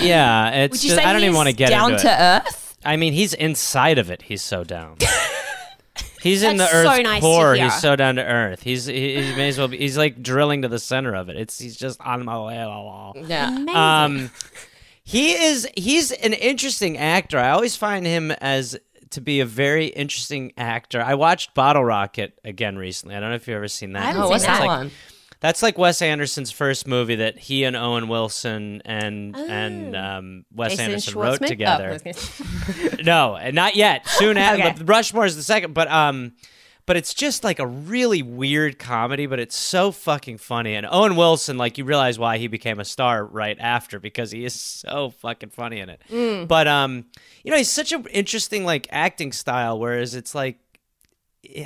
yeah 0.03 0.51
it's 0.51 0.73
Would 0.73 0.85
you 0.85 0.91
just, 0.91 1.03
say 1.03 1.09
i 1.09 1.13
don't 1.13 1.23
even 1.23 1.35
want 1.35 1.49
to 1.49 1.55
get 1.55 1.71
down 1.71 1.93
into 1.95 2.05
to 2.05 2.13
it 2.13 2.47
earth? 2.47 2.63
I 2.85 2.97
mean, 2.97 3.13
he's 3.13 3.33
inside 3.33 3.99
of 3.99 4.11
it. 4.11 4.23
He's 4.23 4.43
so 4.43 4.65
down. 4.65 4.97
He's 6.23 6.43
in 6.43 6.57
the 6.57 6.65
That's 6.65 6.73
so 6.97 7.03
nice 7.03 7.21
core. 7.21 7.55
He's 7.55 7.81
so 7.81 7.97
down 7.97 8.17
to 8.17 8.25
earth. 8.25 8.63
He's 8.63 8.87
he, 8.87 9.23
he 9.23 9.35
may 9.35 9.49
as 9.49 9.59
well 9.59 9.69
be. 9.69 9.79
He's 9.79 9.99
like 9.99 10.23
drilling 10.23 10.63
to 10.63 10.69
the 10.69 10.79
center 10.79 11.15
of 11.15 11.29
it. 11.29 11.37
It's 11.37 11.59
he's 11.59 11.77
just 11.77 12.01
on 12.01 12.25
my 12.25 12.39
way. 12.41 12.55
Yeah. 13.27 13.49
Amazing. 13.49 13.77
Um, 13.77 14.31
he 15.05 15.33
is 15.33 15.69
he's 15.77 16.13
an 16.13 16.33
interesting 16.33 16.97
actor. 16.99 17.39
I 17.39 17.51
always 17.51 17.75
find 17.77 18.07
him 18.07 18.31
as 18.31 18.79
to 19.11 19.21
be 19.21 19.41
a 19.41 19.45
very 19.47 19.87
interesting 19.87 20.53
actor. 20.57 21.03
I 21.03 21.15
watched 21.15 21.55
Bottle 21.55 21.85
Rocket 21.85 22.39
again 22.45 22.77
recently. 22.79 23.15
I 23.17 23.21
don't 23.21 23.31
know 23.31 23.35
if 23.37 23.47
you've 23.49 23.57
ever 23.57 23.69
seen 23.69 23.93
that. 23.93 24.03
I 24.03 24.07
haven't 24.07 24.23
Oh, 24.23 24.25
seen 24.27 24.31
what's 24.31 24.45
that. 24.47 24.61
that 24.61 24.67
Like- 24.67 24.79
one? 24.79 24.91
That's 25.43 25.63
like 25.63 25.77
Wes 25.77 26.01
Anderson's 26.01 26.51
first 26.53 26.87
movie 26.87 27.17
that 27.17 27.37
he 27.37 27.65
and 27.65 27.77
Owen 27.77 28.07
Wilson 28.09 28.81
and 28.85 29.37
and 29.37 29.95
um, 29.97 30.45
Wes 30.55 30.71
Jason 30.71 30.85
Anderson 30.87 31.19
wrote 31.19 31.43
together. 31.43 31.87
Oh, 31.87 31.91
I 31.91 31.93
was 31.93 32.03
gonna 32.03 32.15
say- 32.15 33.03
No, 33.03 33.37
and 33.37 33.55
not 33.55 33.75
yet. 33.77 34.07
Soon 34.09 34.37
after. 34.39 34.63
Okay. 34.63 34.75
but 34.79 34.89
Rushmore 34.89 35.27
is 35.27 35.35
the 35.37 35.43
second. 35.43 35.75
But 35.75 35.91
um, 35.91 36.33
but 36.87 36.97
it's 36.97 37.13
just 37.13 37.43
like 37.45 37.59
a 37.59 37.67
really 37.67 38.23
weird 38.23 38.79
comedy, 38.79 39.27
but 39.27 39.39
it's 39.41 39.57
so 39.57 39.91
fucking 39.93 40.39
funny. 40.39 40.75
And 40.75 40.87
Owen 40.89 41.17
Wilson, 41.17 41.59
like 41.59 41.77
you 41.77 41.85
realize 41.85 42.19
why 42.21 42.39
he 42.39 42.47
became 42.47 42.79
a 42.81 42.85
star 42.85 43.25
right 43.25 43.57
after 43.61 43.99
because 44.01 44.31
he 44.31 44.45
is 44.45 44.55
so 44.55 45.11
fucking 45.11 45.51
funny 45.51 45.81
in 45.81 45.89
it. 45.89 46.03
Mm. 46.09 46.47
But 46.49 46.69
um, 46.69 47.05
you 47.45 47.51
know, 47.51 47.57
he's 47.57 47.71
such 47.71 47.91
an 47.93 48.07
interesting 48.13 48.65
like 48.65 48.87
acting 48.91 49.33
style. 49.33 49.79
Whereas 49.79 50.15
it's 50.15 50.35
like. 50.37 50.59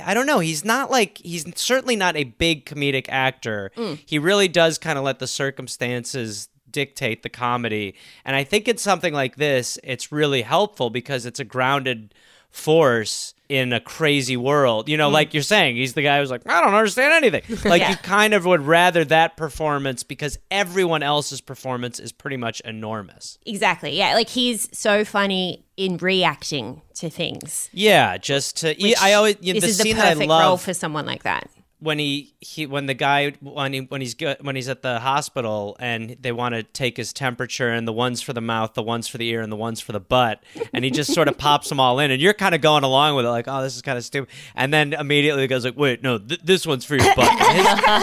I 0.03 0.13
don't 0.13 0.25
know. 0.25 0.39
He's 0.39 0.65
not 0.65 0.89
like 0.89 1.19
he's 1.19 1.45
certainly 1.55 1.95
not 1.95 2.15
a 2.15 2.23
big 2.23 2.65
comedic 2.65 3.05
actor. 3.09 3.71
Mm. 3.75 3.99
He 4.05 4.17
really 4.17 4.47
does 4.47 4.77
kind 4.77 4.97
of 4.97 5.03
let 5.03 5.19
the 5.19 5.27
circumstances 5.27 6.49
dictate 6.69 7.23
the 7.23 7.29
comedy. 7.29 7.95
And 8.25 8.35
I 8.35 8.43
think 8.43 8.67
it's 8.67 8.83
something 8.83 9.13
like 9.13 9.35
this, 9.35 9.79
it's 9.83 10.11
really 10.11 10.41
helpful 10.41 10.89
because 10.89 11.25
it's 11.25 11.39
a 11.39 11.45
grounded 11.45 12.13
force 12.49 13.33
in 13.49 13.73
a 13.73 13.79
crazy 13.79 14.37
world. 14.37 14.89
You 14.89 14.97
know, 14.97 15.07
mm-hmm. 15.07 15.13
like 15.13 15.33
you're 15.33 15.43
saying, 15.43 15.77
he's 15.77 15.93
the 15.93 16.01
guy 16.01 16.19
who's 16.19 16.29
like, 16.31 16.47
I 16.47 16.61
don't 16.61 16.73
understand 16.73 17.13
anything. 17.13 17.43
Like 17.67 17.81
Yeah. 17.81 17.91
you 17.91 17.97
kind 17.97 18.33
of 18.33 18.45
would 18.45 18.61
rather 18.61 19.03
that 19.05 19.35
performance 19.35 20.03
because 20.03 20.37
everyone 20.51 21.03
else's 21.03 21.41
performance 21.41 21.99
is 21.99 22.11
pretty 22.11 22.37
much 22.37 22.61
enormous. 22.61 23.37
exactly. 23.45 23.97
Yeah, 23.97 24.13
like 24.13 24.29
he's 24.29 24.69
so 24.77 25.03
funny 25.03 25.65
in 25.75 25.97
reacting 25.97 26.81
to 26.95 27.09
things. 27.09 27.69
Yeah, 27.73 28.17
just 28.17 28.57
to 28.57 28.75
I 29.01 29.13
always 29.13 29.37
you 29.41 29.53
know, 29.53 29.59
this 29.59 29.63
the 29.65 29.69
is 29.71 29.77
the 29.77 29.83
scene 29.83 29.95
that 29.97 30.05
I 30.05 30.13
perfect 30.13 30.29
love 30.29 30.41
role 30.47 30.57
for 30.57 30.73
someone 30.73 31.05
like 31.05 31.23
that. 31.23 31.49
When 31.79 31.99
he, 31.99 32.33
he 32.41 32.65
when 32.65 32.87
the 32.87 32.95
guy 32.95 33.33
when 33.39 33.71
he 33.71 33.81
when 33.81 34.01
he's 34.01 34.15
good 34.15 34.37
when 34.41 34.55
he's 34.55 34.67
at 34.67 34.81
the 34.81 34.99
hospital 34.99 35.77
and 35.79 36.17
they 36.19 36.31
want 36.31 36.55
to 36.55 36.63
take 36.63 36.97
his 36.97 37.13
temperature 37.13 37.69
and 37.69 37.87
the 37.87 37.93
ones 37.93 38.19
for 38.21 38.33
the 38.33 38.41
mouth, 38.41 38.73
the 38.73 38.81
ones 38.81 39.07
for 39.07 39.19
the 39.19 39.27
ear, 39.29 39.41
and 39.41 39.51
the 39.51 39.55
ones 39.57 39.79
for 39.79 39.91
the 39.91 39.99
butt, 39.99 40.41
and 40.73 40.83
he 40.83 40.89
just 40.89 41.13
sort 41.13 41.27
of 41.27 41.37
pops 41.37 41.69
them 41.69 41.79
all 41.79 41.99
in, 41.99 42.09
and 42.09 42.19
you're 42.21 42.33
kind 42.33 42.55
of 42.55 42.61
going 42.61 42.83
along 42.83 43.15
with 43.15 43.25
it, 43.25 43.29
like, 43.29 43.47
oh, 43.47 43.61
this 43.61 43.75
is 43.75 43.83
kind 43.83 43.97
of 43.97 44.03
stupid, 44.03 44.29
and 44.55 44.73
then 44.73 44.93
immediately 44.93 45.43
he 45.43 45.47
goes 45.47 45.63
like, 45.65 45.77
wait, 45.77 46.01
no, 46.01 46.17
th- 46.17 46.41
this 46.43 46.65
one's 46.65 46.83
for 46.83 46.95
your 46.95 47.13
butt. 47.15 47.29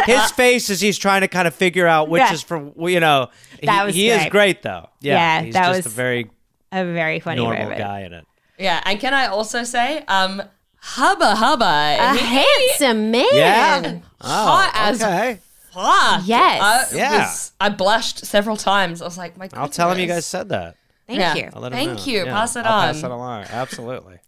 His, 0.06 0.16
his 0.20 0.30
face 0.32 0.70
as 0.70 0.80
he's 0.80 0.96
trying 0.96 1.22
to 1.22 1.28
kind 1.28 1.48
of 1.48 1.54
figure 1.54 1.86
out 1.88 2.08
which 2.08 2.20
Yeah. 2.20 2.32
is 2.32 2.42
for 2.42 2.72
you 2.88 3.00
know. 3.00 3.30
That 3.62 3.80
he, 3.80 3.86
was 3.86 3.94
he 3.96 4.08
is 4.10 4.18
great. 4.22 4.30
great 4.30 4.62
though. 4.62 4.88
Yeah, 5.00 5.14
Yeah, 5.14 5.42
he's 5.42 5.54
that 5.54 5.66
just 5.66 5.76
was 5.78 5.86
a 5.86 5.96
very 5.96 6.30
A 6.70 6.84
very 6.84 7.18
funny 7.18 7.42
normal 7.42 7.70
guy 7.76 8.02
in 8.02 8.12
it. 8.12 8.24
Yeah, 8.56 8.80
and 8.84 9.00
can 9.00 9.12
I 9.14 9.26
also 9.26 9.64
say, 9.64 10.04
um, 10.06 10.40
hubba 10.84 11.36
hubba, 11.36 11.96
A 11.98 12.12
he- 12.14 12.18
handsome 12.20 13.10
man. 13.10 13.24
Yeah. 13.32 13.98
hot 14.20 14.70
as 14.74 15.02
okay. 15.02 15.40
fuck. 15.72 16.22
Yes. 16.24 16.92
I 16.92 16.96
Yeah. 16.96 17.18
was- 17.20 17.52
I 17.60 17.68
blushed 17.70 18.24
several 18.26 18.56
times. 18.56 19.00
I 19.02 19.04
was 19.04 19.18
like, 19.18 19.36
my. 19.36 19.48
I'll 19.54 19.68
tell 19.68 19.90
him 19.90 19.98
you 19.98 20.06
guys 20.06 20.26
said 20.26 20.48
that. 20.50 20.76
Thank 21.06 21.20
Yeah. 21.20 21.34
you. 21.34 21.50
I'll 21.54 21.60
let 21.62 21.72
him 21.72 21.78
Thank 21.78 21.98
know. 22.00 22.12
you. 22.12 22.24
Yeah, 22.26 22.32
Pass 22.32 22.56
it 22.56 22.64
I'll 22.66 22.72
on. 22.88 22.94
Pass 22.94 23.02
it 23.02 23.10
along. 23.10 23.42
Absolutely. 23.50 24.18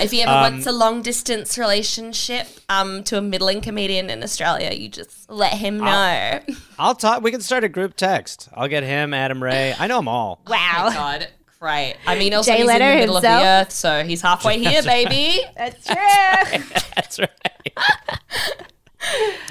If 0.00 0.12
he 0.12 0.22
ever 0.22 0.32
wants 0.32 0.66
a 0.66 0.72
long 0.72 1.02
distance 1.02 1.58
relationship 1.58 2.46
um, 2.70 3.04
to 3.04 3.18
a 3.18 3.20
middling 3.20 3.60
comedian 3.60 4.08
in 4.08 4.22
Australia, 4.22 4.72
you 4.72 4.88
just 4.88 5.28
let 5.30 5.52
him 5.54 5.78
know. 5.78 6.40
I'll 6.78 6.94
talk. 6.94 7.22
We 7.22 7.30
can 7.30 7.42
start 7.42 7.64
a 7.64 7.68
group 7.68 7.94
text. 7.94 8.48
I'll 8.54 8.66
get 8.68 8.82
him, 8.82 9.12
Adam 9.12 9.42
Ray. 9.42 9.74
I 9.78 9.86
know 9.86 9.98
them 9.98 10.08
all. 10.08 10.40
Oh 10.46 10.50
my 10.50 10.56
Wow. 10.56 10.90
God. 10.94 11.28
Great. 11.60 11.96
I 12.06 12.18
mean, 12.18 12.34
also 12.34 12.52
Jay 12.52 12.58
he's 12.58 12.68
in 12.70 12.78
the 12.78 12.84
Leno 12.84 12.94
middle 13.00 13.16
of 13.16 13.22
the 13.22 13.28
earth, 13.28 13.72
so 13.72 14.04
he's 14.04 14.22
halfway 14.22 14.58
here, 14.64 14.82
baby. 14.82 15.40
That's 15.56 15.86
true. 15.86 15.96
That's 16.94 17.18
right. 17.18 17.30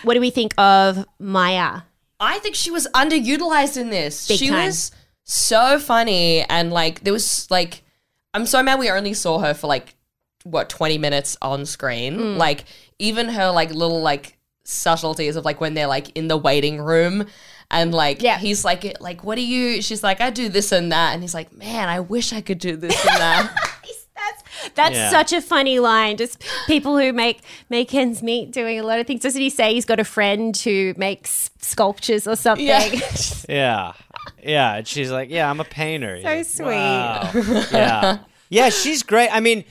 what 0.03 0.13
do 0.13 0.21
we 0.21 0.29
think 0.29 0.53
of 0.57 1.05
Maya? 1.19 1.81
I 2.19 2.39
think 2.39 2.55
she 2.55 2.71
was 2.71 2.87
underutilized 2.93 3.77
in 3.77 3.89
this. 3.89 4.27
Big 4.27 4.39
she 4.39 4.47
time. 4.47 4.65
was 4.65 4.91
so 5.23 5.77
funny 5.77 6.41
and 6.43 6.71
like 6.71 7.01
there 7.01 7.11
was 7.11 7.51
like 7.51 7.83
I'm 8.33 8.45
so 8.45 8.63
mad 8.63 8.79
we 8.79 8.89
only 8.89 9.13
saw 9.13 9.39
her 9.39 9.53
for 9.53 9.67
like 9.67 9.95
what 10.43 10.69
20 10.69 10.97
minutes 10.97 11.37
on 11.41 11.65
screen. 11.65 12.17
Mm. 12.17 12.37
Like 12.37 12.63
even 12.99 13.29
her 13.29 13.51
like 13.51 13.71
little 13.71 14.01
like 14.01 14.36
subtleties 14.69 15.35
of 15.37 15.45
like 15.45 15.61
when 15.61 15.73
they're 15.73 15.87
like 15.87 16.09
in 16.17 16.27
the 16.27 16.35
waiting 16.37 16.81
room 16.81 17.25
and 17.71 17.93
like 17.93 18.21
Yeah. 18.21 18.37
he's 18.37 18.65
like 18.65 18.99
like 18.99 19.23
what 19.23 19.35
do 19.35 19.41
you 19.41 19.81
she's 19.81 20.03
like 20.03 20.19
I 20.19 20.29
do 20.29 20.49
this 20.49 20.71
and 20.73 20.91
that 20.91 21.13
and 21.13 21.21
he's 21.23 21.33
like 21.33 21.53
man 21.55 21.87
I 21.87 22.01
wish 22.01 22.33
I 22.33 22.41
could 22.41 22.59
do 22.59 22.75
this 22.75 22.93
and 23.07 23.17
that. 23.17 23.55
That's 24.17 24.43
that's 24.75 24.95
Yeah. 24.95 25.09
such 25.11 25.31
a 25.31 25.41
funny 25.41 25.79
line. 25.79 26.17
Just 26.17 26.43
people 26.65 26.97
who 26.97 27.13
make 27.13 27.41
make 27.69 27.93
ends 27.93 28.21
meet 28.23 28.51
doing 28.51 28.77
a 28.79 28.83
lot 28.83 28.99
of 28.99 29.05
things. 29.07 29.21
Doesn't 29.21 29.39
he 29.41 29.49
say 29.51 29.73
he's 29.73 29.85
got 29.85 29.99
a 29.99 30.03
friend 30.03 30.57
who 30.57 30.93
makes 30.97 31.49
sculptures 31.61 32.27
or 32.27 32.35
something? 32.35 32.65
Yeah. 32.65 32.89
Yeah. 33.47 33.93
Yeah. 34.43 34.75
And 34.77 34.87
she's 34.87 35.11
like, 35.11 35.29
Yeah, 35.29 35.49
I'm 35.49 35.59
a 35.61 35.63
painter. 35.63 36.19
So 36.21 36.27
like, 36.27 36.45
sweet. 36.45 36.65
"Wow." 36.65 37.31
yeah. 37.71 38.17
Yeah, 38.49 38.69
she's 38.69 39.03
great. 39.03 39.29
I 39.31 39.39
mean, 39.39 39.63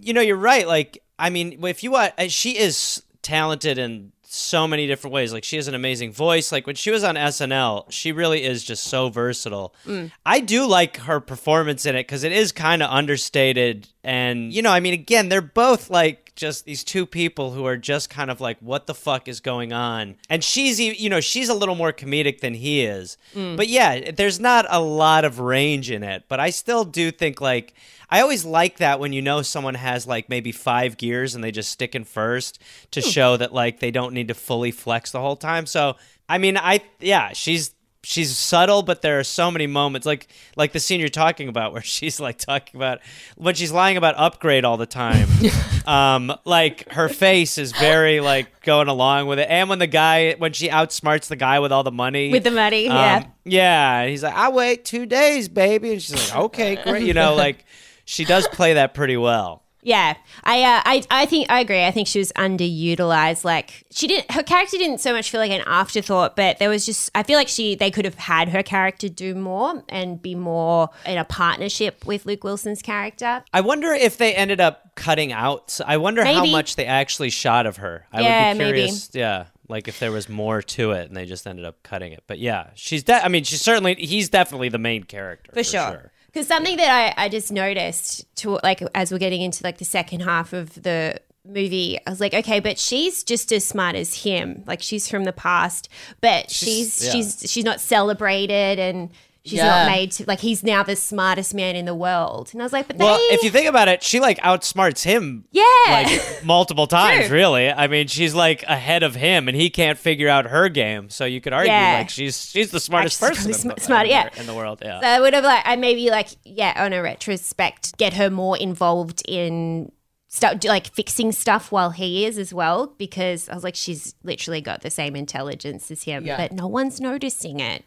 you 0.00 0.12
know, 0.12 0.20
you're 0.20 0.36
right. 0.36 0.66
Like, 0.66 1.02
I 1.18 1.30
mean, 1.30 1.64
if 1.64 1.82
you 1.84 1.92
want, 1.92 2.12
uh, 2.18 2.28
she 2.28 2.58
is 2.58 3.02
talented 3.22 3.78
in 3.78 4.10
so 4.34 4.66
many 4.66 4.86
different 4.86 5.12
ways. 5.12 5.32
Like, 5.32 5.44
she 5.44 5.56
has 5.56 5.68
an 5.68 5.74
amazing 5.74 6.12
voice. 6.12 6.52
Like, 6.52 6.66
when 6.66 6.74
she 6.74 6.90
was 6.90 7.04
on 7.04 7.16
SNL, 7.16 7.84
she 7.90 8.12
really 8.12 8.44
is 8.44 8.64
just 8.64 8.84
so 8.84 9.10
versatile. 9.10 9.74
Mm. 9.86 10.10
I 10.24 10.40
do 10.40 10.66
like 10.66 10.96
her 10.98 11.20
performance 11.20 11.84
in 11.84 11.94
it 11.94 12.04
because 12.04 12.24
it 12.24 12.32
is 12.32 12.50
kind 12.50 12.82
of 12.82 12.90
understated. 12.90 13.88
And, 14.02 14.52
you 14.52 14.62
know, 14.62 14.70
I 14.70 14.80
mean, 14.80 14.94
again, 14.94 15.28
they're 15.28 15.42
both 15.42 15.90
like 15.90 16.34
just 16.34 16.64
these 16.64 16.82
two 16.82 17.04
people 17.04 17.52
who 17.52 17.66
are 17.66 17.76
just 17.76 18.08
kind 18.08 18.30
of 18.30 18.40
like, 18.40 18.56
what 18.60 18.86
the 18.86 18.94
fuck 18.94 19.28
is 19.28 19.40
going 19.40 19.74
on? 19.74 20.16
And 20.30 20.42
she's, 20.42 20.80
you 20.80 21.10
know, 21.10 21.20
she's 21.20 21.50
a 21.50 21.54
little 21.54 21.74
more 21.74 21.92
comedic 21.92 22.40
than 22.40 22.54
he 22.54 22.84
is. 22.84 23.18
Mm. 23.34 23.58
But 23.58 23.68
yeah, 23.68 24.12
there's 24.12 24.40
not 24.40 24.64
a 24.70 24.80
lot 24.80 25.26
of 25.26 25.40
range 25.40 25.90
in 25.90 26.02
it. 26.02 26.24
But 26.28 26.40
I 26.40 26.48
still 26.48 26.84
do 26.84 27.10
think 27.10 27.42
like, 27.42 27.74
I 28.12 28.20
always 28.20 28.44
like 28.44 28.76
that 28.76 29.00
when 29.00 29.14
you 29.14 29.22
know 29.22 29.40
someone 29.40 29.74
has 29.74 30.06
like 30.06 30.28
maybe 30.28 30.52
five 30.52 30.98
gears 30.98 31.34
and 31.34 31.42
they 31.42 31.50
just 31.50 31.72
stick 31.72 31.94
in 31.94 32.04
first 32.04 32.58
to 32.90 33.00
show 33.00 33.38
that 33.38 33.54
like 33.54 33.80
they 33.80 33.90
don't 33.90 34.12
need 34.12 34.28
to 34.28 34.34
fully 34.34 34.70
flex 34.70 35.12
the 35.12 35.20
whole 35.20 35.34
time. 35.34 35.64
So 35.64 35.96
I 36.28 36.36
mean, 36.36 36.58
I 36.58 36.82
yeah, 37.00 37.32
she's 37.32 37.74
she's 38.02 38.36
subtle, 38.36 38.82
but 38.82 39.00
there 39.00 39.18
are 39.18 39.24
so 39.24 39.50
many 39.50 39.66
moments 39.66 40.06
like 40.06 40.28
like 40.56 40.72
the 40.72 40.78
scene 40.78 41.00
you're 41.00 41.08
talking 41.08 41.48
about 41.48 41.72
where 41.72 41.80
she's 41.96 42.20
like 42.20 42.36
talking 42.36 42.78
about 42.78 43.00
when 43.36 43.54
she's 43.54 43.72
lying 43.72 43.96
about 43.96 44.16
Upgrayedd 44.16 44.64
all 44.64 44.76
the 44.76 44.84
time. 44.84 45.26
um, 45.86 46.36
like 46.44 46.92
her 46.92 47.08
face 47.08 47.56
is 47.56 47.72
very 47.72 48.20
like 48.20 48.60
going 48.60 48.88
along 48.88 49.26
with 49.26 49.38
it, 49.38 49.48
and 49.48 49.70
when 49.70 49.78
the 49.78 49.86
guy 49.86 50.34
when 50.34 50.52
she 50.52 50.68
outsmarts 50.68 51.28
the 51.28 51.36
guy 51.36 51.60
with 51.60 51.72
all 51.72 51.82
the 51.82 51.90
money 51.90 52.30
With 52.30 52.44
the 52.44 52.50
money, 52.50 52.88
um, 52.88 52.94
yeah. 52.94 53.24
yeah. 53.46 54.06
He's 54.06 54.22
like, 54.22 54.34
I 54.34 54.50
wait 54.50 54.84
two 54.84 55.06
days, 55.06 55.48
baby. 55.48 55.92
And 55.92 56.02
she's 56.02 56.30
like, 56.30 56.38
okay, 56.44 56.76
great. 56.76 57.04
You 57.04 57.14
know, 57.14 57.34
like 57.34 57.64
she 58.12 58.24
does 58.24 58.46
play 58.48 58.74
that 58.74 58.94
pretty 58.94 59.16
well. 59.16 59.62
Yeah, 59.84 60.14
I, 60.44 60.62
uh, 60.62 60.82
I, 60.84 61.02
I 61.10 61.26
think 61.26 61.50
I 61.50 61.58
agree. 61.58 61.84
I 61.84 61.90
think 61.90 62.06
she 62.06 62.20
was 62.20 62.30
underutilized. 62.36 63.44
Like 63.44 63.84
she 63.90 64.06
didn't, 64.06 64.30
her 64.30 64.44
character 64.44 64.76
didn't 64.78 64.98
so 64.98 65.12
much 65.12 65.28
feel 65.30 65.40
like 65.40 65.50
an 65.50 65.62
afterthought, 65.66 66.36
but 66.36 66.58
there 66.58 66.68
was 66.68 66.86
just, 66.86 67.10
I 67.16 67.24
feel 67.24 67.36
like 67.36 67.48
she, 67.48 67.74
they 67.74 67.90
could 67.90 68.04
have 68.04 68.14
had 68.14 68.50
her 68.50 68.62
character 68.62 69.08
do 69.08 69.34
more 69.34 69.82
and 69.88 70.22
be 70.22 70.36
more 70.36 70.90
in 71.04 71.18
a 71.18 71.24
partnership 71.24 72.06
with 72.06 72.26
Luke 72.26 72.44
Wilson's 72.44 72.80
character. 72.80 73.42
I 73.52 73.60
wonder 73.60 73.88
if 73.92 74.18
they 74.18 74.34
ended 74.36 74.60
up 74.60 74.94
cutting 74.94 75.32
out. 75.32 75.80
I 75.84 75.96
wonder 75.96 76.24
how 76.24 76.46
much 76.46 76.76
they 76.76 76.86
actually 76.86 77.30
shot 77.30 77.66
of 77.66 77.78
her. 77.78 78.06
I 78.12 78.20
Yeah, 78.22 78.48
would 78.48 78.58
be 78.58 78.64
maybe. 78.64 78.76
curious. 78.78 79.10
Yeah. 79.12 79.46
Like 79.68 79.88
if 79.88 79.98
there 79.98 80.12
was 80.12 80.28
more 80.28 80.60
to 80.62 80.92
it 80.92 81.08
and 81.08 81.16
they 81.16 81.24
just 81.24 81.46
ended 81.46 81.64
up 81.64 81.82
cutting 81.82 82.12
it. 82.12 82.22
But 82.28 82.38
yeah, 82.38 82.68
she's 82.74 83.02
de- 83.02 83.24
I 83.24 83.28
mean, 83.28 83.42
she's 83.42 83.62
certainly 83.62 83.94
he's 83.96 84.28
definitely 84.28 84.68
the 84.68 84.78
main 84.78 85.02
character. 85.02 85.50
for, 85.52 85.64
sure. 85.64 86.11
Because 86.32 86.46
something 86.46 86.76
that 86.78 87.14
I, 87.18 87.24
I 87.24 87.28
just 87.28 87.52
noticed 87.52 88.24
to 88.36 88.58
like 88.62 88.82
as 88.94 89.12
we're 89.12 89.18
getting 89.18 89.42
into 89.42 89.62
like 89.62 89.78
the 89.78 89.84
second 89.84 90.20
half 90.20 90.52
of 90.52 90.82
the 90.82 91.20
movie, 91.44 91.98
I 92.06 92.10
was 92.10 92.20
like, 92.20 92.32
okay, 92.32 92.60
but 92.60 92.78
she's 92.78 93.22
just 93.22 93.52
as 93.52 93.66
smart 93.66 93.96
as 93.96 94.22
him. 94.22 94.64
Like 94.66 94.80
she's 94.80 95.08
from 95.08 95.24
the 95.24 95.32
past, 95.32 95.88
but 96.20 96.50
she's 96.50 97.04
yeah. 97.04 97.12
she's 97.12 97.44
she's 97.50 97.64
not 97.64 97.80
celebrated 97.80 98.78
and 98.78 99.10
she's 99.44 99.54
Yeah. 99.54 99.66
not 99.84 99.86
made 99.90 100.12
to 100.12 100.24
like 100.26 100.40
he's 100.40 100.62
now 100.62 100.82
the 100.82 100.94
smartest 100.96 101.52
man 101.54 101.74
in 101.76 101.84
the 101.84 101.94
world. 101.94 102.50
And 102.52 102.62
I 102.62 102.64
was 102.64 102.72
like, 102.72 102.86
but 102.88 102.96
Well, 102.96 103.16
they, 103.16 103.34
if 103.34 103.42
you 103.42 103.50
think 103.50 103.68
about 103.68 103.88
it, 103.88 104.02
she 104.02 104.20
like 104.20 104.38
outsmarts 104.38 105.02
him 105.02 105.44
yeah, 105.50 105.62
like 105.88 106.44
multiple 106.44 106.86
times, 106.86 107.30
really. 107.30 107.70
I 107.70 107.86
mean, 107.88 108.06
she's 108.06 108.34
like 108.34 108.62
ahead 108.64 109.02
of 109.02 109.14
him, 109.14 109.48
and 109.48 109.56
he 109.56 109.70
can't 109.70 109.98
figure 109.98 110.28
out 110.28 110.46
her 110.46 110.68
game. 110.68 111.10
So 111.10 111.24
you 111.24 111.40
could 111.40 111.52
argue 111.52 111.72
Yeah. 111.72 111.98
like 111.98 112.10
she's 112.10 112.50
she's 112.50 112.70
the 112.70 112.80
smartest 112.80 113.20
person 113.20 113.52
sm- 113.52 113.70
smart, 113.78 114.06
yeah. 114.08 114.28
the, 114.28 114.40
in 114.40 114.46
the 114.46 114.54
world. 114.54 114.80
Yeah. 114.82 115.00
So 115.00 115.06
I 115.06 115.20
would 115.20 115.34
have 115.34 115.44
like 115.44 115.62
I 115.64 115.76
maybe 115.76 116.10
like 116.10 116.28
yeah 116.44 116.72
on 116.84 116.92
a 116.92 117.02
retrospect 117.02 117.96
get 117.98 118.14
her 118.14 118.30
more 118.30 118.56
involved 118.56 119.22
in 119.28 119.90
stuff 120.34 120.64
like 120.64 120.86
fixing 120.94 121.30
stuff 121.30 121.70
while 121.70 121.90
he 121.90 122.24
is 122.24 122.38
as 122.38 122.54
well 122.54 122.86
because 122.96 123.50
I 123.50 123.54
was 123.54 123.62
like 123.62 123.76
she's 123.76 124.14
literally 124.22 124.62
got 124.62 124.80
the 124.80 124.88
same 124.88 125.14
intelligence 125.14 125.90
as 125.90 126.04
him 126.04 126.24
Yeah. 126.24 126.38
but 126.38 126.52
no 126.52 126.66
one's 126.66 127.02
noticing 127.02 127.60
it. 127.60 127.84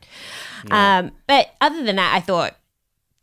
Um, 0.69 1.09
but 1.25 1.55
other 1.59 1.83
than 1.83 1.95
that, 1.95 2.13
I 2.15 2.19
thought 2.19 2.55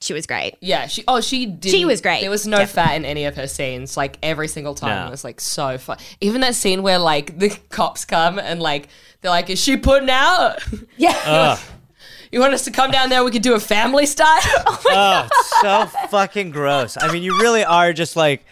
she 0.01 0.13
was 0.13 0.27
great. 0.27 0.57
Yeah, 0.61 0.89
she 0.89 1.05
oh 1.07 1.21
she 1.21 1.47
did. 1.47 1.71
She 1.71 1.85
was 1.85 2.01
great. 2.01 2.23
There 2.23 2.31
was 2.31 2.49
no 2.49 2.57
Definitely. 2.59 2.83
fat 2.91 2.97
in 2.97 3.05
any 3.05 3.25
of 3.25 3.37
her 3.37 3.47
scenes. 3.47 3.97
Like 3.97 4.19
every 4.25 4.49
single 4.49 4.75
time 4.75 5.01
No. 5.01 5.07
it 5.07 5.11
was 5.13 5.23
like 5.23 5.41
so 5.41 5.79
fun. 5.79 5.99
Even 6.21 6.41
that 6.41 6.57
scene 6.57 6.83
where 6.83 6.99
like 6.99 7.39
the 7.39 7.51
cops 7.69 8.05
come 8.05 8.41
and 8.41 8.61
like 8.61 8.89
they're 9.21 9.31
like, 9.31 9.49
"Is 9.49 9.61
she 9.63 9.77
putting 9.77 10.11
out? 10.11 10.57
Yeah, 10.97 11.17
Ugh. 11.27 11.59
You 12.33 12.41
want 12.41 12.55
us 12.55 12.65
to 12.65 12.73
come 12.73 12.91
down 12.91 13.09
there? 13.11 13.23
We 13.23 13.31
could 13.31 13.43
do 13.43 13.55
a 13.55 13.61
family 13.61 14.07
style." 14.07 14.41
oh, 14.67 15.29
it's 15.31 15.61
so 15.61 15.87
fucking 16.09 16.51
gross. 16.51 16.97
I 17.01 17.13
mean, 17.13 17.23
you 17.23 17.39
really 17.41 17.63
are 17.63 17.93
just 17.93 18.17
like, 18.17 18.45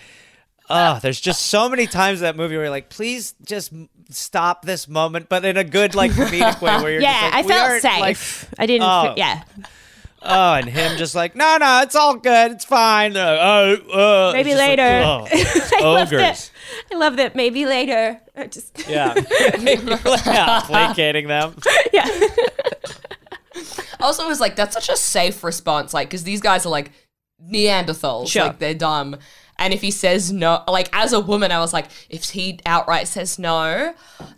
oh, 0.71 0.99
there's 1.03 1.21
just 1.21 1.43
so 1.47 1.69
many 1.69 1.87
times 1.87 2.21
in 2.21 2.23
that 2.25 2.37
movie 2.37 2.55
where 2.57 2.65
you're 2.65 2.71
like, 2.71 2.89
please 2.89 3.35
just 3.45 3.73
stop 4.11 4.65
this 4.65 4.89
moment, 4.89 5.29
but 5.29 5.45
in 5.45 5.57
a 5.57 5.65
good 5.65 5.95
like 5.95 6.13
comedic 6.13 6.61
way 6.63 6.83
where 6.83 6.93
you're 6.93 7.03
yeah, 7.03 7.21
just 7.21 7.35
like, 7.35 7.35
I 7.35 7.43
we 7.43 7.49
felt 7.53 7.83
safe. 7.83 8.49
like- 8.51 8.61
I 8.61 8.67
didn't. 8.67 8.89
Oh. 8.89 9.15
yeah, 9.17 9.43
oh, 10.23 10.55
and 10.55 10.69
him 10.69 10.97
just 10.97 11.15
like, 11.15 11.35
no, 11.37 11.57
no, 11.59 11.81
it's 11.83 11.95
all 11.97 12.17
good, 12.17 12.53
it's 12.53 12.65
fine. 12.65 13.13
They're 13.13 13.39
oh, 13.41 14.31
uh, 14.31 14.33
maybe 14.33 14.55
later. 14.55 14.83
Like, 14.83 15.33
I 15.35 15.81
oh, 15.83 15.93
love 15.93 16.09
ogres. 16.09 16.21
that. 16.21 16.51
I 16.93 16.97
love 16.97 17.17
that. 17.17 17.35
Maybe 17.37 17.67
later. 17.67 18.21
I 18.37 18.47
just 18.47 18.89
Yeah, 18.89 19.15
yeah, 19.59 20.61
placating 20.65 21.29
them. 21.29 21.55
yeah. 21.93 22.07
also, 24.01 24.25
it 24.25 24.29
was 24.29 24.41
like 24.41 24.57
that's 24.57 24.75
such 24.75 24.89
a 24.89 24.97
safe 24.97 25.43
response, 25.45 25.93
like 25.95 26.09
because 26.09 26.25
these 26.25 26.41
guys 26.41 26.65
are 26.67 26.71
like 26.71 26.93
Neanderthals, 27.43 28.29
Sure. 28.29 28.45
like 28.47 28.59
they're 28.59 28.75
dumb. 28.75 29.17
And 29.61 29.75
if 29.75 29.83
he 29.83 29.91
says 29.91 30.33
no, 30.33 30.65
like 30.67 30.89
as 30.95 31.13
a 31.13 31.21
woman, 31.21 31.53
I 31.53 31.61
was 31.61 31.75
like, 31.75 31.87
if 32.09 32.25
he 32.31 32.59
outright 32.65 33.07
says 33.07 33.39
no, 33.39 33.95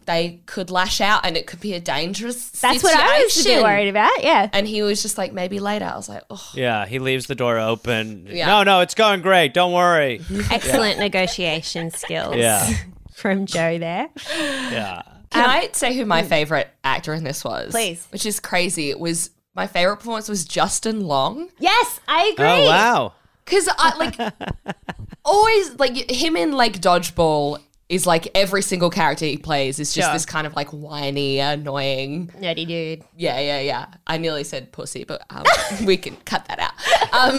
they 0.06 0.40
could 0.46 0.68
lash 0.68 1.00
out, 1.00 1.24
and 1.24 1.36
it 1.36 1.46
could 1.46 1.60
be 1.60 1.74
a 1.74 1.80
dangerous. 1.80 2.50
That's 2.50 2.82
what 2.82 2.94
I 2.94 3.22
was 3.22 3.40
a 3.40 3.48
bit 3.48 3.62
worried 3.62 3.88
about. 3.88 4.22
Yeah. 4.22 4.50
And 4.52 4.66
he 4.66 4.82
was 4.82 5.00
just 5.00 5.16
like, 5.16 5.32
maybe 5.32 5.60
later. 5.60 5.84
I 5.84 5.94
was 5.94 6.08
like, 6.08 6.24
oh, 6.28 6.50
Yeah, 6.54 6.86
he 6.86 6.98
leaves 6.98 7.28
the 7.28 7.36
door 7.36 7.58
open. 7.60 8.26
Yeah. 8.28 8.48
No, 8.48 8.62
no, 8.64 8.80
it's 8.80 8.94
going 8.94 9.22
great. 9.22 9.54
Don't 9.54 9.72
worry. 9.72 10.20
Excellent 10.50 10.98
negotiation 10.98 11.92
skills. 11.92 12.36
Yeah. 12.36 12.68
From 13.14 13.46
Joe 13.46 13.78
there. 13.78 14.08
Yeah. 14.36 15.02
Can 15.30 15.44
um, 15.44 15.50
I 15.50 15.70
say 15.72 15.96
who 15.96 16.04
my 16.04 16.24
favorite 16.24 16.68
actor 16.82 17.14
in 17.14 17.22
this 17.22 17.44
was? 17.44 17.70
Please. 17.70 18.04
Which 18.10 18.26
is 18.26 18.40
crazy. 18.40 18.90
It 18.90 18.98
was 18.98 19.30
my 19.54 19.68
favorite 19.68 19.98
performance 19.98 20.28
was 20.28 20.44
Justin 20.44 21.06
Long 21.06 21.48
Yes, 21.58 22.00
I 22.08 22.26
oh, 22.26 22.32
agree. 22.32 22.66
Oh 22.66 22.68
wow. 22.68 23.12
Because 23.44 23.68
I 23.78 23.96
like 23.96 24.16
always 25.24 25.74
like 25.78 26.10
him 26.10 26.36
in 26.36 26.52
like 26.52 26.80
dodgeball 26.80 27.58
is 27.88 28.06
like 28.06 28.28
every 28.34 28.62
single 28.62 28.88
character 28.88 29.26
he 29.26 29.36
plays 29.36 29.78
is 29.78 29.92
just 29.92 30.06
Sure. 30.06 30.14
this 30.14 30.24
kind 30.24 30.46
of 30.46 30.54
like 30.56 30.68
whiny, 30.70 31.40
annoying. 31.40 32.28
Nerdy 32.40 32.66
dude. 32.66 33.04
Yeah, 33.16 33.38
yeah, 33.38 33.60
yeah. 33.60 33.86
I 34.06 34.16
nearly 34.16 34.44
said 34.44 34.72
pussy, 34.72 35.04
but 35.04 35.22
um, 35.28 35.44
we 35.84 35.98
can 35.98 36.16
cut 36.24 36.46
that 36.46 36.58
out. 36.58 36.72
Um, 37.12 37.38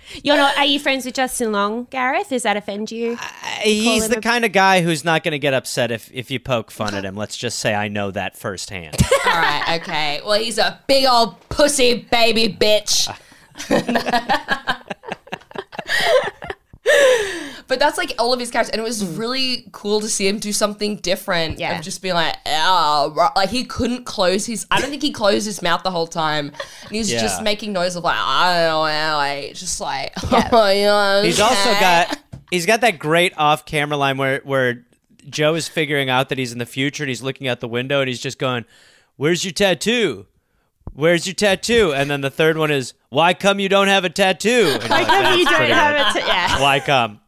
You're 0.22 0.36
not 0.36 0.56
are 0.56 0.64
you 0.64 0.78
friends 0.80 1.04
with 1.04 1.14
Justin 1.14 1.52
Long, 1.52 1.84
Gareth? 1.90 2.30
Does 2.30 2.44
that 2.44 2.56
offend 2.56 2.90
you? 2.90 3.18
He's 3.62 4.08
the 4.08 4.18
a- 4.18 4.22
kind 4.22 4.44
of 4.46 4.52
guy 4.52 4.80
who's 4.80 5.04
not 5.04 5.22
going 5.22 5.32
to 5.32 5.38
get 5.38 5.52
upset 5.52 5.90
if, 5.90 6.08
if 6.14 6.30
you 6.30 6.40
poke 6.40 6.70
fun 6.70 6.94
at 6.94 7.04
him. 7.04 7.14
Let's 7.14 7.36
just 7.36 7.58
say 7.58 7.74
I 7.74 7.88
know 7.88 8.10
that 8.12 8.36
firsthand. 8.36 8.96
all 9.26 9.32
right, 9.32 9.80
okay. 9.82 10.20
Well, 10.24 10.38
he's 10.40 10.56
a 10.58 10.80
big 10.86 11.04
old 11.04 11.38
pussy 11.50 12.06
baby 12.10 12.48
bitch. 12.48 13.06
But 17.66 17.78
that's 17.80 17.98
like 17.98 18.14
all 18.18 18.32
of 18.32 18.40
his 18.40 18.50
characters, 18.50 18.70
and 18.72 18.80
it 18.80 18.82
was 18.84 19.04
really 19.04 19.66
cool 19.72 20.00
to 20.00 20.08
see 20.08 20.26
him 20.26 20.38
do 20.38 20.54
something 20.54 20.96
different. 20.96 21.58
Yeah. 21.58 21.76
of 21.76 21.84
just 21.84 22.00
being 22.00 22.14
like, 22.14 22.34
oh, 22.46 23.30
like 23.36 23.50
he 23.50 23.64
couldn't 23.64 24.04
close 24.04 24.46
his. 24.46 24.66
I 24.70 24.80
don't 24.80 24.88
think 24.88 25.02
he 25.02 25.12
closed 25.12 25.44
his 25.44 25.60
mouth 25.60 25.82
the 25.82 25.90
whole 25.90 26.06
time, 26.06 26.46
and 26.84 26.90
he's 26.90 27.12
Yeah. 27.12 27.20
just 27.20 27.42
making 27.42 27.74
noise 27.74 27.94
of 27.94 28.04
like, 28.04 28.16
I 28.16 28.64
don't 28.68 28.88
know, 28.88 29.16
like 29.18 29.52
just 29.54 29.82
like, 29.82 30.12
oh, 30.32 30.70
yeah, 30.70 31.22
He's 31.22 31.40
also 31.40 31.70
got 31.78 32.18
he's 32.50 32.64
got 32.64 32.80
that 32.80 32.98
great 32.98 33.34
off 33.36 33.66
camera 33.66 33.98
line 33.98 34.16
where 34.16 34.40
where 34.44 34.86
Joe 35.28 35.54
is 35.54 35.68
figuring 35.68 36.08
out 36.08 36.30
that 36.30 36.38
he's 36.38 36.52
in 36.52 36.58
the 36.58 36.64
future 36.66 37.02
and 37.02 37.08
he's 37.10 37.22
looking 37.22 37.48
out 37.48 37.60
the 37.60 37.68
window 37.68 38.00
and 38.00 38.08
he's 38.08 38.20
just 38.20 38.38
going, 38.38 38.64
"Where's 39.16 39.44
your 39.44 39.52
tattoo? 39.52 40.24
Where's 40.94 41.26
your 41.26 41.34
tattoo?" 41.34 41.92
And 41.94 42.10
then 42.10 42.20
the 42.20 42.30
third 42.30 42.56
one 42.58 42.70
is, 42.70 42.94
"Why 43.08 43.34
come 43.34 43.60
you 43.60 43.68
don't 43.68 43.88
have 43.88 44.04
a 44.04 44.10
tattoo?" 44.10 44.70
And 44.72 44.82
you're 44.82 44.88
like, 44.90 45.06
How 45.06 45.22
come 45.22 45.38
you 45.38 45.44
don't 45.44 45.70
have 45.70 46.12
good. 46.14 46.22
it? 46.22 46.26
Yeah. 46.26 46.60
Why 46.60 46.80
come? 46.80 47.20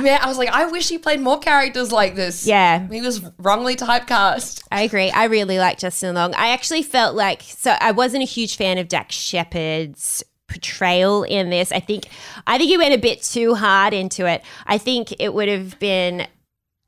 Man, 0.00 0.20
I 0.22 0.28
was 0.28 0.38
like, 0.38 0.48
I 0.50 0.66
wish 0.66 0.88
he 0.88 0.96
played 0.96 1.20
more 1.20 1.40
characters 1.40 1.90
like 1.90 2.14
this. 2.14 2.46
Yeah. 2.46 2.86
he 2.88 3.00
was 3.00 3.20
wrongly 3.38 3.74
typecast. 3.74 4.62
I 4.70 4.82
agree. 4.82 5.10
I 5.10 5.24
really 5.24 5.58
like 5.58 5.78
Justin 5.78 6.14
Long. 6.14 6.34
I 6.36 6.50
actually 6.50 6.84
felt 6.84 7.16
like 7.16 7.42
so 7.42 7.72
I 7.80 7.90
wasn't 7.90 8.22
a 8.22 8.26
huge 8.26 8.56
fan 8.56 8.78
of 8.78 8.86
Dax 8.86 9.16
Shepard's 9.16 10.22
portrayal 10.46 11.24
in 11.24 11.50
this. 11.50 11.72
I 11.72 11.80
think 11.80 12.06
I 12.46 12.58
think 12.58 12.68
he 12.68 12.78
went 12.78 12.94
a 12.94 12.98
bit 12.98 13.22
too 13.24 13.56
hard 13.56 13.92
into 13.92 14.24
it. 14.26 14.44
I 14.66 14.78
think 14.78 15.12
it 15.18 15.34
would 15.34 15.48
have 15.48 15.76
been 15.80 16.28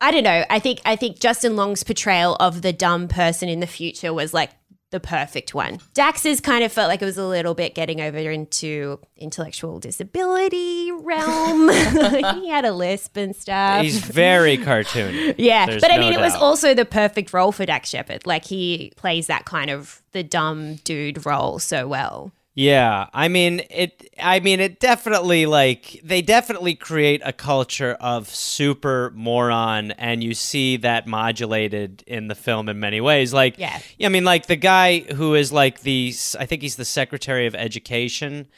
I 0.00 0.10
don't 0.10 0.24
know. 0.24 0.44
I 0.48 0.58
think 0.58 0.80
I 0.84 0.96
think 0.96 1.20
Justin 1.20 1.56
Long's 1.56 1.82
portrayal 1.82 2.36
of 2.36 2.62
the 2.62 2.72
dumb 2.72 3.08
person 3.08 3.48
in 3.48 3.60
the 3.60 3.66
future 3.66 4.12
was 4.14 4.32
like 4.32 4.50
the 4.90 5.00
perfect 5.00 5.54
one. 5.54 5.78
Dax's 5.94 6.40
kind 6.40 6.64
of 6.64 6.72
felt 6.72 6.88
like 6.88 7.00
it 7.00 7.04
was 7.04 7.18
a 7.18 7.26
little 7.26 7.54
bit 7.54 7.74
getting 7.74 8.00
over 8.00 8.18
into 8.18 8.98
intellectual 9.16 9.78
disability 9.78 10.90
realm. 10.90 11.68
he 12.40 12.48
had 12.48 12.64
a 12.64 12.72
lisp 12.72 13.16
and 13.16 13.34
stuff. 13.34 13.82
He's 13.82 14.00
very 14.00 14.56
cartoony. 14.58 15.34
Yeah, 15.38 15.66
There's 15.66 15.80
but 15.80 15.92
I 15.92 15.96
no 15.96 16.02
mean, 16.02 16.12
it 16.14 16.20
was 16.20 16.34
also 16.34 16.74
the 16.74 16.84
perfect 16.84 17.32
role 17.32 17.52
for 17.52 17.64
Dax 17.64 17.88
Shepard. 17.88 18.26
Like 18.26 18.44
he 18.44 18.92
plays 18.96 19.28
that 19.28 19.44
kind 19.44 19.70
of 19.70 20.02
the 20.12 20.22
dumb 20.22 20.76
dude 20.76 21.24
role 21.24 21.58
so 21.58 21.86
well. 21.86 22.32
Yeah, 22.54 23.06
I 23.14 23.28
mean 23.28 23.62
it. 23.70 24.10
I 24.18 24.40
mean 24.40 24.58
it 24.60 24.80
definitely 24.80 25.46
like 25.46 26.00
they 26.02 26.20
definitely 26.20 26.74
create 26.74 27.22
a 27.24 27.32
culture 27.32 27.96
of 28.00 28.28
super 28.28 29.12
moron, 29.14 29.92
and 29.92 30.22
you 30.22 30.34
see 30.34 30.76
that 30.78 31.06
modulated 31.06 32.02
in 32.06 32.26
the 32.28 32.34
film 32.34 32.68
in 32.68 32.80
many 32.80 33.00
ways. 33.00 33.32
Like, 33.32 33.56
Yeah. 33.56 33.78
I 34.02 34.08
mean, 34.08 34.24
like 34.24 34.46
the 34.46 34.56
guy 34.56 35.00
who 35.00 35.34
is 35.34 35.52
like 35.52 35.82
the, 35.82 36.12
I 36.38 36.44
think 36.46 36.62
he's 36.62 36.76
the 36.76 36.84
Secretary 36.84 37.46
of 37.46 37.54
Education. 37.54 38.48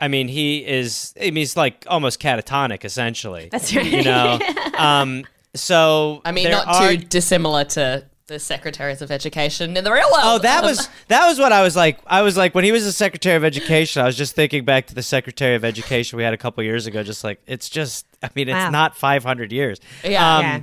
I 0.00 0.08
mean, 0.08 0.28
he 0.28 0.66
is. 0.66 1.14
I 1.20 1.24
mean, 1.26 1.36
he's 1.36 1.56
like 1.56 1.84
almost 1.86 2.20
catatonic, 2.20 2.84
essentially. 2.84 3.48
That's 3.52 3.74
right. 3.76 3.84
You 3.86 4.02
know. 4.02 4.38
um. 4.78 5.24
So 5.54 6.22
I 6.24 6.32
mean, 6.32 6.50
not 6.50 6.66
are- 6.66 6.90
too 6.90 6.96
dissimilar 6.96 7.64
to 7.64 8.06
the 8.26 8.38
secretaries 8.38 9.02
of 9.02 9.10
education 9.10 9.76
in 9.76 9.84
the 9.84 9.92
real 9.92 10.06
world. 10.10 10.22
Oh, 10.22 10.38
that 10.38 10.60
Um, 10.64 10.70
was 10.70 10.88
that 11.08 11.26
was 11.26 11.38
what 11.38 11.52
I 11.52 11.62
was 11.62 11.76
like. 11.76 11.98
I 12.06 12.22
was 12.22 12.36
like 12.36 12.54
when 12.54 12.64
he 12.64 12.72
was 12.72 12.84
the 12.84 12.92
Secretary 12.92 13.36
of 13.36 13.44
Education. 13.44 14.00
I 14.02 14.06
was 14.06 14.16
just 14.16 14.34
thinking 14.34 14.64
back 14.64 14.86
to 14.86 14.94
the 14.94 15.02
Secretary 15.02 15.54
of 15.54 15.64
Education 15.64 16.16
we 16.16 16.22
had 16.24 16.32
a 16.32 16.38
couple 16.38 16.62
years 16.64 16.86
ago. 16.86 17.02
Just 17.02 17.22
like 17.24 17.40
it's 17.46 17.68
just. 17.68 18.06
I 18.22 18.30
mean, 18.34 18.48
it's 18.48 18.54
Wow. 18.54 18.70
not 18.70 18.96
500 18.96 19.52
years. 19.52 19.78
Yeah. 20.02 20.36
Um, 20.36 20.42
Yeah. 20.44 20.60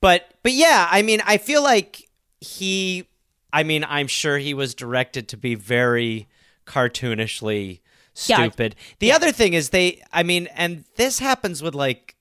But 0.00 0.34
but 0.42 0.52
yeah, 0.52 0.88
I 0.90 1.02
mean, 1.02 1.20
I 1.24 1.38
feel 1.38 1.62
like 1.62 2.08
he. 2.40 3.06
I 3.52 3.62
mean, 3.62 3.84
I'm 3.88 4.08
sure 4.08 4.38
he 4.38 4.52
was 4.52 4.74
directed 4.74 5.28
to 5.28 5.36
be 5.36 5.54
very 5.54 6.26
cartoonishly 6.66 7.80
Yeah. 8.26 8.36
stupid. 8.36 8.74
The 8.98 9.12
other 9.12 9.30
thing 9.32 9.54
is 9.54 9.70
they. 9.70 10.02
I 10.12 10.22
mean, 10.22 10.48
and 10.54 10.84
this 10.96 11.18
happens 11.20 11.62
with 11.62 11.74
like 11.74 12.14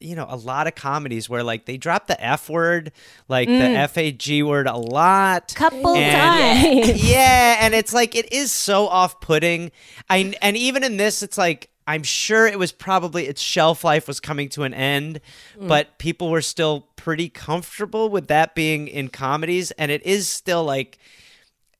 you 0.00 0.16
know 0.16 0.26
a 0.28 0.36
lot 0.36 0.66
of 0.66 0.74
comedies 0.74 1.28
where 1.28 1.44
like 1.44 1.66
they 1.66 1.76
drop 1.76 2.06
the 2.06 2.22
f 2.22 2.48
word 2.48 2.90
like 3.28 3.48
the 3.48 3.54
mm. 3.54 3.76
f 3.76 3.96
a 3.98 4.10
g 4.10 4.42
word 4.42 4.66
a 4.66 4.76
lot. 4.76 5.54
Couple 5.54 5.94
And- 5.94 6.86
times. 6.86 7.04
yeah 7.10 7.58
and 7.60 7.74
it's 7.74 7.92
like 7.92 8.14
it 8.14 8.32
is 8.32 8.50
so 8.50 8.88
off-putting. 8.88 9.70
I 10.08 10.34
and 10.42 10.56
even 10.56 10.82
in 10.84 10.96
this 10.96 11.22
it's 11.22 11.38
like 11.38 11.68
i'm 11.86 12.02
sure 12.02 12.46
it 12.46 12.58
was 12.58 12.72
probably 12.72 13.26
its 13.26 13.40
shelf 13.40 13.84
life 13.84 14.06
was 14.06 14.20
coming 14.20 14.48
to 14.50 14.62
an 14.64 14.74
end 14.74 15.20
mm. 15.58 15.68
but 15.68 15.98
people 15.98 16.30
were 16.30 16.42
still 16.42 16.88
pretty 16.96 17.28
comfortable 17.28 18.10
with 18.10 18.28
that 18.28 18.54
being 18.54 18.86
in 18.86 19.08
comedies 19.08 19.70
and 19.72 19.90
it 19.90 20.04
is 20.04 20.28
still 20.28 20.64
like 20.64 20.98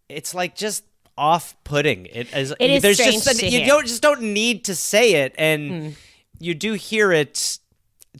it's 0.09 0.35
like 0.35 0.57
just 0.57 0.85
off-putting. 1.17 2.07
It 2.07 2.35
is, 2.35 2.55
It 2.59 2.71
is 2.71 2.83
there's 2.83 2.97
strange 2.97 3.25
just 3.25 3.41
to 3.41 3.49
you 3.49 3.67
don't 3.67 3.87
just 3.87 4.03
don't 4.03 4.23
need 4.23 4.65
to 4.65 4.75
say 4.75 5.15
it 5.25 5.35
and 5.37 5.71
hmm. 5.71 5.89
you 6.39 6.55
do 6.55 6.73
hear 6.73 7.13
it 7.13 7.59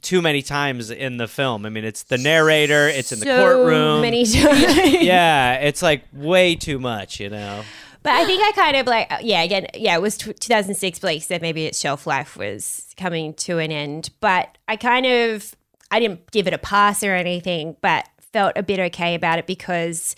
too 0.01 0.21
many 0.21 0.41
times 0.41 0.89
in 0.89 1.17
the 1.17 1.27
film. 1.27 1.65
I 1.65 1.69
mean, 1.69 1.83
it's 1.83 2.03
the 2.03 2.17
narrator, 2.17 2.87
it's 2.87 3.11
in 3.11 3.19
the 3.19 3.25
so 3.25 3.43
courtroom. 3.43 4.01
many 4.01 4.25
times. 4.25 4.77
yeah, 5.03 5.55
it's 5.55 5.81
like 5.81 6.03
way 6.13 6.55
too 6.55 6.79
much, 6.79 7.19
you 7.19 7.29
know. 7.29 7.63
But 8.03 8.13
I 8.13 8.25
think 8.25 8.41
I 8.43 8.51
kind 8.53 8.77
of 8.77 8.87
like, 8.87 9.11
uh, 9.11 9.17
yeah, 9.21 9.43
again, 9.43 9.67
yeah, 9.75 9.95
it 9.95 10.01
was 10.01 10.17
t- 10.17 10.33
2006. 10.33 10.99
Blake 10.99 11.21
said 11.21 11.41
maybe 11.41 11.65
its 11.65 11.79
shelf 11.79 12.07
life 12.07 12.35
was 12.35 12.93
coming 12.97 13.33
to 13.35 13.59
an 13.59 13.71
end. 13.71 14.09
But 14.21 14.57
I 14.67 14.75
kind 14.75 15.05
of, 15.05 15.55
I 15.91 15.99
didn't 15.99 16.31
give 16.31 16.47
it 16.47 16.53
a 16.53 16.57
pass 16.57 17.03
or 17.03 17.13
anything, 17.13 17.75
but 17.81 18.07
felt 18.33 18.53
a 18.55 18.63
bit 18.63 18.79
okay 18.79 19.13
about 19.13 19.37
it 19.37 19.45
because 19.45 20.15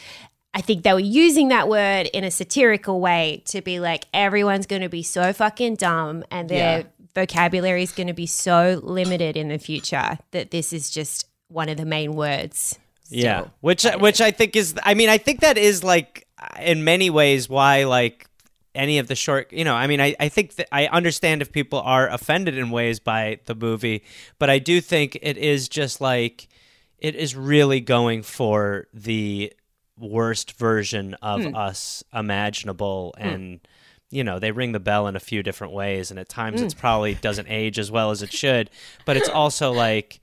I 0.53 0.61
think 0.61 0.83
they 0.83 0.93
were 0.93 0.99
using 0.99 1.47
that 1.49 1.67
word 1.67 2.03
in 2.13 2.23
a 2.23 2.29
satirical 2.31 3.01
way 3.01 3.41
to 3.47 3.61
be 3.61 3.79
like, 3.79 4.05
everyone's 4.13 4.67
going 4.67 4.83
to 4.83 4.89
be 4.89 5.01
so 5.03 5.33
fucking 5.33 5.75
dumb 5.75 6.23
and 6.29 6.47
their 6.47 6.79
Yeah. 6.79 6.85
Vocabulary 7.15 7.83
is 7.83 7.91
going 7.91 8.07
to 8.07 8.13
be 8.13 8.25
so 8.25 8.79
limited 8.83 9.37
in 9.37 9.49
the 9.49 9.59
future 9.59 10.17
that 10.31 10.51
this 10.51 10.73
is 10.73 10.89
just 10.89 11.27
one 11.47 11.69
of 11.69 11.77
the 11.77 11.85
main 11.85 12.13
words. 12.13 12.79
Yeah, 13.09 13.41
still. 13.41 13.53
which 13.61 13.83
which 13.99 14.21
I 14.21 14.31
think 14.31 14.55
is 14.55 14.75
I 14.83 14.93
mean, 14.93 15.09
I 15.09 15.17
think 15.17 15.41
that 15.41 15.57
is 15.57 15.83
like 15.83 16.27
in 16.59 16.83
many 16.83 17.09
ways 17.09 17.47
why 17.47 17.83
like 17.83 18.27
any 18.75 18.97
of 18.97 19.07
the 19.07 19.15
short, 19.15 19.53
you 19.53 19.63
know, 19.63 19.75
I 19.75 19.87
mean, 19.87 20.01
I 20.01 20.15
I 20.19 20.29
think 20.29 20.55
that 20.55 20.67
I 20.71 20.87
understand 20.87 21.41
if 21.41 21.51
people 21.51 21.79
are 21.79 22.09
offended 22.09 22.57
in 22.57 22.71
ways 22.71 22.99
by 22.99 23.39
the 23.45 23.55
movie, 23.55 24.03
but 24.39 24.49
I 24.49 24.59
do 24.59 24.81
think 24.81 25.17
it 25.21 25.37
is 25.37 25.69
just 25.69 26.01
like 26.01 26.47
it 26.97 27.15
is 27.15 27.35
really 27.35 27.81
going 27.81 28.23
for 28.23 28.87
the 28.93 29.53
worst 29.99 30.53
version 30.53 31.13
of 31.21 31.43
hmm. 31.43 31.55
us 31.55 32.03
imaginable 32.13 33.13
hmm. 33.17 33.27
and 33.27 33.59
you 34.13 34.23
know 34.23 34.39
they 34.39 34.51
ring 34.51 34.71
the 34.71 34.79
bell 34.79 35.07
in 35.07 35.15
a 35.15 35.19
few 35.19 35.43
different 35.43 35.73
ways 35.73 36.11
and 36.11 36.19
at 36.19 36.29
times 36.29 36.61
it's 36.61 36.73
mm. 36.73 36.79
probably 36.79 37.15
doesn't 37.21 37.47
age 37.49 37.79
as 37.79 37.91
well 37.91 38.11
as 38.11 38.21
it 38.21 38.31
should 38.31 38.69
but 39.05 39.17
it's 39.17 39.29
also 39.29 39.71
like 39.71 40.19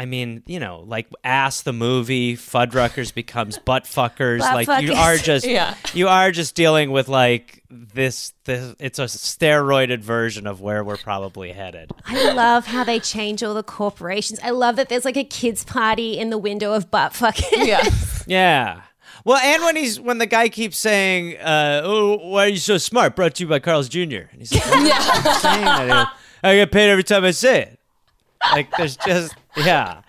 I 0.00 0.06
mean, 0.06 0.42
you 0.46 0.60
know, 0.60 0.82
like 0.86 1.08
ass 1.24 1.60
the 1.60 1.74
movie, 1.74 2.34
Fuddruckers 2.34 3.12
becomes 3.12 3.58
butt 3.66 3.84
fuckers. 3.84 4.38
Butt 4.38 4.66
like 4.66 4.82
you 4.82 4.94
are 4.94 5.18
just, 5.18 5.46
Yeah. 5.46 5.74
you 5.92 6.08
are 6.08 6.30
just 6.30 6.54
dealing 6.54 6.90
with 6.90 7.08
like 7.08 7.62
this. 7.68 8.32
This 8.44 8.74
it's 8.78 8.98
a 8.98 9.04
steroided 9.04 10.00
version 10.00 10.46
of 10.46 10.62
where 10.62 10.82
we're 10.82 10.96
probably 10.96 11.52
headed. 11.52 11.90
I 12.06 12.32
love 12.32 12.64
how 12.64 12.82
they 12.82 12.98
change 12.98 13.42
all 13.42 13.52
the 13.52 13.62
corporations. 13.62 14.40
I 14.42 14.50
love 14.50 14.76
that 14.76 14.88
there's 14.88 15.04
like 15.04 15.18
a 15.18 15.24
kids' 15.24 15.64
party 15.64 16.18
in 16.18 16.30
the 16.30 16.38
window 16.38 16.72
of 16.72 16.90
butt 16.90 17.12
fucking. 17.12 17.66
yeah. 17.66 17.84
Yeah. 18.26 18.82
Well, 19.24 19.38
and 19.38 19.62
when 19.62 19.76
he's 19.76 20.00
when 20.00 20.18
the 20.18 20.26
guy 20.26 20.48
keeps 20.48 20.78
saying, 20.78 21.36
uh, 21.38 21.82
"Oh, 21.84 22.16
why 22.28 22.44
are 22.46 22.48
you 22.48 22.56
so 22.58 22.78
smart?" 22.78 23.16
Brought 23.16 23.34
to 23.36 23.44
you 23.44 23.48
by 23.48 23.58
Carl's 23.58 23.88
Jr. 23.88 23.98
And 24.00 24.38
he's 24.38 24.52
like, 24.54 24.64
yeah. 24.66 24.96
I 24.98 25.38
saying 25.40 25.64
that?" 25.64 25.82
He 25.82 25.88
goes, 25.88 26.06
I 26.42 26.54
get 26.56 26.72
paid 26.72 26.90
every 26.90 27.04
time 27.04 27.24
I 27.24 27.32
say 27.32 27.62
it. 27.62 27.76
Like 28.52 28.74
there's 28.78 28.96
just 28.96 29.34
yeah, 29.54 30.00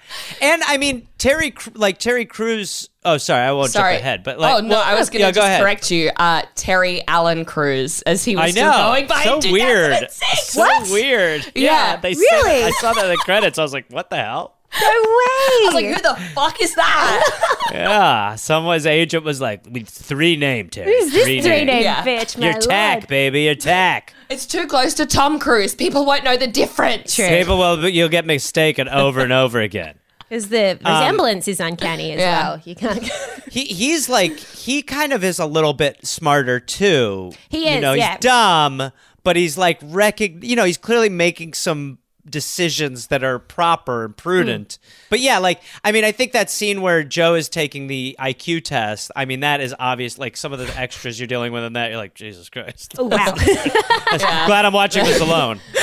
and 0.42 0.64
I 0.64 0.78
mean 0.78 1.06
Terry 1.18 1.54
like 1.74 1.98
Terry 1.98 2.24
Crews. 2.26 2.88
Oh, 3.04 3.18
sorry, 3.18 3.42
I 3.42 3.52
won't 3.52 3.72
Sorry. 3.72 3.96
jump 3.96 4.02
ahead. 4.02 4.24
But 4.24 4.40
like, 4.40 4.56
oh 4.56 4.60
no, 4.66 4.76
well, 4.76 4.84
I 4.86 4.94
was 4.96 5.10
going 5.10 5.20
to 5.22 5.26
yeah, 5.28 5.32
go 5.32 5.42
ahead. 5.42 5.60
correct 5.62 5.90
you. 5.92 6.12
Uh, 6.16 6.44
Terry 6.56 7.06
Alan 7.08 7.44
Crews, 7.44 8.02
as 8.04 8.24
he 8.24 8.36
was 8.38 8.56
I 8.56 8.62
know. 8.62 8.72
going 8.72 9.08
by 9.08 9.24
so 9.24 9.40
weird. 9.52 9.92
2006. 10.08 10.48
So 10.50 10.94
weird. 10.94 11.52
Yeah. 11.56 11.96
they 11.98 12.14
said- 12.14 12.22
Really? 12.22 12.64
I 12.64 12.70
saw 12.80 12.94
that 12.94 13.04
in 13.04 13.10
the 13.10 13.18
credits. 13.18 13.58
I 13.58 13.64
was 13.64 13.74
like, 13.74 13.88
what 13.90 14.12
the 14.12 14.18
hell? 14.18 14.56
No 14.80 14.88
way. 14.88 14.94
I 15.04 15.62
was 15.66 15.74
like, 15.74 15.86
who 15.86 15.96
the 16.02 16.16
fuck 16.34 16.62
is 16.62 16.76
that? 16.76 17.48
Yeah, 17.72 18.36
someone's 18.36 18.86
agent 18.86 19.24
was 19.24 19.40
like, 19.40 19.62
"We 19.70 19.82
three 19.84 20.36
name 20.36 20.70
Terry. 20.70 20.92
Who's 20.92 21.14
this 21.14 21.24
three 21.24 21.42
three 21.42 21.64
name 21.64 21.84
Yeah. 21.84 22.04
bitch, 22.04 22.38
my 22.38 22.48
Your 22.52 22.60
tack, 22.60 22.96
lord? 23.00 23.08
baby, 23.08 23.44
your 23.44 23.56
tack. 23.56 24.14
it's 24.30 24.46
too 24.46 24.68
close 24.68 24.94
to 24.96 25.06
Tom 25.06 25.40
Cruise. 25.40 25.74
People 25.74 26.06
won't 26.06 26.26
know 26.26 26.36
the 26.36 26.48
difference. 26.48 27.16
True. 27.16 27.30
People 27.30 27.58
will, 27.58 27.88
you'll 27.88 28.10
get 28.10 28.26
mistaken 28.26 28.90
over 28.90 29.22
and 29.22 29.32
over 29.32 29.62
again. 29.62 29.96
Because 30.28 30.50
the 30.50 30.80
um, 30.84 30.94
resemblance 31.02 31.48
is 31.48 31.62
uncanny 31.62 32.12
as 32.12 32.20
Yeah. 32.20 32.50
well. 32.50 32.62
You 32.66 32.76
can't. 32.76 33.10
He 33.52 33.66
he's 33.66 34.08
like 34.10 34.38
he 34.38 34.82
kind 34.82 35.12
of 35.14 35.24
is 35.24 35.40
a 35.40 35.46
little 35.46 35.74
bit 35.74 36.06
smarter 36.06 36.60
too. 36.60 37.32
He 37.50 37.70
You 37.70 37.76
is, 37.78 37.82
know, 37.82 37.94
yeah. 37.94 38.12
he's 38.12 38.20
dumb, 38.20 38.92
but 39.24 39.36
he's 39.38 39.58
like 39.58 39.80
recog- 39.82 40.44
You 40.44 40.56
know, 40.58 40.66
he's 40.66 40.78
clearly 40.78 41.10
making 41.10 41.54
some 41.54 42.00
decisions 42.30 43.08
that 43.08 43.24
are 43.24 43.40
proper 43.40 44.06
and 44.06 44.16
prudent. 44.16 44.78
But 45.10 45.20
yeah, 45.20 45.40
like 45.40 45.62
I 45.84 45.92
mean, 45.92 46.04
I 46.04 46.12
think 46.12 46.32
that 46.34 46.50
scene 46.50 46.82
where 46.82 47.04
Joe 47.04 47.36
is 47.36 47.50
taking 47.50 47.88
the 47.88 48.16
IQ 48.20 48.64
test. 48.64 49.12
I 49.16 49.26
mean, 49.26 49.42
that 49.42 49.62
is 49.62 49.76
obvious. 49.80 50.18
Like 50.18 50.38
some 50.38 50.54
of 50.54 50.60
the 50.60 50.68
extras 50.80 51.20
you're 51.20 51.28
dealing 51.28 51.52
with 51.52 51.64
in 51.64 51.74
that, 51.74 51.90
you're 51.90 51.98
like, 51.98 52.14
Jesus 52.14 52.50
Christ. 52.50 52.96
Oh, 52.98 53.06
wow. 53.06 53.34
Glad 53.36 54.66
I'm 54.66 54.74
watching 54.74 55.04
this 55.04 55.20
alone. 55.20 55.60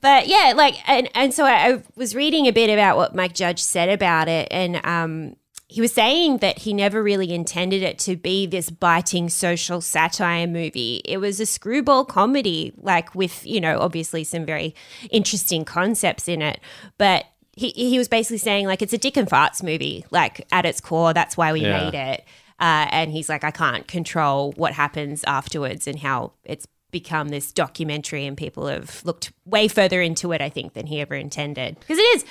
but 0.00 0.26
yeah, 0.28 0.52
like, 0.56 0.76
and, 0.88 1.08
and 1.14 1.34
so 1.34 1.44
I, 1.44 1.72
I 1.72 1.82
was 1.96 2.14
reading 2.14 2.46
a 2.46 2.52
bit 2.52 2.70
about 2.70 2.96
what 2.96 3.14
Mike 3.14 3.34
Judge 3.34 3.62
said 3.62 3.88
about 3.88 4.28
it. 4.28 4.48
And 4.50 4.84
um, 4.84 5.36
he 5.70 5.80
was 5.80 5.92
saying 5.92 6.38
that 6.38 6.58
he 6.58 6.72
never 6.74 7.00
really 7.00 7.32
intended 7.32 7.80
it 7.84 7.96
to 8.00 8.16
be 8.16 8.44
this 8.44 8.70
biting 8.70 9.28
social 9.28 9.80
satire 9.80 10.48
movie. 10.48 11.00
It 11.04 11.18
was 11.18 11.38
a 11.38 11.46
screwball 11.46 12.04
comedy, 12.04 12.72
like 12.76 13.14
with, 13.14 13.46
you 13.46 13.60
know, 13.60 13.78
obviously 13.78 14.24
some 14.24 14.44
very 14.44 14.74
interesting 15.10 15.64
concepts 15.64 16.26
in 16.26 16.42
it. 16.42 16.58
But 16.98 17.26
he, 17.52 17.70
he 17.70 17.98
was 17.98 18.08
basically 18.08 18.38
saying, 18.38 18.66
like, 18.66 18.82
it's 18.82 18.92
a 18.92 18.98
dick 18.98 19.16
and 19.16 19.28
farts 19.28 19.62
movie, 19.62 20.04
like, 20.10 20.44
at 20.50 20.66
its 20.66 20.80
core. 20.80 21.12
That's 21.12 21.36
why 21.36 21.52
we 21.52 21.60
Yeah. 21.60 21.84
made 21.84 21.94
it. 21.94 22.24
Uh, 22.58 22.88
and 22.90 23.12
he's 23.12 23.28
like, 23.28 23.44
I 23.44 23.52
can't 23.52 23.86
control 23.86 24.52
what 24.56 24.72
happens 24.72 25.22
afterwards 25.24 25.86
and 25.86 26.00
how 26.00 26.32
it's 26.44 26.66
become 26.90 27.28
this 27.28 27.52
documentary, 27.52 28.26
and 28.26 28.36
people 28.36 28.66
have 28.66 29.02
looked 29.04 29.32
way 29.44 29.68
further 29.68 30.02
into 30.02 30.32
it, 30.32 30.40
I 30.40 30.48
think, 30.48 30.72
than 30.72 30.88
he 30.88 31.00
ever 31.00 31.14
intended. 31.14 31.78
Because 31.78 31.98
it 31.98 32.02
is 32.16 32.24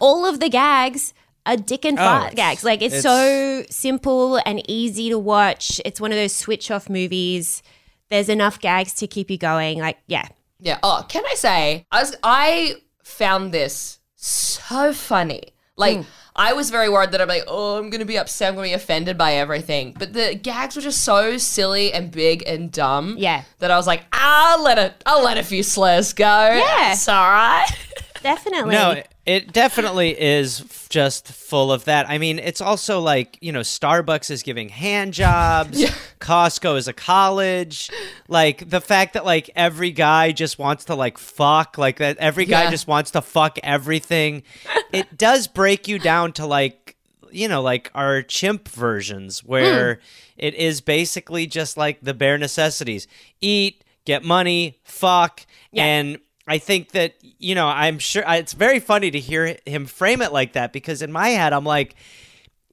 all 0.00 0.26
of 0.26 0.40
the 0.40 0.48
gags 0.48 1.14
are 1.46 1.56
dick 1.56 1.84
and 1.84 1.98
oh. 1.98 2.02
fart 2.02 2.32
it's- 2.32 2.34
gags. 2.34 2.64
Like 2.64 2.82
it's, 2.82 2.96
it's- 2.96 3.02
so 3.02 3.64
simple 3.70 4.40
and 4.44 4.62
easy 4.68 5.08
to 5.08 5.18
watch. 5.18 5.80
It's 5.84 6.00
one 6.00 6.12
of 6.12 6.16
those 6.16 6.34
switch 6.34 6.70
off 6.70 6.90
movies. 6.90 7.62
There's 8.08 8.28
enough 8.28 8.60
gags 8.60 8.92
to 8.94 9.06
keep 9.06 9.30
you 9.30 9.38
going. 9.38 9.78
Like, 9.78 9.98
yeah, 10.06 10.28
Yeah. 10.60 10.78
Oh, 10.82 11.04
can 11.08 11.24
I 11.30 11.34
say 11.34 11.86
I 11.90 12.00
was 12.00 12.16
I 12.22 12.76
found 13.02 13.52
this 13.52 13.98
so 14.16 14.92
funny. 14.92 15.42
Like 15.76 15.98
hmm. 15.98 16.02
I 16.34 16.52
was 16.52 16.70
very 16.70 16.88
worried 16.88 17.12
that 17.12 17.20
I'm 17.20 17.28
like, 17.28 17.44
oh, 17.46 17.78
I'm 17.78 17.88
gonna 17.88 18.04
be 18.04 18.18
upset, 18.18 18.48
I'm 18.48 18.54
gonna 18.56 18.68
be 18.68 18.74
offended 18.74 19.16
by 19.16 19.34
everything. 19.34 19.94
But 19.98 20.12
the 20.12 20.34
gags 20.34 20.76
were 20.76 20.82
just 20.82 21.02
so 21.02 21.38
silly 21.38 21.92
and 21.92 22.10
big 22.10 22.42
and 22.46 22.70
dumb. 22.70 23.16
Yeah. 23.18 23.44
That 23.58 23.70
I 23.70 23.76
was 23.76 23.86
like, 23.86 24.04
I'll 24.12 24.62
let 24.62 24.78
a 24.78 24.94
I'll 25.06 25.24
let 25.24 25.38
a 25.38 25.42
few 25.42 25.62
slurs 25.62 26.12
go. 26.12 26.24
Yeah. 26.24 26.92
It's 26.92 27.08
alright. 27.08 27.68
definitely. 28.22 28.74
No, 28.74 29.02
it 29.26 29.52
definitely 29.52 30.18
is 30.18 30.60
just 30.88 31.26
full 31.28 31.72
of 31.72 31.84
that. 31.86 32.08
I 32.08 32.18
mean, 32.18 32.38
it's 32.38 32.60
also 32.60 33.00
like, 33.00 33.38
you 33.40 33.50
know, 33.50 33.60
Starbucks 33.60 34.30
is 34.30 34.44
giving 34.44 34.68
hand 34.68 35.14
jobs, 35.14 35.82
Costco 36.20 36.76
is 36.76 36.86
a 36.86 36.92
college. 36.92 37.90
Like 38.28 38.70
the 38.70 38.80
fact 38.80 39.14
that 39.14 39.24
like 39.24 39.50
every 39.56 39.90
guy 39.90 40.30
just 40.30 40.58
wants 40.60 40.84
to 40.86 40.94
like 40.94 41.18
fuck, 41.18 41.76
like 41.76 41.98
that 41.98 42.18
every 42.18 42.44
guy 42.44 42.64
Yeah. 42.64 42.70
just 42.70 42.86
wants 42.86 43.10
to 43.12 43.20
fuck 43.20 43.58
everything. 43.64 44.44
it 44.92 45.18
does 45.18 45.48
break 45.48 45.88
you 45.88 45.98
down 45.98 46.32
to 46.34 46.46
like 46.46 46.96
you 47.32 47.48
know, 47.48 47.60
like 47.60 47.90
our 47.94 48.22
chimp 48.22 48.68
versions 48.68 49.44
where 49.44 49.94
hmm. 49.94 50.00
it 50.36 50.54
is 50.54 50.80
basically 50.80 51.46
just 51.46 51.76
like 51.76 52.00
the 52.00 52.14
bare 52.14 52.38
necessities. 52.38 53.06
Eat, 53.40 53.84
get 54.04 54.24
money, 54.24 54.78
fuck, 54.84 55.44
and 55.74 56.18
I 56.46 56.58
think 56.58 56.92
that 56.92 57.14
you 57.38 57.54
know, 57.54 57.66
I'm 57.66 57.98
sure 57.98 58.24
it's 58.26 58.52
very 58.52 58.80
funny 58.80 59.10
to 59.10 59.18
hear 59.18 59.56
him 59.66 59.86
frame 59.86 60.22
it 60.22 60.32
like 60.32 60.52
that 60.54 60.72
because 60.72 61.02
in 61.02 61.12
my 61.12 61.28
head, 61.28 61.52
I'm 61.52 61.64
like, 61.64 61.96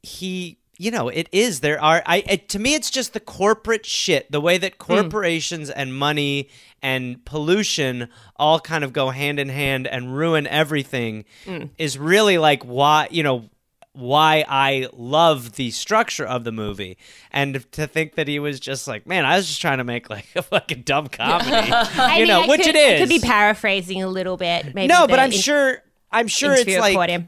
he, 0.01 0.57
you 0.77 0.91
know, 0.91 1.09
it 1.09 1.27
is. 1.31 1.61
There 1.61 1.81
are, 1.81 2.03
I 2.05 2.23
it, 2.27 2.49
to 2.49 2.59
me, 2.59 2.75
it's 2.75 2.91
just 2.91 3.13
the 3.13 3.19
corporate 3.19 3.85
shit, 3.85 4.31
the 4.31 4.41
way 4.41 4.57
that 4.57 4.73
hmm. 4.73 4.93
corporations 4.93 5.69
and 5.69 5.95
money 5.95 6.49
and 6.81 7.23
pollution 7.25 8.09
all 8.35 8.59
kind 8.59 8.83
of 8.83 8.93
go 8.93 9.09
hand 9.09 9.39
in 9.39 9.49
hand 9.49 9.87
and 9.87 10.15
ruin 10.15 10.45
everything 10.47 11.25
hmm. 11.45 11.65
is 11.77 11.97
really 11.97 12.37
like 12.37 12.63
why, 12.63 13.07
you 13.11 13.23
know. 13.23 13.49
Why 13.93 14.43
I 14.47 14.87
love 14.91 15.53
the 15.53 15.69
structure 15.69 16.25
of 16.25 16.43
the 16.43 16.51
movie, 16.51 16.97
and 17.31 17.63
to 17.73 17.85
think 17.85 18.15
that 18.15 18.27
he 18.27 18.39
was 18.39 18.59
just 18.59 18.87
like, 18.87 19.05
man, 19.05 19.23
I 19.23 19.37
was 19.37 19.47
just 19.47 19.61
trying 19.61 19.77
to 19.77 19.83
make 19.83 20.09
like 20.09 20.25
a 20.35 20.41
fucking 20.41 20.81
dumb 20.81 21.07
comedy, 21.11 21.71
you 22.19 22.25
know, 22.25 22.47
which 22.47 22.61
could, 22.63 22.75
it 22.75 22.75
is. 22.75 23.01
I 23.01 23.03
could 23.03 23.09
be 23.09 23.19
paraphrasing 23.19 24.01
a 24.01 24.07
little 24.07 24.35
bit. 24.35 24.73
Maybe 24.73 24.87
No, 24.87 25.05
but 25.07 25.19
I'm 25.19 25.31
in- 25.31 25.37
sure. 25.37 25.83
I'm 26.11 26.27
sure 26.27 26.53
it's 26.53 26.67
like. 26.77 27.25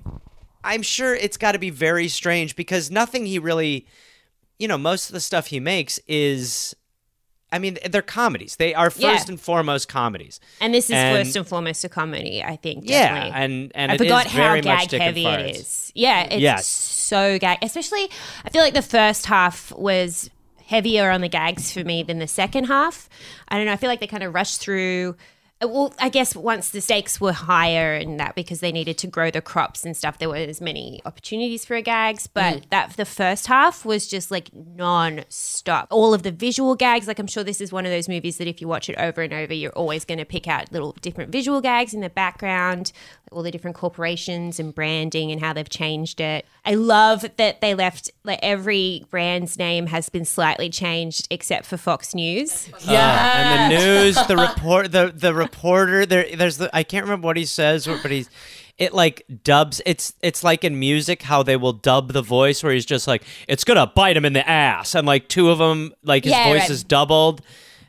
I'm 0.64 0.82
sure 0.82 1.14
it's 1.14 1.38
got 1.38 1.52
to 1.52 1.60
be 1.60 1.70
very 1.70 2.08
strange 2.08 2.56
because 2.56 2.90
nothing 2.90 3.28
he 3.28 3.38
really, 3.38 3.86
you 4.58 4.68
know, 4.68 4.80
most 4.80 5.10
of 5.10 5.14
the 5.14 5.20
stuff 5.20 5.48
he 5.48 5.60
makes 5.60 6.00
is. 6.08 6.76
I 7.52 7.60
mean, 7.60 7.78
they're 7.90 8.02
comedies. 8.02 8.56
They 8.58 8.74
are 8.74 8.90
first 8.90 9.02
Yeah. 9.02 9.24
and 9.30 9.40
foremost 9.40 9.88
comedies. 9.88 10.40
And 10.60 10.74
this 10.74 10.86
is 10.86 10.92
And- 10.96 11.18
first 11.26 11.36
and 11.36 11.48
foremost 11.48 11.84
a 11.86 11.90
comedy, 11.90 12.44
I 12.44 12.56
think. 12.58 12.84
Yeah, 12.90 13.14
definitely. 13.14 13.32
and 13.44 13.72
and 13.76 13.92
I 13.92 13.96
it 13.96 14.02
is 14.02 14.06
forgot 14.08 14.28
how 14.28 14.60
gag 14.60 14.92
heavy 14.92 15.26
it 15.26 15.56
is. 15.56 15.92
Yeah, 15.96 16.24
it's 16.24 16.42
Yes. 16.42 16.68
so 16.68 17.38
gag. 17.40 17.60
Especially, 17.62 18.10
I 18.44 18.50
feel 18.50 18.62
like 18.62 18.74
the 18.74 18.82
first 18.82 19.28
half 19.28 19.72
was 19.74 20.30
heavier 20.66 21.12
on 21.12 21.22
the 21.22 21.30
gags 21.30 21.72
for 21.72 21.84
me 21.84 22.02
than 22.04 22.18
the 22.20 22.28
second 22.28 22.66
half. 22.66 23.08
I 23.48 23.58
don't 23.58 23.66
know. 23.68 23.74
I 23.74 23.78
feel 23.78 23.90
like 23.90 24.00
they 24.00 24.08
kind 24.08 24.24
of 24.24 24.34
rushed 24.34 24.60
through. 24.60 25.16
Uh, 25.66 25.68
Well, 25.68 25.94
I 26.00 26.10
guess 26.10 26.36
once 26.36 26.70
the 26.70 26.82
stakes 26.82 27.20
were 27.20 27.34
higher 27.34 27.96
and 27.96 28.20
that 28.20 28.36
because 28.36 28.60
they 28.60 28.72
needed 28.72 28.98
to 29.00 29.08
grow 29.08 29.32
the 29.32 29.42
crops 29.42 29.84
and 29.86 29.96
stuff, 29.96 30.18
there 30.18 30.30
were 30.30 30.36
as 30.36 30.62
many 30.62 31.02
opportunities 31.06 31.66
for 31.66 31.80
gags. 31.82 32.28
But 32.28 32.68
that 32.70 32.96
the 32.98 33.06
first 33.06 33.48
half 33.48 33.86
was 33.86 34.08
just 34.08 34.32
like 34.32 34.50
non-stop. 34.54 35.88
All 35.92 36.14
of 36.14 36.24
the 36.24 36.32
visual 36.32 36.76
gags, 36.76 37.08
like 37.08 37.20
I'm 37.20 37.28
sure 37.28 37.44
this 37.44 37.62
is 37.62 37.72
one 37.72 37.86
of 37.86 37.92
those 37.92 38.08
movies 38.08 38.38
that 38.38 38.48
if 38.48 38.62
you 38.62 38.68
watch 38.68 38.90
it 38.90 38.98
over 38.98 39.22
and 39.22 39.34
over, 39.34 39.54
you're 39.54 39.72
always 39.72 40.06
going 40.06 40.20
to 40.20 40.26
pick 40.26 40.48
out 40.48 40.72
little 40.72 40.94
different 41.02 41.32
visual 41.32 41.62
gags 41.62 41.94
in 41.94 42.02
the 42.02 42.10
background, 42.10 42.92
all 43.32 43.44
the 43.44 43.52
different 43.52 43.76
corporations 43.76 44.60
and 44.60 44.74
branding 44.74 45.32
and 45.32 45.42
how 45.42 45.54
they've 45.54 45.70
changed 45.70 46.22
it. 46.22 46.46
I 46.66 46.76
love 46.76 47.26
that 47.38 47.62
they 47.62 47.76
left 47.76 48.10
like 48.24 48.40
every 48.42 49.06
brand's 49.10 49.58
name 49.58 49.88
has 49.88 50.10
been 50.10 50.26
slightly 50.26 50.70
changed 50.70 51.28
except 51.30 51.66
for 51.66 51.78
Fox 51.78 52.16
News. 52.16 52.70
Yeah, 52.82 53.36
and 53.36 53.72
the 53.72 53.78
news, 53.78 54.28
the 54.28 54.38
report, 54.38 54.92
the 54.92 55.12
the 55.14 55.34
reporter. 55.56 56.06
There, 56.06 56.26
there's 56.36 56.58
the 56.58 56.70
I 56.76 56.84
can't 56.84 57.04
remember 57.06 57.26
what 57.26 57.38
he 57.38 57.46
says, 57.46 57.88
but 57.88 58.12
he's 58.12 58.30
it 58.78 58.94
like 58.94 59.26
dubs. 59.44 59.82
It's 59.86 60.14
it's 60.22 60.44
like 60.44 60.64
in 60.64 60.80
music 60.80 61.24
how 61.24 61.44
they 61.44 61.56
will 61.58 61.74
dub 61.74 62.14
the 62.14 62.22
voice 62.22 62.64
where 62.64 62.74
he's 62.74 62.86
just 62.86 63.08
like 63.08 63.24
it's 63.48 63.64
gonna 63.64 63.88
bite 63.88 64.18
him 64.18 64.26
in 64.26 64.34
the 64.34 64.48
ass, 64.48 64.96
and 64.96 65.08
like 65.08 65.28
two 65.28 65.50
of 65.50 65.58
them, 65.58 65.94
like 66.04 66.24
his 66.24 66.34
Yeah, 66.34 66.46
voice 66.50 66.62
right. 66.62 66.70
is 66.70 66.84
doubled. 66.84 67.42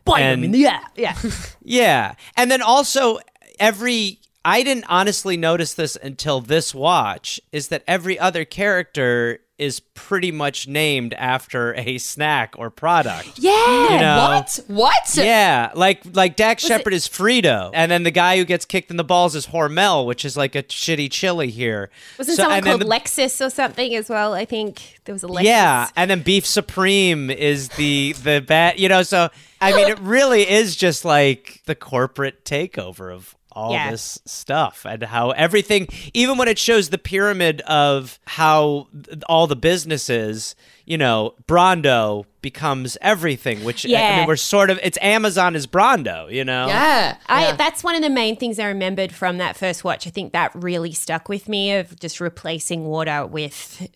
bite 0.04 0.20
and, 0.20 0.54
Yeah, 0.54 0.80
yeah. 0.96 1.16
Yeah. 1.62 2.14
And 2.36 2.50
then 2.50 2.62
also 2.62 3.18
every 3.58 4.20
I 4.44 4.62
didn't 4.62 4.84
honestly 4.88 5.36
notice 5.36 5.74
this 5.74 5.96
until 6.00 6.40
this 6.40 6.72
watch 6.74 7.40
is 7.50 7.68
that 7.68 7.82
every 7.88 8.16
other 8.18 8.44
character 8.44 9.40
is 9.58 9.80
pretty 9.80 10.30
much 10.30 10.68
named 10.68 11.14
after 11.14 11.74
a 11.76 11.96
snack 11.98 12.54
or 12.58 12.68
product. 12.70 13.38
Yeah. 13.38 13.84
You 13.94 14.00
know? 14.00 14.16
What? 14.28 14.60
What? 14.66 15.14
Yeah, 15.16 15.70
like 15.74 16.02
like 16.12 16.36
Dax 16.36 16.62
Shepard 16.64 16.92
is 16.92 17.08
Frito, 17.08 17.70
and 17.72 17.90
then 17.90 18.02
the 18.02 18.10
guy 18.10 18.36
who 18.36 18.44
gets 18.44 18.64
kicked 18.64 18.90
in 18.90 18.96
the 18.98 19.04
balls 19.04 19.34
is 19.34 19.46
Hormel, 19.46 20.04
which 20.04 20.24
is 20.24 20.36
like 20.36 20.54
a 20.54 20.62
shitty 20.62 21.10
chili 21.10 21.50
here. 21.50 21.90
Wasn't 22.18 22.36
So- 22.36 22.42
someone 22.42 22.58
and 22.58 22.66
called 22.66 22.80
the- 22.82 22.84
Lexus 22.84 23.44
or 23.44 23.48
something 23.50 23.94
as 23.94 24.08
well? 24.10 24.34
I 24.34 24.44
think 24.44 24.98
there 25.06 25.14
was 25.14 25.22
a 25.24 25.26
Lexus. 25.28 25.44
Yeah, 25.44 25.88
and 25.96 26.10
then 26.10 26.20
Beef 26.22 26.44
Supreme 26.46 27.30
is 27.30 27.68
the 27.70 28.12
the 28.22 28.40
bad, 28.46 28.78
you 28.78 28.88
know. 28.90 29.02
So 29.02 29.30
I 29.60 29.72
mean, 29.74 29.88
it 29.88 29.98
really 30.00 30.48
is 30.48 30.76
just 30.76 31.04
like 31.04 31.62
the 31.64 31.74
corporate 31.74 32.44
takeover 32.44 33.14
of 33.14 33.34
all 33.56 33.72
Yeah. 33.72 33.90
this 33.90 34.18
stuff 34.26 34.84
and 34.88 35.02
how 35.04 35.30
everything, 35.30 35.88
even 36.14 36.36
when 36.38 36.46
it 36.46 36.58
shows 36.58 36.90
the 36.90 36.98
pyramid 36.98 37.62
of 37.62 38.20
how 38.26 38.86
th- 38.92 39.18
all 39.28 39.46
the 39.46 39.56
businesses, 39.56 40.54
you 40.84 40.98
know, 40.98 41.34
Brando 41.48 42.26
becomes 42.42 42.96
everything. 43.00 43.64
Which 43.64 43.84
I- 43.86 43.88
I 43.88 43.92
Yeah. 43.92 44.16
mean, 44.18 44.26
we're 44.28 44.36
sort 44.36 44.68
of 44.70 44.78
it's 44.82 44.98
Amazon 45.00 45.56
is 45.56 45.66
Brando, 45.66 46.30
you 46.30 46.44
know. 46.44 46.66
Yeah. 46.68 47.16
I, 47.26 47.46
yeah. 47.46 47.56
That's 47.56 47.82
one 47.82 47.94
of 47.96 48.02
the 48.02 48.10
main 48.10 48.36
things 48.36 48.58
I 48.58 48.66
remembered 48.66 49.12
from 49.12 49.38
that 49.38 49.56
first 49.56 49.82
watch. 49.82 50.06
I 50.06 50.10
think 50.10 50.32
that 50.34 50.52
really 50.54 50.92
stuck 50.92 51.28
with 51.28 51.48
me 51.48 51.72
of 51.72 51.98
just 51.98 52.20
replacing 52.20 52.84
water 52.84 53.26
with 53.26 53.88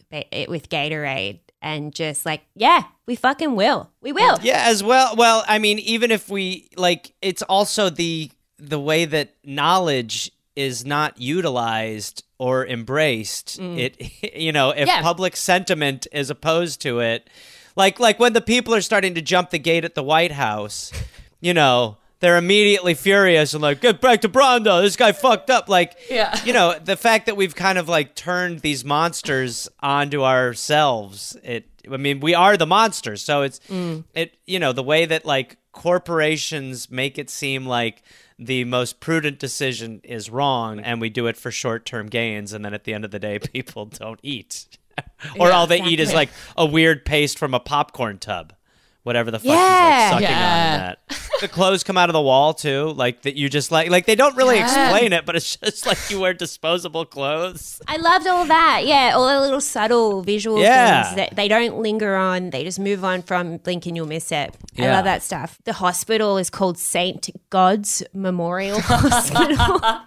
with 0.48 0.68
Gatorade 0.70 1.40
and 1.62 1.94
just 1.94 2.24
like, 2.24 2.40
yeah, 2.54 2.84
we 3.06 3.14
fucking 3.14 3.54
will. 3.54 3.90
We 4.00 4.12
will. 4.12 4.38
Yeah, 4.42 4.62
as 4.66 4.82
well. 4.82 5.14
Well, 5.14 5.44
I 5.46 5.58
mean, 5.58 5.78
even 5.80 6.11
if 6.11 6.30
we 6.30 6.68
like, 6.76 7.12
it's 7.20 7.42
also 7.42 7.90
the 7.90 8.30
the 8.61 8.78
way 8.80 9.04
that 9.04 9.34
knowledge 9.44 10.30
is 10.56 10.84
not 10.84 11.20
utilized 11.20 12.24
or 12.38 12.66
embraced. 12.66 13.58
Mm. 13.61 13.78
It, 13.78 14.34
you 14.36 14.52
know, 14.52 14.70
if 14.70 14.86
Yeah. 14.86 15.02
public 15.02 15.36
sentiment 15.36 16.06
is 16.12 16.30
opposed 16.30 16.80
to 16.82 17.00
it, 17.00 17.28
like 17.76 17.98
like 18.00 18.18
when 18.18 18.32
the 18.32 18.40
people 18.40 18.74
are 18.74 18.80
starting 18.82 19.14
to 19.14 19.22
jump 19.22 19.50
the 19.50 19.58
gate 19.58 19.84
at 19.84 19.94
the 19.94 20.02
White 20.02 20.32
House, 20.32 20.92
you 21.40 21.54
know. 21.54 21.96
they're 22.20 22.36
immediately 22.36 22.92
furious 22.92 23.54
and 23.54 23.62
like, 23.62 23.80
get 23.80 23.98
back 23.98 24.20
to 24.20 24.28
Brando. 24.28 24.82
This 24.82 24.94
guy 24.94 25.11
fucked 25.12 25.48
up. 25.48 25.70
Like, 25.70 25.96
Yeah. 26.11 26.38
you 26.44 26.52
know, 26.52 26.78
the 26.78 26.94
fact 26.96 27.24
that 27.24 27.34
we've 27.34 27.54
kind 27.54 27.78
of 27.78 27.88
like 27.88 28.14
turned 28.14 28.61
these 28.61 28.84
monsters 28.84 29.70
onto 29.80 30.22
ourselves. 30.22 31.34
It, 31.42 31.64
I 31.90 31.96
mean, 31.96 32.20
we 32.20 32.34
are 32.34 32.58
the 32.58 32.66
monsters. 32.66 33.22
So 33.22 33.40
it's, 33.40 33.58
mm. 33.70 34.04
it, 34.14 34.34
you 34.46 34.58
know, 34.58 34.72
the 34.74 34.82
way 34.82 35.06
that 35.06 35.24
like 35.24 35.56
corporations 35.72 36.90
make 36.90 37.18
it 37.18 37.30
seem 37.30 37.64
like 37.66 38.02
the 38.43 38.64
most 38.64 39.01
prudent 39.01 39.38
decision 39.38 40.01
is 40.03 40.30
wrong 40.30 40.80
and 40.80 40.99
we 41.01 41.11
do 41.11 41.26
it 41.26 41.36
for 41.36 41.51
short 41.51 41.84
term 41.84 42.07
gains. 42.09 42.53
And 42.55 42.64
then 42.64 42.72
at 42.72 42.84
the 42.84 42.95
end 42.95 43.05
of 43.05 43.11
the 43.11 43.18
day, 43.18 43.38
people 43.53 43.84
don't 43.86 44.18
eat. 44.22 44.66
or 45.38 45.49
Yeah, 45.49 45.55
all 45.57 45.66
they 45.66 45.82
eat 45.82 46.01
is 46.01 46.12
like 46.14 46.30
a 46.57 46.64
weird 46.64 47.05
paste 47.05 47.38
from 47.38 47.53
a 47.55 47.61
popcorn 47.61 48.18
tub. 48.18 48.55
Whatever 49.03 49.30
the 49.30 49.38
fuck 49.38 49.47
Yeah. 49.49 50.05
he's 50.05 50.12
like 50.12 50.22
sucking 50.22 50.34
on 50.36 50.41
Yeah. 50.43 50.74
in 50.74 50.80
that. 50.80 50.99
The 51.41 51.49
clothes 51.49 51.82
come 51.82 51.97
out 51.97 52.09
of 52.09 52.12
the 52.12 52.20
wall 52.20 52.53
too, 52.55 52.93
like 52.97 53.22
that 53.22 53.36
you 53.36 53.49
just 53.49 53.70
like 53.72 53.91
like 53.91 54.07
they 54.07 54.14
don't 54.14 54.36
really 54.36 54.57
Yeah. 54.57 54.91
explain 54.91 55.12
it, 55.12 55.24
but 55.26 55.36
it's 55.36 55.57
just 55.57 55.86
like 55.86 55.99
you 56.11 56.20
wear 56.20 56.34
disposable 56.34 57.05
clothes. 57.07 57.80
I 57.88 57.97
loved 57.97 58.26
all 58.26 58.45
that. 58.47 58.82
Yeah, 58.86 59.12
all 59.14 59.26
the 59.26 59.41
little 59.41 59.61
subtle 59.61 60.22
visual 60.22 60.61
Yeah. 60.61 61.03
things 61.05 61.16
that 61.16 61.36
they 61.36 61.49
don't 61.49 61.78
linger 61.78 62.14
on. 62.16 62.51
They 62.51 62.62
just 62.64 62.78
move 62.78 63.05
on 63.05 63.22
from 63.22 63.57
blink 63.59 63.86
and 63.86 63.97
you'll 63.97 64.07
miss 64.07 64.30
it. 64.30 64.55
I 64.78 64.82
Yeah. 64.82 64.95
love 64.97 65.05
that 65.05 65.22
stuff. 65.22 65.59
The 65.64 65.72
hospital 65.74 66.36
is 66.38 66.51
called 66.51 66.78
Saint 66.78 67.28
God's 67.51 68.03
Memorial 68.12 68.80
Hospital. 68.84 69.80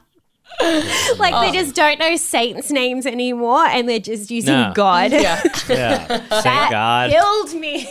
like 1.18 1.34
they 1.34 1.50
oh. 1.50 1.52
just 1.52 1.76
don't 1.76 2.00
know 2.00 2.16
saints' 2.16 2.70
names 2.70 3.06
anymore, 3.08 3.66
and 3.66 3.90
they're 3.90 4.00
just 4.00 4.30
using 4.30 4.54
No. 4.54 4.72
God. 4.76 5.12
Yeah. 5.12 5.42
Yeah. 5.68 6.06
Thank 6.06 6.30
That 6.30 6.68
God. 6.70 7.10
killed 7.12 7.56
me. 7.60 7.90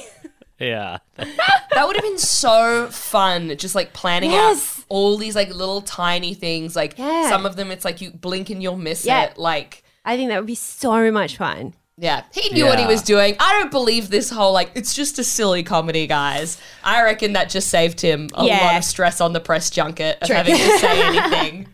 Yeah. 0.62 0.98
That 1.16 1.86
would 1.86 1.96
have 1.96 2.04
been 2.04 2.18
so 2.18 2.88
fun, 2.90 3.56
just 3.56 3.74
like 3.74 3.92
planning 3.92 4.30
Yes. 4.30 4.78
out 4.78 4.84
all 4.88 5.16
these 5.16 5.34
like 5.34 5.48
little 5.54 5.80
tiny 5.82 6.34
things. 6.34 6.76
Like 6.76 6.94
Yeah. 6.98 7.28
some 7.28 7.44
of 7.46 7.56
them, 7.56 7.70
it's 7.70 7.84
like 7.84 8.00
you 8.00 8.10
blink 8.10 8.50
and 8.50 8.62
you'll 8.62 8.76
miss 8.76 9.04
Yeah. 9.04 9.22
it. 9.24 9.38
Like, 9.38 9.82
I 10.04 10.16
think 10.16 10.30
that 10.30 10.38
would 10.38 10.46
be 10.46 10.54
so 10.54 11.10
much 11.10 11.36
fun. 11.36 11.74
yeah, 11.98 12.22
he 12.32 12.48
knew 12.54 12.64
what 12.64 12.78
he 12.78 12.84
Yeah. 12.84 12.88
was 12.90 13.02
doing. 13.02 13.36
I 13.38 13.52
don't 13.60 13.70
believe 13.70 14.10
this 14.10 14.30
whole 14.30 14.52
like 14.52 14.70
it's 14.74 14.94
just 14.94 15.18
a 15.18 15.24
silly 15.24 15.62
comedy, 15.62 16.06
guys. 16.06 16.56
I 16.82 17.02
reckon 17.02 17.34
that 17.34 17.48
just 17.50 17.68
saved 17.68 18.00
him 18.00 18.28
a 18.34 18.44
Yeah. 18.44 18.64
lot 18.66 18.76
of 18.76 18.84
stress 18.84 19.20
on 19.20 19.32
the 19.34 19.40
press 19.40 19.70
junket 19.70 20.18
of 20.22 20.26
True. 20.26 20.36
having 20.36 20.56
to 20.56 20.78
say 20.78 21.02
anything. 21.06 21.68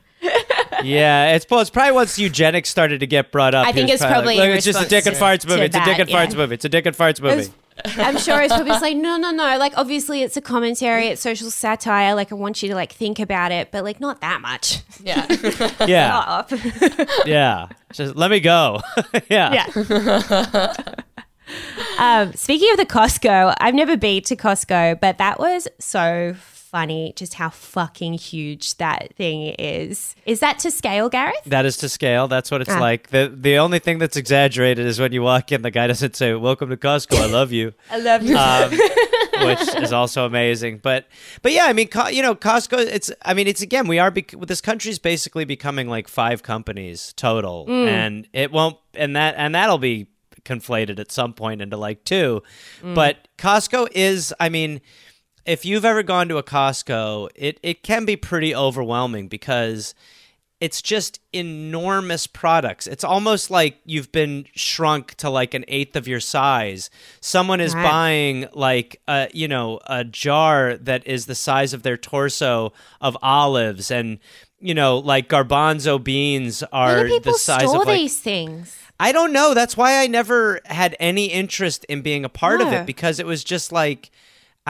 Yeah, 0.84 1.34
it's 1.34 1.46
well, 1.50 1.60
it's 1.60 1.70
probably 1.70 1.92
once 1.92 2.18
eugenics 2.18 2.68
started 2.68 3.00
to 3.00 3.06
get 3.06 3.32
brought 3.32 3.54
up. 3.54 3.66
I 3.66 3.72
think 3.72 3.90
was 3.90 4.00
it's 4.00 4.04
probably 4.10 4.36
like, 4.36 4.44
in 4.44 4.50
Look, 4.50 4.56
it's 4.58 4.66
just 4.66 4.80
a 4.82 4.88
dick 4.88 5.06
and 5.06 5.12
response 5.14 5.44
farts 5.44 5.46
to- 5.46 5.48
movie. 5.48 5.62
It's 5.66 5.76
a 5.76 5.84
dick 5.84 5.96
that, 5.96 6.00
and 6.00 6.10
farts 6.10 6.36
movie. 6.36 6.54
It's 6.54 6.64
a 6.64 6.68
dick 6.68 6.86
and 6.86 6.96
farts 6.96 7.20
movie. 7.20 7.50
I'm 7.84 8.18
sure 8.18 8.40
it's 8.42 8.52
probably 8.52 8.70
just 8.70 8.82
like, 8.82 8.96
no, 8.96 9.16
no, 9.16 9.30
no. 9.30 9.56
Like, 9.58 9.72
obviously, 9.76 10.22
it's 10.22 10.36
a 10.36 10.40
commentary, 10.40 11.06
it's 11.08 11.22
social 11.22 11.50
satire. 11.50 12.14
Like, 12.14 12.32
I 12.32 12.34
want 12.34 12.62
you 12.62 12.68
to 12.70 12.74
like 12.74 12.92
think 12.92 13.18
about 13.18 13.52
it, 13.52 13.70
but 13.70 13.84
like, 13.84 14.00
not 14.00 14.20
that 14.20 14.40
much. 14.40 14.80
Yeah. 15.02 15.26
Yeah, 15.86 16.18
Up. 16.18 16.50
yeah. 17.26 17.68
Just 17.92 18.16
let 18.16 18.30
me 18.30 18.40
go. 18.40 18.80
yeah. 19.30 19.66
Yeah. 19.74 20.74
um, 21.98 22.32
speaking 22.34 22.70
of 22.72 22.76
the 22.78 22.86
Costco, 22.86 23.54
I've 23.60 23.74
never 23.74 23.96
been 23.96 24.22
to 24.24 24.36
Costco, 24.36 25.00
but 25.00 25.18
that 25.18 25.38
was 25.38 25.68
so 25.78 26.34
funny 26.70 27.12
just 27.16 27.34
how 27.34 27.48
fucking 27.50 28.14
huge 28.14 28.76
that 28.76 29.14
thing 29.16 29.54
is. 29.58 30.14
Is 30.26 30.40
that 30.40 30.58
to 30.60 30.70
scale, 30.70 31.08
Gareth? 31.08 31.36
That 31.46 31.64
is 31.66 31.76
to 31.78 31.88
scale. 31.88 32.28
That's 32.28 32.50
what 32.50 32.60
it's 32.60 32.70
Ah. 32.70 32.80
like. 32.80 33.08
the 33.08 33.32
The 33.34 33.58
only 33.58 33.78
thing 33.78 33.98
that's 33.98 34.16
exaggerated 34.16 34.86
is 34.86 35.00
when 35.00 35.12
you 35.12 35.22
walk 35.22 35.50
in, 35.52 35.62
the 35.62 35.70
guy 35.70 35.86
doesn't 35.86 36.16
say 36.16 36.34
"Welcome 36.34 36.68
to 36.70 36.76
Costco, 36.76 37.16
I 37.20 37.26
love 37.26 37.52
you," 37.52 37.72
I 37.90 37.98
love 37.98 38.22
you. 38.22 38.36
um, 38.36 38.70
which 39.46 39.74
is 39.82 39.92
also 39.92 40.26
amazing. 40.26 40.78
But 40.82 41.06
but 41.42 41.52
yeah, 41.52 41.64
I 41.66 41.72
mean, 41.72 41.88
Co- 41.88 42.08
you 42.08 42.22
know, 42.22 42.34
Costco. 42.34 42.78
It's 42.78 43.10
I 43.24 43.34
mean, 43.34 43.46
it's 43.46 43.62
again, 43.62 43.86
we 43.86 43.98
are 43.98 44.10
bec- 44.10 44.34
this 44.46 44.60
country's 44.60 44.98
basically 44.98 45.44
becoming 45.44 45.88
like 45.88 46.08
five 46.08 46.42
companies 46.42 47.12
total, 47.16 47.66
Mm. 47.66 47.86
and 47.88 48.28
it 48.32 48.52
won't, 48.52 48.76
and 48.94 49.16
that 49.16 49.34
and 49.38 49.54
that'll 49.54 49.78
be 49.78 50.08
conflated 50.44 50.98
at 50.98 51.12
some 51.12 51.32
point 51.34 51.60
into 51.60 51.76
like 51.76 52.04
two. 52.04 52.42
Mm. 52.82 52.94
But 52.94 53.28
Costco 53.38 53.88
is, 53.94 54.34
I 54.40 54.48
mean. 54.48 54.80
If 55.48 55.64
you've 55.64 55.86
ever 55.86 56.02
gone 56.02 56.28
to 56.28 56.36
a 56.36 56.42
Costco, 56.42 57.30
it, 57.34 57.58
it 57.62 57.82
can 57.82 58.04
be 58.04 58.16
pretty 58.16 58.54
overwhelming 58.54 59.28
because 59.28 59.94
it's 60.60 60.82
just 60.82 61.20
enormous 61.32 62.26
products. 62.26 62.86
It's 62.86 63.02
almost 63.02 63.50
like 63.50 63.78
you've 63.86 64.12
been 64.12 64.44
shrunk 64.54 65.14
to 65.16 65.30
like 65.30 65.54
an 65.54 65.64
eighth 65.66 65.96
of 65.96 66.06
your 66.06 66.20
size. 66.20 66.90
Someone 67.22 67.60
is 67.60 67.74
Right. 67.74 67.82
buying 67.82 68.46
like 68.52 69.00
a 69.08 69.28
you 69.32 69.48
know 69.48 69.80
a 69.86 70.04
jar 70.04 70.76
that 70.76 71.06
is 71.06 71.24
the 71.24 71.34
size 71.34 71.72
of 71.72 71.82
their 71.82 71.96
torso 71.96 72.74
of 73.00 73.16
olives, 73.22 73.90
and 73.90 74.18
you 74.60 74.74
know 74.74 74.98
like 74.98 75.30
garbanzo 75.30 76.02
beans 76.02 76.62
are 76.72 77.08
the 77.20 77.32
size 77.34 77.72
of 77.72 77.86
like. 77.86 77.96
these 77.96 78.18
things? 78.20 78.76
I 79.00 79.12
don't 79.12 79.32
know. 79.32 79.54
That's 79.54 79.76
why 79.78 80.02
I 80.02 80.08
never 80.08 80.60
had 80.66 80.94
any 81.00 81.26
interest 81.26 81.84
in 81.84 82.02
being 82.02 82.24
a 82.24 82.28
part 82.28 82.60
of 82.60 82.70
it 82.72 82.84
because 82.84 83.18
it 83.20 83.26
was 83.26 83.44
just 83.44 83.70
like 83.72 84.10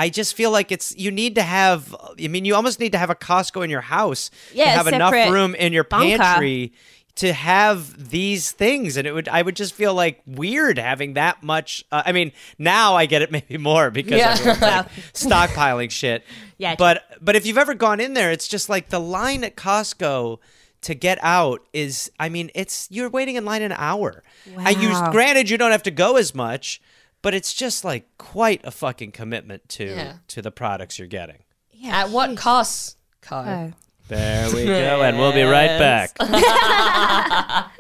I 0.05 0.09
just 0.11 0.35
feel 0.35 0.51
like 0.51 0.71
it's 0.71 0.97
you 0.97 1.11
need 1.11 1.35
to 1.35 1.43
have 1.43 1.95
I 2.25 2.29
mean 2.29 2.45
you 2.45 2.55
almost 2.55 2.79
need 2.81 2.93
to 2.93 2.99
have 2.99 3.11
a 3.11 3.15
Costco 3.15 3.65
in 3.65 3.71
your 3.71 3.81
house 3.83 4.31
Yeah, 4.55 4.65
to 4.67 4.71
have 4.71 4.87
enough 4.87 5.13
room 5.13 5.55
in 5.55 5.73
your 5.73 5.85
bunker. 5.85 6.17
pantry 6.19 6.73
to 7.17 7.33
have 7.33 8.11
these 8.11 8.53
things 8.53 8.97
and 8.97 9.05
it 9.05 9.13
would 9.13 9.29
I 9.29 9.43
would 9.43 9.57
just 9.57 9.75
feel 9.75 9.93
like 9.93 10.23
weird 10.25 10.79
having 10.79 11.15
that 11.15 11.43
much 11.43 11.85
uh, 11.91 12.03
I 12.07 12.13
mean 12.13 12.31
now 12.59 12.95
I 12.95 13.07
get 13.07 13.23
it 13.23 13.31
maybe 13.37 13.59
more 13.59 13.91
because 13.91 14.19
Yeah. 14.19 14.35
like 14.61 14.89
stockpiling 15.13 15.91
shit. 15.91 16.23
Yeah. 16.59 16.77
But 16.77 17.03
but 17.21 17.35
if 17.37 17.45
you've 17.47 17.59
ever 17.59 17.75
gone 17.75 17.99
in 18.01 18.15
there 18.15 18.31
it's 18.31 18.47
just 18.49 18.69
like 18.69 18.89
the 18.91 19.01
line 19.01 19.43
at 19.45 19.57
Costco 19.57 20.39
to 20.83 20.95
get 20.95 21.19
out 21.23 21.67
is 21.73 22.11
I 22.21 22.29
mean 22.29 22.51
it's 22.55 22.87
you're 22.89 23.11
waiting 23.11 23.35
in 23.35 23.45
line 23.45 23.63
an 23.63 23.73
hour. 23.73 24.23
I 24.57 24.71
use 24.71 24.95
Wow. 25.01 25.11
granted 25.11 25.51
you 25.51 25.59
don't 25.59 25.73
have 25.73 25.83
to 25.85 25.91
go 25.91 26.17
as 26.17 26.37
much, 26.37 26.81
but 27.23 27.35
it's 27.35 27.53
just 27.55 27.85
like 27.85 28.07
quite 28.19 28.61
a 28.65 28.71
fucking 28.71 29.13
commitment 29.13 29.69
to 29.71 29.85
Yeah. 29.85 30.13
to 30.29 30.43
the 30.43 30.51
products 30.51 30.99
you're 30.99 31.09
getting. 31.09 31.45
Yeah. 31.73 32.05
At 32.05 32.11
what 32.11 32.37
cost? 32.37 32.97
Co. 33.21 33.37
Oh. 33.37 33.73
There 34.09 34.51
we 34.55 34.65
go, 34.67 35.03
and 35.03 35.19
we'll 35.19 35.33
be 35.33 35.43
right 35.43 35.79
back. 35.79 36.17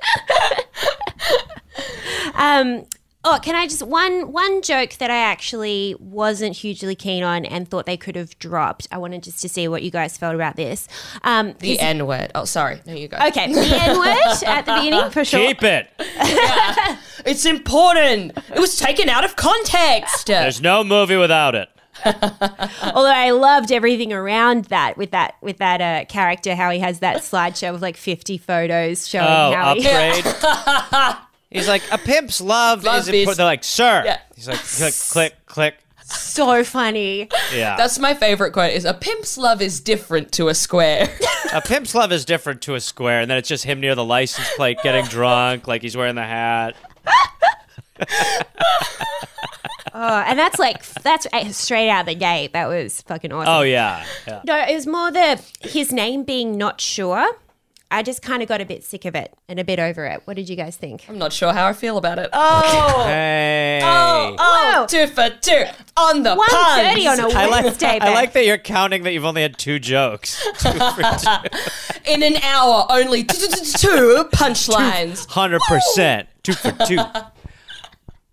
Um, 2.34 2.84
oh, 3.34 3.38
can 3.42 3.54
I 3.54 3.66
just 3.66 3.82
one 3.82 4.32
one 4.32 4.62
joke 4.62 4.94
that 4.94 5.10
I 5.10 5.16
actually 5.18 5.94
wasn't 5.98 6.56
hugely 6.56 6.94
keen 6.94 7.22
on 7.22 7.44
and 7.44 7.68
thought 7.68 7.86
they 7.86 7.96
could 7.96 8.16
have 8.16 8.38
dropped. 8.38 8.88
I 8.90 8.98
wanted 8.98 9.22
just 9.22 9.40
to 9.42 9.48
see 9.48 9.68
what 9.68 9.82
you 9.82 9.90
guys 9.90 10.16
felt 10.16 10.34
about 10.34 10.56
this. 10.56 10.88
Um, 11.22 11.54
The 11.58 11.78
N 11.78 12.06
word. 12.06 12.30
Oh, 12.34 12.44
sorry. 12.44 12.80
No, 12.86 12.94
you 12.94 13.08
go. 13.08 13.16
Okay, 13.28 13.52
the 13.52 13.60
N 13.60 13.98
word 13.98 14.42
at 14.46 14.66
the 14.66 14.74
beginning 14.74 15.10
for 15.10 15.24
sure. 15.24 15.46
Keep 15.46 15.62
it. 15.62 15.90
It's 17.26 17.44
important. 17.44 18.36
It 18.54 18.58
was 18.58 18.78
taken 18.78 19.08
out 19.08 19.24
of 19.24 19.36
context. 19.36 20.28
There's 20.28 20.60
no 20.62 20.82
movie 20.84 21.16
without 21.16 21.54
it. 21.54 21.68
Although 22.04 23.12
I 23.12 23.30
loved 23.32 23.72
everything 23.72 24.12
around 24.12 24.66
that 24.66 24.96
with 24.96 25.10
that 25.10 25.34
with 25.42 25.58
that 25.58 25.80
uh, 25.80 26.04
character, 26.06 26.54
how 26.54 26.70
he 26.70 26.78
has 26.78 27.00
that 27.00 27.18
slideshow 27.22 27.74
of 27.74 27.82
like 27.82 27.96
fifty 27.96 28.38
photos 28.38 29.08
showing 29.08 29.26
Oh, 29.26 29.52
how 29.52 29.74
he. 29.74 31.22
Upgrayedd. 31.50 31.56
He's 31.56 31.68
like 31.68 31.82
a 31.92 31.98
pimp's 31.98 32.40
love, 32.40 32.84
Love 32.84 33.00
is 33.00 33.08
is- 33.08 33.14
important. 33.14 33.36
They're 33.36 33.46
like, 33.46 33.64
sir. 33.64 34.02
Yeah. 34.04 34.18
He's 34.34 34.48
like, 34.48 34.58
click, 34.60 34.94
click, 35.10 35.46
click. 35.46 35.74
So 36.04 36.64
funny. 36.64 37.28
Yeah. 37.54 37.76
That's 37.76 37.98
my 37.98 38.14
favorite 38.14 38.52
quote 38.52 38.72
is 38.72 38.86
a 38.86 38.94
pimp's 38.94 39.36
love 39.36 39.60
is 39.60 39.78
different 39.80 40.32
to 40.32 40.48
a 40.48 40.54
square. 40.54 41.14
a 41.52 41.60
pimp's 41.60 41.94
love 41.94 42.12
is 42.12 42.24
different 42.24 42.62
to 42.62 42.74
a 42.76 42.80
square, 42.80 43.20
and 43.20 43.30
then 43.30 43.36
it's 43.36 43.48
just 43.48 43.64
him 43.64 43.78
near 43.80 43.94
the 43.94 44.04
license 44.04 44.48
plate 44.56 44.78
getting 44.82 45.04
drunk, 45.10 45.68
like 45.68 45.82
he's 45.82 45.96
wearing 45.96 46.14
the 46.14 46.22
hat. 46.24 46.74
Oh, 50.00 50.22
and 50.26 50.38
that's 50.38 50.60
like 50.60 50.84
that's 51.02 51.26
uh, 51.32 51.48
straight 51.50 51.90
out 51.90 52.02
of 52.02 52.06
the 52.06 52.14
gate. 52.14 52.52
That 52.52 52.68
was 52.68 53.00
fucking 53.02 53.32
awesome. 53.32 53.52
Oh 53.52 53.62
yeah. 53.62 54.04
yeah. 54.28 54.42
No, 54.44 54.56
it 54.56 54.72
was 54.72 54.86
more 54.86 55.10
the 55.10 55.42
his 55.60 55.92
name 55.92 56.22
being 56.22 56.56
not 56.56 56.80
sure. 56.80 57.26
I 57.90 58.02
just 58.02 58.20
kind 58.20 58.42
of 58.42 58.48
got 58.48 58.60
a 58.60 58.66
bit 58.66 58.84
sick 58.84 59.06
of 59.06 59.14
it 59.14 59.32
and 59.48 59.58
a 59.58 59.64
bit 59.64 59.78
over 59.78 60.04
it. 60.04 60.20
What 60.26 60.36
did 60.36 60.48
you 60.50 60.56
guys 60.56 60.76
think? 60.76 61.06
I'm 61.08 61.16
not 61.16 61.32
sure 61.32 61.54
how 61.54 61.66
I 61.66 61.72
feel 61.72 61.96
about 61.96 62.18
it. 62.18 62.28
Oh, 62.34 63.04
Hey. 63.06 63.80
oh, 63.82 64.36
oh, 64.38 64.74
Whoa. 64.80 64.86
two 64.86 65.06
for 65.06 65.30
two 65.40 65.64
on 65.96 66.22
the 66.22 66.34
One 66.34 66.46
puns. 66.50 66.82
thirty 66.82 67.06
on 67.06 67.18
a 67.20 67.28
I 67.28 67.46
like, 67.46 67.64
Wednesday. 67.64 67.98
I 67.98 68.12
like 68.12 68.32
that 68.34 68.44
you're 68.44 68.58
counting 68.58 69.04
that 69.04 69.12
you've 69.14 69.24
only 69.24 69.40
had 69.40 69.56
two 69.56 69.78
jokes. 69.78 70.38
Two 70.58 70.70
for 70.72 71.02
two. 71.02 72.12
In 72.12 72.22
an 72.22 72.36
hour, 72.42 72.86
only 72.90 73.24
two 73.24 74.28
punchlines. 74.32 75.26
Hundred 75.28 75.60
percent, 75.66 76.28
two 76.42 76.52
for 76.52 76.72
two. 76.86 76.98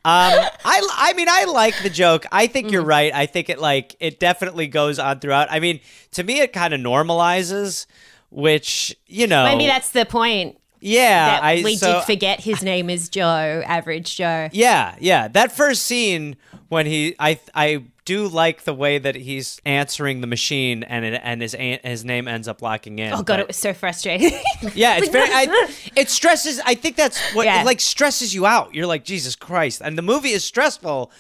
Um, 0.08 0.34
I, 0.64 0.88
I 0.98 1.14
mean, 1.14 1.28
I 1.28 1.46
like 1.46 1.82
the 1.82 1.90
joke. 1.90 2.28
I 2.32 2.46
think 2.46 2.68
Mm-hmm. 2.68 2.74
you're 2.74 2.84
right. 2.84 3.12
I 3.12 3.26
think 3.26 3.50
it 3.50 3.58
like 3.58 3.96
it 4.00 4.20
definitely 4.20 4.68
goes 4.68 5.00
on 5.00 5.20
throughout. 5.20 5.48
I 5.50 5.60
mean, 5.60 5.80
to 6.12 6.24
me, 6.24 6.42
it 6.42 6.54
kind 6.54 6.76
of 6.76 6.80
normalizes, 6.80 7.88
which 8.30 8.96
you 9.08 9.28
know, 9.28 9.46
Maybe 9.46 9.66
that's 9.68 9.92
the 9.92 10.06
point. 10.06 10.58
Yeah, 10.82 11.40
I 11.42 11.62
we 11.64 11.76
so- 11.78 11.94
did 11.94 12.04
forget 12.04 12.40
his 12.42 12.62
name 12.62 12.90
is 12.90 13.10
Joe, 13.10 13.64
average 13.66 14.16
Joe. 14.18 14.50
Yeah, 14.54 14.96
yeah. 15.00 15.28
That 15.28 15.52
first 15.52 15.84
scene 15.84 16.36
when 16.70 16.86
he, 16.86 17.16
I, 17.18 17.40
I 17.56 17.86
do 18.04 18.28
like 18.28 18.66
the 18.66 18.74
way 18.74 19.00
that 19.00 19.16
he's 19.16 19.60
answering 19.66 20.22
the 20.22 20.28
machine, 20.28 20.84
and 20.84 21.04
it, 21.06 21.22
and 21.24 21.42
his 21.42 21.56
his 21.56 22.06
name 22.06 22.28
ends 22.28 22.48
up 22.48 22.62
locking 22.62 23.00
in. 23.00 23.14
Oh 23.14 23.18
god, 23.18 23.26
but- 23.28 23.40
it 23.40 23.48
was 23.48 23.58
so 23.58 23.74
frustrating. 23.74 24.32
Yeah, 24.76 24.98
it's 24.98 25.10
very. 25.10 25.30
I, 25.32 25.72
it 25.96 26.10
stresses. 26.12 26.60
I 26.66 26.76
think 26.76 26.98
that's 26.98 27.20
what 27.34 27.46
Yeah. 27.46 27.62
it 27.62 27.66
like 27.66 27.80
stresses 27.80 28.34
you 28.36 28.46
out. 28.46 28.76
You're 28.76 28.86
like 28.88 29.04
Jesus 29.06 29.36
Christ, 29.36 29.82
and 29.84 29.98
the 29.98 30.02
movie 30.04 30.32
is 30.32 30.44
stressful. 30.44 31.12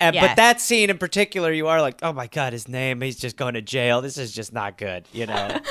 And, 0.00 0.14
Yeah. 0.14 0.28
But 0.28 0.36
that 0.36 0.60
scene 0.60 0.90
in 0.90 0.98
particular, 0.98 1.52
you 1.52 1.68
are 1.68 1.80
like, 1.80 1.98
oh 2.02 2.12
my 2.12 2.26
god, 2.26 2.52
his 2.52 2.68
name. 2.68 3.00
He's 3.00 3.16
just 3.16 3.36
going 3.36 3.54
to 3.54 3.62
jail. 3.62 4.00
This 4.00 4.18
is 4.18 4.32
just 4.32 4.52
not 4.52 4.76
good. 4.76 5.06
You 5.12 5.26
know. 5.26 5.60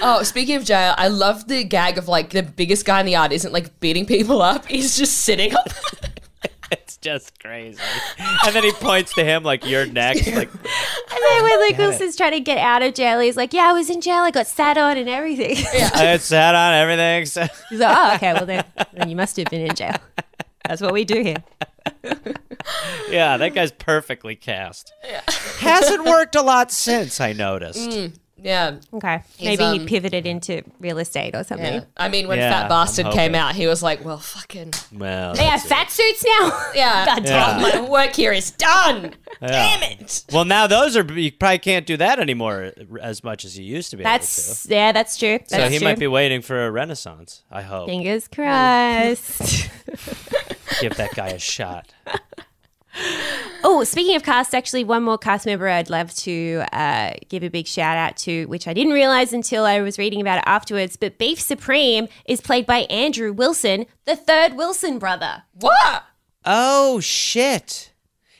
Oh, 0.00 0.22
speaking 0.22 0.54
of 0.54 0.64
jail, 0.64 0.94
I 0.96 1.08
love 1.08 1.48
the 1.48 1.64
gag 1.64 1.98
of 1.98 2.06
like 2.06 2.30
the 2.30 2.42
biggest 2.42 2.84
guy 2.84 3.00
in 3.00 3.06
the 3.06 3.12
yard 3.12 3.32
isn't 3.32 3.52
like 3.52 3.80
beating 3.80 4.06
people 4.06 4.42
up. 4.42 4.66
He's 4.66 4.96
just 4.96 5.18
sitting 5.18 5.54
on 5.54 5.64
it's 6.70 6.96
just 6.98 7.40
crazy. 7.40 7.80
And 8.46 8.54
then 8.54 8.62
he 8.62 8.72
points 8.72 9.14
to 9.14 9.24
him 9.24 9.42
like, 9.42 9.66
"You're 9.66 9.86
next." 9.86 10.26
Like, 10.38 10.52
and 10.52 11.22
then 11.30 11.42
when 11.42 11.60
Luke 11.60 11.78
Wilson's 11.78 12.16
trying 12.16 12.32
to 12.32 12.40
get 12.40 12.58
out 12.58 12.82
of 12.82 12.94
jail, 12.94 13.18
he's 13.18 13.36
like, 13.36 13.52
"Yeah, 13.52 13.70
I 13.70 13.72
was 13.72 13.90
in 13.90 14.00
jail. 14.00 14.22
I 14.22 14.30
got 14.30 14.46
sat 14.46 14.78
on 14.78 14.96
and 14.96 15.08
everything." 15.08 15.56
Yeah. 15.74 15.90
I 15.94 16.04
got 16.04 16.20
sat 16.20 16.54
on 16.54 16.74
everything. 16.74 17.26
So. 17.26 17.46
he's 17.70 17.80
like, 17.80 17.96
"Oh, 17.96 18.14
okay. 18.16 18.32
Well, 18.34 18.46
then, 18.46 18.64
then 18.92 19.08
you 19.08 19.16
must 19.16 19.36
have 19.36 19.46
been 19.50 19.62
in 19.62 19.74
jail. 19.74 19.96
That's 20.66 20.80
what 20.80 20.92
we 20.92 21.04
do 21.04 21.22
here." 21.22 22.34
Yeah, 23.10 23.38
that 23.38 23.54
guy's 23.54 23.72
perfectly 23.72 24.36
cast. 24.36 24.92
Hasn't 25.60 26.04
worked 26.04 26.34
a 26.36 26.42
lot 26.42 26.70
since 26.70 27.20
I 27.22 27.32
noticed. 27.32 28.10
Yeah. 28.40 28.76
Okay, 28.92 29.22
maybe 29.42 29.64
um, 29.64 29.80
he 29.80 29.86
pivoted 29.86 30.26
into 30.26 30.62
real 30.78 30.98
estate 30.98 31.34
or 31.34 31.42
something. 31.42 31.74
Yeah. 31.74 31.84
I 31.96 32.08
mean, 32.08 32.28
when 32.28 32.38
Yeah, 32.38 32.50
Fat 32.52 32.68
Bastard 32.68 33.06
I'm 33.06 33.12
came 33.12 33.32
hoping. 33.32 33.36
out, 33.36 33.54
he 33.56 33.66
was 33.66 33.82
like, 33.82 34.04
well, 34.04 34.18
fucking. 34.18 34.74
Well, 34.92 35.34
They 35.34 35.42
have 35.44 35.60
that's 35.62 35.64
it. 35.64 35.68
fat 35.68 35.90
suits 35.90 36.24
now. 36.24 36.70
Yeah. 36.74 37.06
God 37.16 37.24
damn 37.24 37.62
My 37.62 37.80
work 37.88 38.14
here 38.14 38.32
is 38.32 38.50
done. 38.52 39.14
Damn 39.40 39.82
it. 39.82 40.24
Well, 40.32 40.44
now 40.44 40.66
those 40.68 40.96
are 40.96 41.18
you 41.18 41.32
probably 41.32 41.58
can't 41.58 41.86
do 41.86 41.96
that 41.96 42.20
anymore 42.20 42.72
as 43.00 43.24
much 43.24 43.44
as 43.44 43.58
you 43.58 43.64
used 43.64 43.90
to 43.90 43.96
be. 43.96 44.02
able 44.02 44.10
That's 44.10 44.66
yeah, 44.68 44.92
that's 44.92 45.16
true. 45.16 45.38
That's 45.38 45.50
so 45.50 45.68
he 45.68 45.78
true. 45.78 45.86
might 45.88 45.98
be 45.98 46.06
waiting 46.06 46.42
for 46.42 46.64
a 46.66 46.70
renaissance. 46.70 47.42
I 47.50 47.62
hope. 47.62 47.88
Fingers 47.88 48.28
crossed. 48.28 49.68
Give 50.80 50.94
that 50.96 51.14
guy 51.16 51.28
a 51.28 51.38
shot. 51.40 51.92
Oh, 53.64 53.84
speaking 53.84 54.16
of 54.16 54.22
cast, 54.22 54.54
actually, 54.54 54.84
one 54.84 55.02
more 55.02 55.18
cast 55.18 55.46
member 55.46 55.68
I'd 55.68 55.90
love 55.90 56.14
to 56.16 56.64
uh, 56.72 57.12
give 57.28 57.42
a 57.42 57.48
big 57.48 57.66
shout 57.66 57.96
out 57.96 58.16
to, 58.18 58.46
which 58.46 58.66
I 58.68 58.72
didn't 58.74 58.92
realize 58.92 59.32
until 59.32 59.64
I 59.64 59.80
was 59.80 59.98
reading 59.98 60.20
about 60.20 60.38
it 60.38 60.44
afterwards. 60.46 60.96
But 60.96 61.18
Beef 61.18 61.40
Supreme 61.40 62.08
is 62.26 62.40
played 62.40 62.66
by 62.66 62.78
Andrew 62.90 63.32
Wilson, 63.32 63.86
the 64.04 64.16
third 64.16 64.54
Wilson 64.54 64.98
brother. 64.98 65.44
What? 65.54 66.04
Oh 66.44 67.00
shit! 67.00 67.92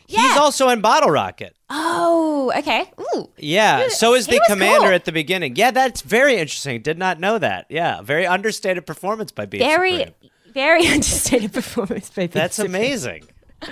Yeah. 0.06 0.22
He's 0.28 0.36
also 0.38 0.68
in 0.70 0.80
Bottle 0.80 1.10
Rocket. 1.10 1.54
Oh, 1.70 2.50
okay. 2.56 2.90
Ooh. 3.14 3.28
Yeah, 3.36 3.88
so 3.88 4.14
is 4.14 4.26
the 4.26 4.40
commander 4.48 4.86
cool. 4.86 4.94
at 4.94 5.04
the 5.04 5.12
beginning. 5.12 5.56
Yeah, 5.56 5.70
that's 5.70 6.00
very 6.00 6.36
interesting. 6.36 6.80
Did 6.80 6.96
not 6.98 7.20
know 7.20 7.38
that. 7.38 7.66
Yeah, 7.68 8.00
very 8.00 8.26
understated 8.26 8.86
performance 8.86 9.32
by 9.32 9.44
Beef 9.44 9.60
Very, 9.60 9.98
Supreme. 9.98 10.30
very 10.54 10.86
understated 10.88 11.52
performance 11.52 12.08
by 12.08 12.22
Beef 12.22 12.32
That's 12.32 12.56
Supreme. 12.56 12.74
amazing. 12.74 13.24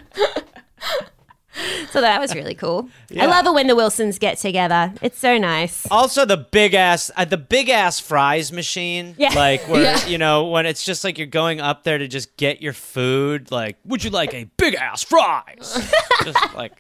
So 1.97 2.03
that 2.03 2.21
was 2.21 2.35
really 2.35 2.55
cool. 2.55 2.91
Yeah. 3.09 3.25
I 3.25 3.27
love 3.27 3.47
it 3.47 3.55
when 3.55 3.69
the 3.69 3.75
Wilsons 3.75 4.19
get 4.19 4.37
together. 4.37 4.93
It's 5.01 5.19
so 5.19 5.39
nice. 5.39 5.87
Also, 5.91 6.27
the 6.27 6.37
big 6.37 6.75
ass, 6.75 7.11
uh, 7.17 7.25
the 7.25 7.39
big 7.39 7.71
ass 7.71 7.99
fries 7.99 8.53
machine. 8.53 9.15
Yeah. 9.17 9.31
Like 9.31 9.63
where 9.69 9.83
Yeah. 9.83 10.07
you 10.07 10.19
know 10.19 10.47
when 10.49 10.67
it's 10.67 10.85
just 10.85 11.05
like 11.05 11.17
you're 11.17 11.27
going 11.27 11.59
up 11.59 11.85
there 11.85 11.97
to 11.97 12.07
just 12.07 12.37
get 12.37 12.61
your 12.61 12.75
food. 12.75 13.51
Like, 13.51 13.79
would 13.87 14.05
you 14.05 14.11
like 14.11 14.35
a 14.35 14.45
big 14.59 14.75
ass 14.75 15.03
fries? 15.05 15.91
just 16.23 16.55
like 16.55 16.73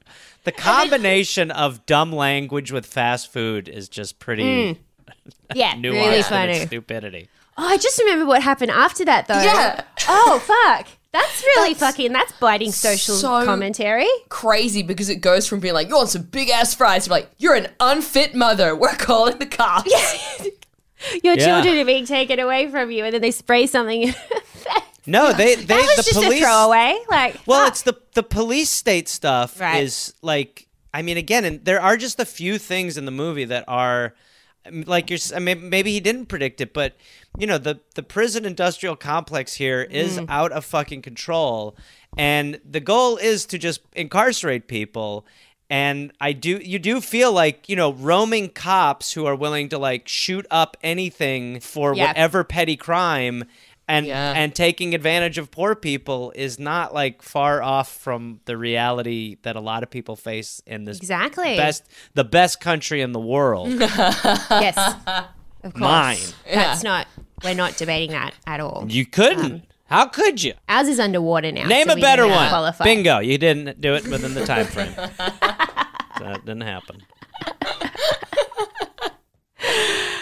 the 0.44 0.52
combination 0.52 1.50
of 1.50 1.86
dumb 1.86 2.12
language 2.12 2.70
with 2.70 2.84
fast 2.84 3.32
food 3.32 3.66
is 3.68 3.88
just 3.88 4.18
pretty 4.18 4.78
Yeah, 5.54 5.72
nuanced 5.76 5.82
really 5.92 6.16
in 6.18 6.22
funny. 6.24 6.66
stupidity. 6.66 7.28
Oh, 7.56 7.66
I 7.66 7.78
just 7.78 7.98
remember 8.00 8.26
what 8.26 8.42
happened 8.42 8.70
after 8.70 9.02
that, 9.06 9.28
though. 9.28 9.40
Yeah. 9.40 9.82
Oh, 10.08 10.38
fuck. 10.44 10.88
That's 11.20 11.42
really 11.42 11.74
That's 11.74 11.80
fucking. 11.80 12.12
That's 12.12 12.32
biting 12.32 12.72
social 12.72 13.14
so- 13.14 13.44
commentary. 13.44 14.06
Crazy 14.28 14.82
because 14.82 15.08
it 15.08 15.16
goes 15.16 15.46
from 15.46 15.60
being 15.60 15.74
like, 15.74 15.88
you 15.88 15.94
want 15.96 16.10
some 16.10 16.22
big 16.22 16.50
ass 16.50 16.74
fries 16.74 17.04
to 17.04 17.10
like, 17.10 17.30
you're 17.38 17.54
an 17.54 17.68
unfit 17.80 18.34
mother. 18.34 18.74
We're 18.76 18.94
calling 18.96 19.38
the 19.38 19.46
cops. 19.46 19.90
Your 21.22 21.34
Yeah. 21.34 21.44
children 21.62 21.78
are 21.78 21.84
being 21.84 22.06
taken 22.06 22.38
away 22.40 22.68
from 22.70 22.90
you, 22.90 23.04
and 23.04 23.12
then 23.14 23.20
they 23.20 23.30
spray 23.30 23.66
something. 23.66 24.02
in 24.02 24.08
your 24.08 24.14
face. 24.40 24.82
No, 25.06 25.32
they 25.32 25.54
they 25.54 25.64
that 25.66 25.76
was 25.96 25.96
the 25.96 26.02
just 26.10 26.14
police. 26.14 26.40
a 26.40 26.44
throwaway. 26.44 26.98
Like, 27.08 27.36
Well, 27.46 27.60
fuck. 27.64 27.68
it's 27.72 27.82
the 27.82 27.94
the 28.14 28.22
police 28.22 28.70
state 28.70 29.08
stuff 29.08 29.60
Right. 29.60 29.82
is 29.82 30.14
like 30.22 30.66
I 30.92 31.02
mean 31.02 31.16
again, 31.16 31.44
and 31.44 31.64
there 31.64 31.80
are 31.80 31.96
just 31.96 32.18
a 32.18 32.24
few 32.24 32.58
things 32.58 32.96
in 32.96 33.04
the 33.04 33.10
movie 33.12 33.44
that 33.44 33.64
are 33.68 34.14
like 34.72 35.10
you're 35.10 35.18
I 35.34 35.38
mean, 35.38 35.68
maybe 35.68 35.92
he 35.92 36.00
didn't 36.00 36.26
predict 36.26 36.60
it, 36.60 36.72
but 36.72 36.96
you 37.38 37.46
know 37.46 37.58
the 37.58 37.80
the 37.94 38.02
prison 38.02 38.44
industrial 38.44 38.96
complex 38.96 39.54
here 39.54 39.82
is 39.82 40.18
Mm. 40.18 40.26
out 40.28 40.52
of 40.52 40.64
fucking 40.64 41.02
control, 41.02 41.76
and 42.16 42.60
the 42.68 42.80
goal 42.80 43.16
is 43.16 43.46
to 43.46 43.58
just 43.58 43.80
incarcerate 43.94 44.68
people. 44.68 45.26
And 45.68 46.12
I 46.20 46.32
do, 46.32 46.58
you 46.58 46.78
do 46.78 47.00
feel 47.00 47.32
like, 47.32 47.68
you 47.68 47.74
know, 47.74 47.92
roaming 47.92 48.50
cops 48.50 49.14
who 49.14 49.26
are 49.26 49.34
willing 49.34 49.68
to 49.70 49.78
like 49.78 50.06
shoot 50.06 50.46
up 50.48 50.76
anything 50.80 51.58
for 51.58 51.92
Yeah. 51.92 52.06
whatever 52.06 52.44
petty 52.44 52.76
crime 52.76 53.42
and 53.88 54.06
Yeah. 54.06 54.32
and 54.34 54.54
taking 54.54 54.94
advantage 54.94 55.38
of 55.38 55.50
poor 55.50 55.74
people 55.74 56.32
is 56.34 56.58
not 56.58 56.92
like 56.94 57.22
far 57.22 57.62
off 57.62 57.92
from 57.92 58.40
the 58.46 58.56
reality 58.56 59.36
that 59.42 59.54
a 59.56 59.60
lot 59.60 59.82
of 59.82 59.90
people 59.90 60.16
face 60.16 60.60
in 60.66 60.84
this 60.84 60.96
exactly. 60.98 61.56
best 61.56 61.84
the 62.14 62.24
best 62.24 62.60
country 62.60 63.00
in 63.00 63.12
the 63.12 63.20
world 63.20 63.68
Yes. 63.78 64.76
Of 65.64 65.72
course. 65.72 65.80
mine 65.80 66.18
That's 66.52 66.82
not. 66.82 67.06
We're 67.44 67.54
not 67.54 67.76
debating 67.76 68.10
that 68.12 68.34
at 68.46 68.60
all. 68.60 68.86
you 68.88 69.04
couldn't 69.06 69.52
um, 69.52 69.62
how 69.88 70.06
could 70.06 70.42
you 70.42 70.54
Ours 70.68 70.88
is 70.88 70.98
underwater 70.98 71.52
now. 71.52 71.66
name 71.66 71.86
so 71.88 71.92
a 71.94 72.00
better 72.00 72.26
one 72.26 72.48
Qualify. 72.48 72.82
bingo 72.84 73.18
you 73.20 73.38
didn't 73.38 73.80
do 73.80 73.94
it 73.94 74.06
within 74.08 74.34
the 74.34 74.44
time 74.54 74.66
frame 74.66 74.92
that 74.96 76.40
didn't 76.44 76.62
happen 76.62 77.02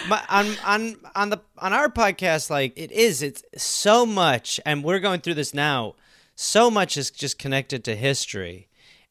My, 0.07 0.21
on 0.29 0.55
on 0.63 0.95
on 1.15 1.29
the 1.29 1.41
on 1.57 1.73
our 1.73 1.89
podcast 1.89 2.49
like 2.49 2.73
it 2.75 2.91
is 2.91 3.21
it's 3.21 3.43
so 3.57 4.05
much 4.05 4.59
and 4.65 4.83
we're 4.83 4.99
going 4.99 5.21
through 5.21 5.33
this 5.35 5.53
now 5.53 5.95
so 6.35 6.69
much 6.69 6.97
is 6.97 7.09
just 7.09 7.39
connected 7.39 7.83
to 7.85 7.95
history 7.95 8.67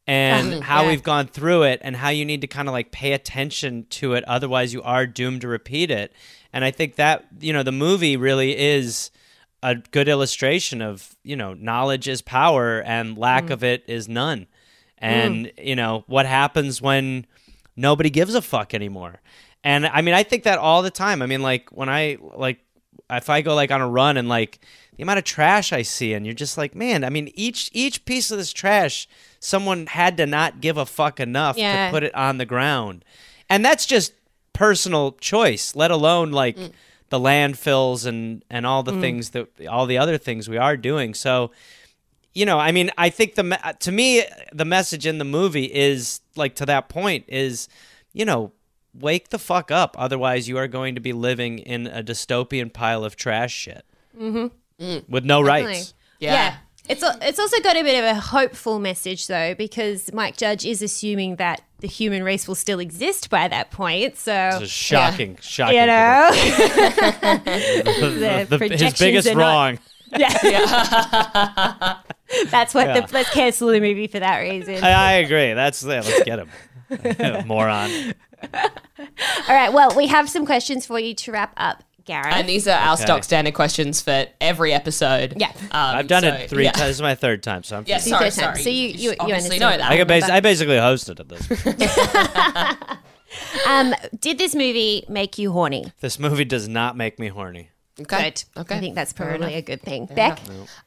and 0.06 0.52
mm-hmm. 0.52 0.60
how 0.60 0.82
yeah. 0.82 0.88
we've 0.88 1.02
gone 1.02 1.26
through 1.26 1.62
it 1.62 1.80
and 1.82 1.96
how 1.96 2.10
you 2.10 2.24
need 2.24 2.42
to 2.42 2.46
kind 2.46 2.68
of 2.68 2.72
like 2.72 2.92
pay 2.92 3.12
attention 3.12 3.86
to 3.90 4.14
it 4.14 4.22
otherwise 4.24 4.72
you 4.72 4.82
are 4.82 5.06
doomed 5.06 5.40
to 5.40 5.48
repeat 5.48 5.90
it. 5.90 6.12
And 6.52 6.64
i 6.64 6.70
think 6.70 6.96
that 6.96 7.26
you 7.40 7.52
know 7.52 7.62
the 7.62 7.72
movie 7.72 8.16
really 8.16 8.56
is 8.56 9.10
a 9.62 9.74
good 9.76 10.08
illustration 10.08 10.82
of 10.82 11.16
you 11.24 11.34
know 11.34 11.54
knowledge 11.54 12.06
is 12.06 12.22
power 12.22 12.80
and 12.82 13.18
lack 13.18 13.46
mm. 13.46 13.50
of 13.50 13.64
it 13.64 13.82
is 13.88 14.08
none. 14.08 14.40
Mm. 14.40 14.46
And 15.00 15.52
you 15.58 15.74
know 15.74 16.04
what 16.06 16.26
happens 16.26 16.80
when 16.80 17.26
nobody 17.74 18.10
gives 18.10 18.34
a 18.34 18.42
fuck 18.42 18.74
anymore 18.74 19.20
and 19.64 19.86
i 19.86 20.00
mean 20.02 20.14
i 20.14 20.22
think 20.22 20.44
that 20.44 20.58
all 20.58 20.82
the 20.82 20.90
time. 20.90 21.22
I 21.22 21.26
mean 21.26 21.42
like 21.42 21.70
when 21.70 21.88
i 21.88 22.18
like 22.36 22.60
if 23.10 23.28
i 23.28 23.42
go 23.42 23.54
like 23.54 23.70
on 23.72 23.80
a 23.80 23.88
run 23.88 24.16
and 24.16 24.28
like 24.28 24.60
the 24.96 25.02
amount 25.02 25.18
of 25.18 25.24
trash 25.24 25.72
i 25.72 25.82
see 25.82 26.14
and 26.14 26.24
you're 26.24 26.34
just 26.34 26.56
like 26.56 26.74
man 26.74 27.02
i 27.02 27.10
mean 27.10 27.30
each 27.34 27.70
each 27.72 28.04
piece 28.04 28.30
of 28.30 28.38
this 28.38 28.52
trash 28.52 29.08
someone 29.40 29.86
had 29.86 30.16
to 30.16 30.26
not 30.26 30.60
give 30.60 30.76
a 30.76 30.86
fuck 30.86 31.20
enough 31.20 31.56
Yeah. 31.56 31.86
to 31.86 31.92
put 31.92 32.02
it 32.02 32.14
on 32.14 32.38
the 32.38 32.46
ground. 32.46 33.04
And 33.50 33.64
that's 33.64 33.84
just 33.84 34.14
personal 34.52 35.12
choice 35.12 35.74
let 35.74 35.90
alone 35.90 36.30
like 36.30 36.56
mm. 36.56 36.70
the 37.10 37.18
landfills 37.18 38.06
and 38.06 38.44
and 38.48 38.64
all 38.64 38.82
the 38.82 38.92
mm. 38.92 39.00
things 39.00 39.30
that 39.30 39.48
all 39.68 39.86
the 39.86 39.98
other 39.98 40.16
things 40.16 40.48
we 40.48 40.56
are 40.56 40.76
doing. 40.76 41.12
So 41.12 41.50
you 42.32 42.44
know, 42.44 42.58
I 42.58 42.72
mean, 42.72 42.90
I 42.98 43.10
think 43.10 43.36
the 43.36 43.76
to 43.80 43.92
me 43.92 44.24
the 44.52 44.64
message 44.64 45.06
in 45.06 45.18
the 45.18 45.24
movie 45.24 45.72
is 45.72 46.20
like 46.36 46.56
to 46.56 46.66
that 46.66 46.88
point 46.88 47.24
is, 47.28 47.68
you 48.12 48.24
know, 48.24 48.52
wake 48.98 49.30
the 49.30 49.38
fuck 49.38 49.70
up. 49.70 49.96
Otherwise, 49.98 50.48
you 50.48 50.56
are 50.58 50.68
going 50.68 50.94
to 50.94 51.00
be 51.00 51.12
living 51.12 51.58
in 51.58 51.86
a 51.86 52.02
dystopian 52.02 52.72
pile 52.72 53.04
of 53.04 53.16
trash 53.16 53.52
shit 53.52 53.84
mm-hmm. 54.18 54.98
with 55.08 55.24
no 55.24 55.42
rights. 55.42 55.94
Yeah. 56.20 56.56
It's 56.86 57.02
al- 57.02 57.18
it's 57.22 57.38
also 57.38 57.58
got 57.62 57.76
a 57.76 57.82
bit 57.82 57.98
of 57.98 58.04
a 58.04 58.20
hopeful 58.20 58.78
message 58.78 59.26
though, 59.26 59.54
because 59.54 60.12
Mike 60.12 60.36
Judge 60.36 60.66
is 60.66 60.82
assuming 60.82 61.36
that 61.36 61.62
the 61.78 61.88
human 61.88 62.22
race 62.22 62.46
will 62.46 62.54
still 62.54 62.78
exist 62.78 63.30
by 63.30 63.48
that 63.48 63.70
point. 63.70 64.18
So 64.18 64.50
It's 64.52 64.64
a 64.64 64.66
shocking, 64.66 65.38
shocking. 65.40 65.76
you 65.76 65.86
know, 65.86 66.28
the, 67.84 68.46
the 68.50 68.58
the- 68.58 68.76
his 68.76 68.94
biggest 68.98 69.28
are 69.28 69.34
not- 69.34 69.40
wrong. 69.40 69.78
that's 72.50 72.72
what 72.74 72.86
Yeah. 72.86 73.00
the, 73.00 73.08
let's 73.12 73.30
cancel 73.30 73.68
the 73.68 73.80
movie 73.80 74.06
for 74.06 74.20
that 74.20 74.38
reason. 74.38 74.84
I, 74.84 74.90
I 74.90 75.12
agree. 75.14 75.54
That's 75.54 75.82
yeah, 75.82 76.02
let's 76.02 76.22
get 76.22 76.38
him. 76.38 76.48
Moron. 77.46 78.14
All 78.52 79.54
right, 79.54 79.72
well, 79.72 79.94
we 79.96 80.06
have 80.08 80.28
some 80.28 80.44
questions 80.46 80.86
for 80.86 80.98
you 80.98 81.14
to 81.14 81.32
wrap 81.32 81.52
up. 81.56 81.82
Gareth. 82.04 82.34
And 82.34 82.46
these 82.46 82.68
are 82.68 82.76
our 82.78 82.92
Okay. 82.94 83.02
stock 83.04 83.24
standard 83.24 83.54
questions 83.54 84.02
for 84.02 84.26
every 84.38 84.74
episode. 84.74 85.34
Yeah. 85.38 85.48
Um, 85.56 85.70
I've 85.72 86.06
done 86.06 86.22
so, 86.22 86.28
it 86.28 86.50
three 86.50 86.64
yeah. 86.64 86.72
times. 86.72 86.88
This 86.88 86.96
is 86.96 87.02
my 87.02 87.14
third 87.14 87.42
time, 87.42 87.62
so 87.62 87.78
I'm. 87.78 87.84
Yeah, 87.86 87.96
pretty- 87.96 88.10
sorry, 88.10 88.30
third 88.30 88.40
time. 88.42 88.54
sorry. 88.56 88.62
So 88.62 88.68
you- 88.68 88.88
you- 88.88 89.10
you 89.12 89.16
obviously 89.18 89.58
understand 89.58 89.60
know 89.60 89.70
that. 89.70 89.78
that. 89.78 89.90
I, 89.90 89.96
could 89.96 90.08
bas- 90.08 90.28
I 90.28 90.40
basically 90.40 90.76
hosted 90.76 91.20
at 91.20 91.28
this. 91.30 92.86
um, 93.66 93.94
did 94.20 94.36
this 94.36 94.54
movie 94.54 95.06
make 95.08 95.38
you 95.38 95.52
horny? 95.52 95.92
this 96.00 96.18
movie 96.18 96.44
does 96.44 96.68
not 96.68 96.94
make 96.94 97.18
me 97.18 97.28
horny. 97.28 97.70
Okay. 98.00 98.24
Good. 98.24 98.44
Okay. 98.62 98.76
I 98.76 98.80
think 98.80 98.94
that's 98.96 99.12
probably 99.12 99.54
a 99.54 99.62
good 99.62 99.80
thing. 99.80 100.06
Beck? 100.06 100.40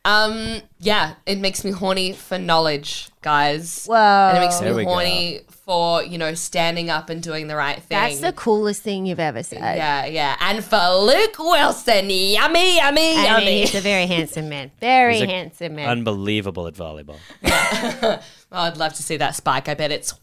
Um, 0.03 0.61
yeah, 0.79 1.13
it 1.25 1.37
makes 1.39 1.63
me 1.63 1.71
horny 1.71 2.11
for 2.11 2.37
knowledge, 2.37 3.07
guys. 3.21 3.85
Whoa. 3.85 3.95
And 3.95 4.37
it 4.37 4.41
makes 4.41 4.59
There 4.59 4.71
me 4.71 4.75
we 4.77 4.83
go. 4.83 4.89
horny 4.91 5.39
for, 5.65 6.03
you 6.03 6.17
know, 6.17 6.33
standing 6.33 6.89
up 6.89 7.09
and 7.09 7.23
doing 7.23 7.47
the 7.47 7.55
right 7.55 7.77
thing. 7.81 7.97
That's 7.97 8.19
the 8.19 8.33
coolest 8.33 8.81
thing 8.83 9.05
you've 9.05 9.21
ever 9.21 9.41
said. 9.41 9.59
Yeah, 9.77 10.05
yeah. 10.05 10.35
And 10.41 10.61
for 10.63 10.77
Luke 10.99 11.39
Wilson, 11.39 12.09
yummy, 12.09 12.75
yummy, 12.75 13.15
I 13.17 13.23
yummy. 13.25 13.45
mean, 13.45 13.57
he's 13.67 13.75
a 13.75 13.79
very 13.81 14.05
handsome 14.05 14.49
man. 14.49 14.71
Very 14.81 15.13
He's 15.13 15.21
a 15.23 15.27
handsome 15.27 15.75
man. 15.75 15.87
Unbelievable 15.89 16.67
at 16.67 16.73
volleyball. 16.73 17.17
Oh, 18.49 18.61
I'd 18.61 18.77
love 18.77 18.93
to 18.93 19.03
see 19.03 19.17
that 19.17 19.35
spike. 19.35 19.67
I 19.67 19.73
bet 19.73 19.91
it's 19.91 20.13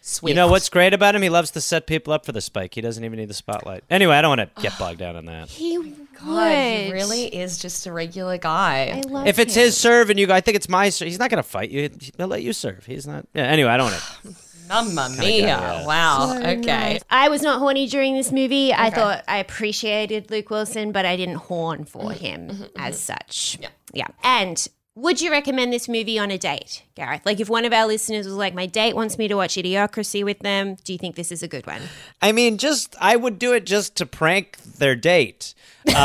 sweet. 0.00 0.30
You 0.30 0.36
know 0.36 0.46
what's 0.46 0.68
great 0.68 0.94
about 0.94 1.16
him? 1.16 1.22
He 1.22 1.28
loves 1.28 1.50
to 1.52 1.60
set 1.60 1.88
people 1.88 2.12
up 2.12 2.24
for 2.24 2.30
the 2.30 2.40
spike. 2.40 2.72
He 2.72 2.80
doesn't 2.80 3.04
even 3.04 3.18
need 3.18 3.28
the 3.28 3.34
spotlight. 3.34 3.82
Anyway, 3.90 4.14
I 4.14 4.22
don't 4.22 4.36
want 4.38 4.54
to 4.54 4.62
get 4.62 4.78
bogged 4.78 5.00
down 5.00 5.16
on 5.16 5.24
that. 5.26 5.48
he 5.48 5.92
God, 6.20 6.50
he 6.50 6.92
really 6.92 7.24
is 7.26 7.58
just 7.58 7.86
a 7.86 7.92
regular 7.92 8.38
guy. 8.38 9.02
I 9.04 9.08
love 9.08 9.26
If 9.26 9.38
it's 9.38 9.54
him. 9.54 9.64
his 9.64 9.76
serve 9.76 10.10
and 10.10 10.18
you 10.18 10.26
go, 10.26 10.34
I 10.34 10.40
think 10.40 10.56
it's 10.56 10.68
my 10.68 10.88
serve. 10.88 11.08
He's 11.08 11.18
not 11.18 11.30
going 11.30 11.42
to 11.42 11.48
fight 11.48 11.70
you. 11.70 11.90
He'll 12.16 12.28
let 12.28 12.42
you 12.42 12.52
serve. 12.52 12.86
He's 12.86 13.06
not. 13.06 13.26
Yeah. 13.34 13.44
Anyway, 13.44 13.70
I 13.70 13.76
don't 13.76 13.90
want 13.90 14.02
to. 14.22 14.34
Mamma 14.68 15.14
mia. 15.18 15.46
yeah. 15.46 15.86
Wow. 15.86 16.32
So 16.32 16.38
okay. 16.38 16.56
nice. 16.56 17.04
I 17.10 17.28
was 17.28 17.42
not 17.42 17.58
horny 17.58 17.86
during 17.86 18.14
this 18.14 18.32
movie. 18.32 18.72
I 18.72 18.90
thought 18.90 19.22
I 19.28 19.38
appreciated 19.38 20.30
Luke 20.30 20.48
Wilson, 20.50 20.90
but 20.90 21.04
I 21.04 21.16
didn't 21.16 21.36
horn 21.36 21.84
for 21.84 22.04
mm-hmm. 22.04 22.24
him 22.24 22.48
mm-hmm. 22.48 22.64
as 22.76 22.96
mm-hmm. 22.96 23.12
such. 23.12 23.58
Yeah. 23.60 23.68
Yeah. 23.92 24.08
And 24.22 24.66
would 24.96 25.20
you 25.20 25.30
recommend 25.30 25.72
this 25.72 25.88
movie 25.88 26.18
on 26.18 26.30
a 26.30 26.38
date, 26.38 26.82
Gareth? 26.94 27.22
Like 27.24 27.40
if 27.40 27.48
one 27.48 27.64
of 27.64 27.72
our 27.72 27.86
listeners 27.86 28.26
was 28.26 28.34
like, 28.36 28.54
my 28.54 28.66
date 28.66 28.94
wants 28.94 29.18
me 29.18 29.26
to 29.28 29.34
watch 29.34 29.54
Idiocracy 29.56 30.24
with 30.24 30.38
them, 30.38 30.76
do 30.84 30.92
you 30.92 30.98
think 30.98 31.16
this 31.16 31.32
is 31.32 31.42
a 31.42 31.48
good 31.48 31.66
one? 31.66 31.82
I 32.22 32.30
mean, 32.32 32.58
just 32.58 32.94
I 33.00 33.16
would 33.16 33.38
do 33.38 33.52
it 33.52 33.66
just 33.66 33.96
to 33.96 34.06
prank 34.06 34.58
their 34.62 34.94
date. 34.94 35.54
Um, 35.88 35.94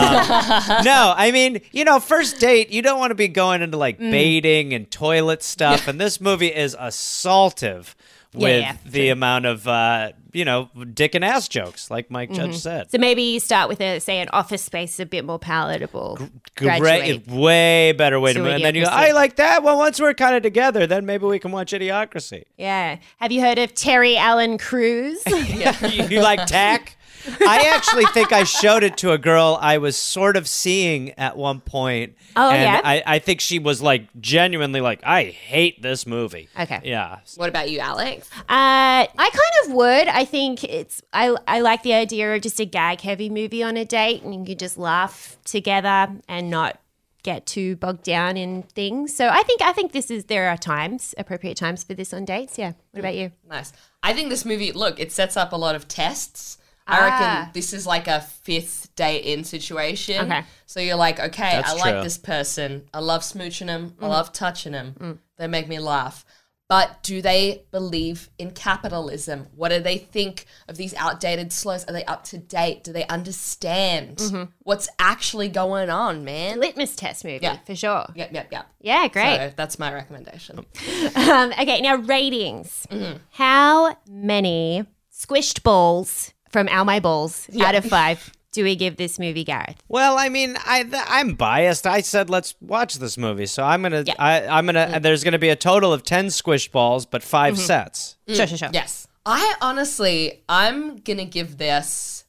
no, 0.84 1.14
I 1.16 1.30
mean, 1.32 1.62
you 1.72 1.86
know, 1.86 2.00
first 2.00 2.40
date, 2.40 2.70
you 2.72 2.82
don't 2.82 3.00
want 3.00 3.12
to 3.12 3.16
be 3.16 3.28
going 3.28 3.62
into 3.62 3.78
like 3.78 4.00
Mm. 4.00 4.12
baiting 4.12 4.74
and 4.74 4.90
toilet 4.90 5.44
stuff. 5.44 5.88
And 5.88 6.00
this 6.02 6.20
movie 6.20 6.48
is 6.54 6.76
assaultive 6.76 7.94
with 8.34 8.62
yeah, 8.62 8.78
the 8.86 9.10
amount 9.10 9.46
of, 9.46 9.68
uh, 9.68 10.12
you 10.32 10.46
know, 10.46 10.70
dick 10.94 11.16
and 11.16 11.26
ass 11.26 11.48
jokes, 11.48 11.90
like 11.90 12.12
Mike 12.12 12.32
Judge 12.32 12.56
said. 12.58 12.92
So 12.92 13.00
maybe 13.00 13.24
you 13.24 13.40
start 13.40 13.70
with 13.70 13.82
a 13.82 14.00
say 14.00 14.20
an 14.20 14.30
office 14.32 14.62
space 14.62 14.94
is 14.94 15.00
a 15.00 15.06
bit 15.06 15.26
more 15.26 15.40
palatable. 15.40 16.20
Great, 16.56 17.28
way 17.28 17.92
better 17.94 18.20
way 18.20 18.34
to 18.34 18.40
To 18.40 18.46
move. 18.46 18.54
And 18.54 18.64
then 18.64 18.76
you 18.76 18.86
go, 18.86 18.92
I 18.92 19.12
like 19.12 19.38
that. 19.38 19.64
Well, 19.64 19.78
once 19.78 20.00
we're 20.00 20.14
kind 20.14 20.36
of 20.36 20.44
together, 20.44 20.86
then 20.86 21.06
maybe 21.06 21.26
we 21.26 21.40
can 21.40 21.52
watch 21.52 21.72
Idiocracy. 21.72 22.44
Yeah. 22.58 22.98
Have 23.18 23.32
you 23.32 23.42
heard 23.42 23.58
of 23.58 23.74
Terry 23.74 24.18
Alan 24.18 24.58
Crews? 24.58 25.22
you, 25.28 26.04
you 26.10 26.22
like 26.22 26.46
tack? 26.46 26.96
I 27.42 27.72
actually 27.74 28.06
think 28.08 28.32
I 28.32 28.44
showed 28.44 28.84
it 28.84 28.98
to 28.98 29.12
a 29.12 29.18
girl 29.18 29.58
I 29.62 29.78
was 29.78 29.96
sort 29.96 30.38
of 30.38 30.48
seeing 30.48 31.12
at 31.12 31.38
one 31.38 31.62
point. 31.62 32.16
Oh, 32.36 32.50
and 32.50 32.62
yeah? 32.62 32.82
I, 32.84 33.04
I 33.06 33.20
think 33.20 33.42
she 33.42 33.60
was 33.60 33.82
like 33.82 34.08
genuinely 34.20 34.82
like, 34.82 35.02
I 35.04 35.26
hate 35.26 35.82
this 35.82 36.06
movie. 36.06 36.50
Okay. 36.60 36.82
Yeah. 36.84 37.20
What 37.36 37.50
about 37.50 37.70
you, 37.70 37.80
Alex? 37.80 38.30
Uh, 38.38 38.44
I 38.48 39.08
kind 39.16 39.70
of 39.70 39.74
would. 39.76 40.08
I 40.08 40.26
think 40.26 40.64
it's. 40.64 41.02
I 41.14 41.36
I 41.48 41.62
like 41.62 41.84
the 41.84 41.94
idea 41.94 42.36
of 42.36 42.42
just 42.42 42.60
a 42.60 42.66
gag 42.66 43.02
heavy 43.02 43.30
movie 43.30 43.64
on 43.64 43.78
a 43.78 43.86
date, 43.86 44.24
and 44.24 44.34
you 44.34 44.46
can 44.46 44.58
just 44.58 44.78
laugh 44.78 45.38
together 45.44 46.10
and 46.28 46.50
not 46.50 46.80
get 47.24 47.46
too 47.46 47.76
bogged 47.76 48.04
down 48.04 48.38
in 48.38 48.64
things. 48.64 49.14
So 49.16 49.28
I 49.28 49.44
think 49.44 49.62
I 49.62 49.74
think 49.74 49.92
this 49.92 50.10
is 50.10 50.26
there 50.26 50.50
are 50.50 50.58
times 50.58 51.14
appropriate 51.18 51.58
times 51.58 51.84
for 51.84 51.94
this 51.94 52.14
on 52.14 52.26
dates. 52.26 52.58
Yeah. 52.58 52.74
What 52.92 53.00
about 53.00 53.16
you? 53.16 53.32
Nice. 53.50 53.74
I 54.02 54.14
think 54.14 54.30
this 54.30 54.46
movie, 54.46 54.72
look, 54.72 55.00
it 55.00 55.12
sets 55.12 55.36
up 55.36 55.52
a 55.52 55.58
lot 55.58 55.76
of 55.76 55.88
tests. 55.88 56.58
I 56.90 57.00
Ah. 57.00 57.04
reckon 57.06 57.52
this 57.54 57.74
is 57.74 57.86
like 57.86 58.08
a 58.08 58.22
fifth 58.22 58.94
date 58.96 59.24
in 59.26 59.44
situation. 59.44 60.26
Okay. 60.32 60.44
So 60.66 60.80
you're 60.80 60.96
like, 60.96 61.20
okay, 61.20 61.52
That's 61.54 61.72
I 61.72 61.74
like 61.76 61.94
true. 61.96 62.04
this 62.04 62.18
person. 62.18 62.88
I 62.94 63.00
love 63.00 63.22
smooching 63.22 63.68
them. 63.68 63.96
Mm. 64.00 64.04
I 64.06 64.08
love 64.08 64.34
touching 64.34 64.72
them. 64.74 65.20
They 65.38 65.48
make 65.48 65.68
me 65.68 65.80
laugh. 65.80 66.26
But 66.68 67.02
do 67.02 67.20
they 67.20 67.64
believe 67.72 68.30
in 68.38 68.52
capitalism? 68.52 69.48
What 69.56 69.70
do 69.70 69.80
they 69.80 69.98
think 69.98 70.46
of 70.68 70.78
these 70.78 70.94
outdated 70.94 71.52
slurs? 71.52 71.84
Are 71.86 71.94
they 71.94 72.06
up 72.06 72.24
to 72.26 72.38
date? 72.38 72.84
Do 72.84 72.94
they 72.94 73.08
understand 73.08 74.18
Mm-hmm. 74.18 74.44
what's 74.60 74.88
actually 75.00 75.48
going 75.50 75.90
on, 75.90 76.24
man? 76.24 76.60
Litmus 76.60 76.96
test 76.96 77.26
movie 77.26 77.40
Yeah. 77.42 77.58
for 77.66 77.76
sure. 77.76 78.06
Yep, 78.14 78.34
yep, 78.34 78.48
yep. 78.52 78.68
Yeah, 78.82 79.08
great. 79.08 79.38
So 79.38 79.54
that's 79.56 79.80
my 79.80 79.92
recommendation. 79.92 80.64
Um, 81.16 81.52
okay, 81.60 81.82
now 81.82 81.96
ratings. 81.96 82.86
Mm-hmm. 82.92 83.18
How 83.32 83.98
many 84.08 84.86
squished 85.12 85.64
balls 85.64 86.34
from 86.50 86.68
Ow 86.70 86.84
My 86.84 87.00
Balls 87.00 87.50
out 87.60 87.76
of 87.76 87.86
five 87.86 88.32
do 88.52 88.64
we 88.64 88.76
give 88.76 88.98
this 88.98 89.20
movie, 89.20 89.44
Gareth? 89.44 89.82
Well, 89.88 90.18
I 90.18 90.30
mean, 90.30 90.58
I 90.66 90.84
th- 90.84 91.04
I'm 91.08 91.36
biased. 91.36 91.86
I 91.86 92.02
said 92.02 92.30
let's 92.30 92.56
watch 92.62 92.96
this 92.96 93.18
movie, 93.18 93.46
so 93.46 93.64
I'm 93.64 93.84
gonna. 93.84 94.04
Yeah. 94.06 94.16
I, 94.18 94.48
I'm 94.48 94.66
gonna. 94.66 94.88
Mm-hmm. 94.88 95.02
There's 95.02 95.24
gonna 95.24 95.40
be 95.40 95.50
a 95.50 95.56
total 95.56 95.94
of 95.94 96.04
ten 96.04 96.30
squish 96.30 96.72
balls, 96.72 97.06
but 97.06 97.24
5 97.24 97.54
mm-hmm. 97.54 97.62
sets. 97.62 98.18
Mm. 98.28 98.36
Sure, 98.36 98.48
sure, 98.48 98.58
sure. 98.58 98.70
Yes. 98.74 99.08
I 99.26 99.56
honestly, 99.62 100.44
I'm 100.50 100.98
gonna 100.98 101.26
give 101.26 101.58
this. 101.58 102.26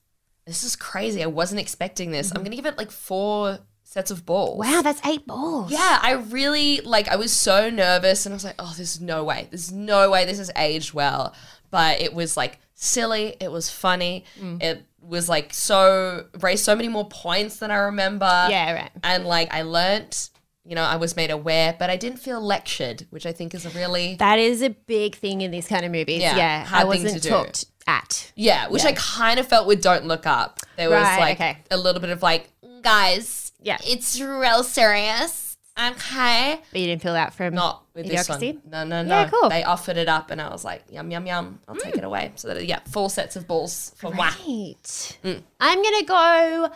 This 0.46 0.64
is 0.64 0.76
crazy. 0.76 1.22
I 1.22 1.26
wasn't 1.26 1.60
expecting 1.60 2.10
this. 2.10 2.30
I'm 2.30 2.36
mm-hmm. 2.36 2.44
gonna 2.44 2.56
give 2.56 2.66
it 2.66 2.76
like 2.76 2.90
four 2.90 3.58
sets 3.84 4.10
of 4.10 4.26
balls. 4.26 4.58
Wow, 4.58 4.82
that's 4.82 5.04
eight 5.06 5.26
balls. 5.26 5.72
Yeah, 5.72 5.98
I 6.02 6.12
really 6.28 6.80
like. 6.82 7.08
I 7.08 7.16
was 7.16 7.32
so 7.32 7.70
nervous, 7.70 8.26
and 8.26 8.32
I 8.32 8.36
was 8.36 8.44
like, 8.44 8.56
"Oh, 8.58 8.74
there's 8.76 9.00
no 9.00 9.24
way. 9.24 9.48
There's 9.50 9.72
no 9.72 10.10
way 10.10 10.26
this 10.26 10.38
has 10.38 10.50
aged 10.54 10.92
well." 10.92 11.34
But 11.70 12.00
it 12.00 12.12
was 12.14 12.36
like 12.36 12.58
silly. 12.74 13.36
It 13.40 13.50
was 13.50 13.70
funny. 13.70 14.24
Mm. 14.40 14.62
It 14.62 14.82
was 15.02 15.28
like 15.28 15.52
so 15.54 16.26
raised 16.40 16.64
so 16.64 16.74
many 16.76 16.88
more 16.88 17.08
points 17.08 17.56
than 17.58 17.70
I 17.70 17.76
remember. 17.76 18.46
Yeah, 18.50 18.72
right. 18.72 18.90
And 19.02 19.24
like 19.26 19.52
I 19.52 19.62
learnt, 19.62 20.30
you 20.64 20.74
know, 20.74 20.82
I 20.82 20.96
was 20.96 21.16
made 21.16 21.30
aware, 21.30 21.74
but 21.78 21.88
I 21.90 21.96
didn't 21.96 22.18
feel 22.18 22.40
lectured, 22.40 23.06
which 23.10 23.24
I 23.26 23.32
think 23.32 23.54
is 23.54 23.64
a 23.64 23.70
really 23.70 24.16
That 24.16 24.38
is 24.38 24.62
a 24.62 24.70
big 24.70 25.14
thing 25.16 25.40
in 25.40 25.50
these 25.50 25.66
kind 25.66 25.84
of 25.84 25.92
movies. 25.92 26.20
Yeah, 26.20 26.36
Yeah, 26.36 26.68
I 26.70 26.84
wasn't 26.84 27.14
to 27.14 27.20
do. 27.20 27.28
talked 27.28 27.64
at. 27.86 28.30
Yeah, 28.36 28.68
which 28.68 28.84
I 28.84 28.92
kind 28.92 29.40
of 29.40 29.46
felt 29.48 29.66
with 29.66 29.82
Don't 29.82 30.04
Look 30.06 30.26
Up. 30.26 30.60
There 30.76 30.90
was 30.90 31.02
Right, 31.02 31.20
like 31.20 31.36
okay. 31.40 31.58
a 31.70 31.76
little 31.76 32.00
bit 32.00 32.10
of 32.10 32.22
like, 32.22 32.50
mm, 32.64 32.82
guys, 32.82 33.52
Yeah. 33.62 33.78
it's 33.86 34.20
real 34.20 34.62
serious. 34.62 35.49
Okay. 35.88 36.60
But 36.72 36.80
you 36.80 36.86
didn't 36.86 37.02
feel 37.02 37.14
that 37.14 37.32
from 37.34 37.54
Not 37.54 37.84
with 37.94 38.06
this 38.06 38.28
Idiocracy? 38.28 38.54
one. 38.54 38.62
No, 38.70 38.84
no, 38.84 39.02
no. 39.02 39.20
Yeah, 39.20 39.28
cool. 39.30 39.48
They 39.48 39.64
offered 39.64 39.96
it 39.96 40.08
up 40.08 40.30
and 40.30 40.40
I 40.40 40.50
was 40.50 40.64
like, 40.64 40.84
yum, 40.90 41.10
yum, 41.10 41.26
yum. 41.26 41.58
I'll 41.68 41.76
take 41.76 41.96
it 41.96 42.04
away. 42.04 42.32
So 42.36 42.48
that, 42.48 42.66
yeah, 42.66 42.80
four 42.90 43.08
sets 43.10 43.36
of 43.36 43.46
balls 43.46 43.92
for 43.96 44.10
whack. 44.10 44.36
Right. 44.46 45.18
Mm. 45.24 45.42
I'm 45.60 45.82
gonna 45.82 46.04
go 46.04 46.70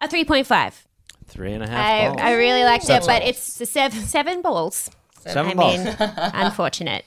a 0.00 0.08
three 0.08 0.24
point 0.24 0.46
five. 0.46 0.86
Three 1.28 1.52
and 1.52 1.62
a 1.62 1.68
half 1.68 1.78
I, 1.78 2.08
balls. 2.08 2.20
I 2.20 2.34
really 2.34 2.64
liked 2.64 2.84
it, 2.84 2.88
That's 2.88 3.06
but 3.06 3.22
it's 3.22 3.60
a 3.60 3.66
seven 3.66 4.00
seven 4.00 4.42
balls. 4.42 4.90
Seven 5.20 5.52
I 5.52 5.54
balls. 5.54 5.78
mean, 5.84 5.96
unfortunate. 6.00 7.04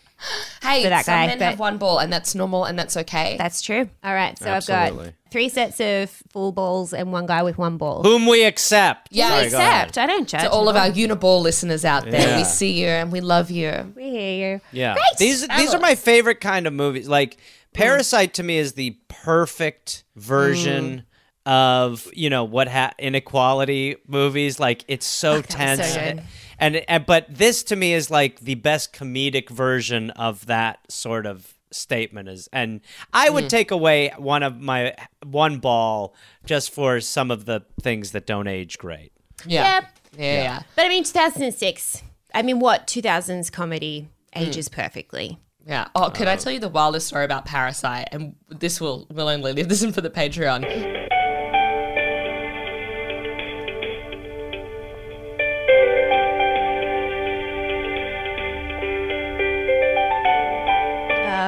Hey, 0.62 0.84
For 0.84 0.90
that 0.90 1.06
some 1.06 1.14
guy, 1.14 1.28
men 1.28 1.40
have 1.40 1.60
one 1.60 1.78
ball 1.78 2.00
and 2.00 2.12
that's 2.12 2.34
normal 2.34 2.66
and 2.66 2.78
that's 2.78 2.98
okay. 2.98 3.36
That's 3.38 3.62
true. 3.62 3.90
All 4.04 4.14
right, 4.14 4.38
so 4.38 4.52
I've 4.52 4.66
got 4.66 4.94
three 5.30 5.50
sets 5.50 5.80
of 5.80 6.10
full 6.32 6.52
balls 6.52 6.94
and 6.94 7.12
one 7.12 7.26
guy 7.26 7.44
with 7.44 7.58
one 7.58 7.78
ball. 7.78 8.04
Whom 8.04 8.26
we 8.26 8.44
accept. 8.44 9.10
Yeah, 9.12 9.30
Sorry, 9.30 9.50
go 9.50 9.58
ahead. 9.58 9.98
I 9.98 10.08
don't 10.08 10.28
judge. 10.28 10.42
to 10.42 10.50
all 10.50 10.70
of 10.70 10.76
our 10.76 10.90
uniball 10.90 11.42
listeners 11.42 11.86
out 11.86 12.10
there, 12.10 12.30
Yeah. 12.30 12.38
we 12.38 12.44
see 12.44 12.72
you 12.82 12.88
and 12.88 13.12
we 13.12 13.22
love 13.22 13.52
you. 13.52 13.94
we 13.96 14.10
hear 14.10 14.54
you. 14.54 14.62
Yeah. 14.72 14.96
These 15.20 15.48
these 15.48 15.74
are 15.74 15.80
my 15.80 15.96
favorite 15.96 16.42
kind 16.42 16.68
of 16.68 16.74
movies. 16.74 17.08
Like 17.08 17.38
Parasite 17.76 18.34
to 18.36 18.44
me 18.44 18.58
is 18.58 18.74
the 18.74 18.98
perfect 19.10 20.06
version 20.16 21.04
mm. 21.46 21.52
of, 21.52 22.08
you 22.14 22.30
know, 22.30 22.46
what 22.46 22.70
ha- 22.70 22.94
inequality 22.98 23.98
movies 24.08 24.60
like 24.60 24.86
it's 24.88 25.06
so 25.06 25.42
tense. 25.42 25.86
so 25.94 26.00
good. 26.00 26.24
And, 26.60 26.78
and 26.88 27.06
but 27.06 27.26
this 27.30 27.64
to 27.64 27.76
me 27.76 27.94
is 27.94 28.10
like 28.10 28.40
the 28.40 28.56
best 28.56 28.94
comedic 28.94 29.50
version 29.50 30.10
of 30.12 30.46
that 30.48 30.80
sort 30.92 31.26
of 31.26 31.54
statement 31.72 32.30
is 32.30 32.48
and 32.54 32.82
I 33.14 33.30
would 33.30 33.46
hmm. 33.46 33.50
take 33.50 33.72
away 33.72 34.14
one 34.18 34.44
of 34.44 34.60
my 34.60 34.96
one 35.24 35.60
ball 35.60 36.16
just 36.46 36.72
for 36.72 37.02
some 37.02 37.32
of 37.32 37.46
the 37.46 37.66
things 37.82 38.12
that 38.12 38.26
don't 38.26 38.48
age 38.48 38.78
great. 38.78 39.12
Yeah. 39.46 39.76
Yep. 39.76 39.86
Yeah, 40.18 40.44
yeah. 40.44 40.64
But 40.76 40.86
I 40.86 40.90
mean, 40.90 41.04
2006. 41.04 42.04
I 42.34 42.42
mean, 42.42 42.60
what 42.60 42.88
2000s 42.88 43.52
comedy 43.52 44.08
ages 44.36 44.68
hmm. 44.68 44.76
perfectly. 44.76 45.40
Yeah. 45.66 45.88
Oh, 45.96 46.10
could 46.10 46.28
I 46.28 46.34
oh. 46.34 46.38
tell 46.38 46.52
you 46.52 46.60
the 46.60 46.70
wildest 46.70 47.08
story 47.08 47.26
about 47.26 47.46
Parasite? 47.46 48.10
And 48.12 48.36
this 48.50 48.80
will 48.80 49.08
will 49.10 49.28
only 49.28 49.52
leave 49.52 49.68
this 49.68 49.82
in 49.82 49.92
for 49.92 50.02
the 50.02 50.12
Patreon. 50.12 51.25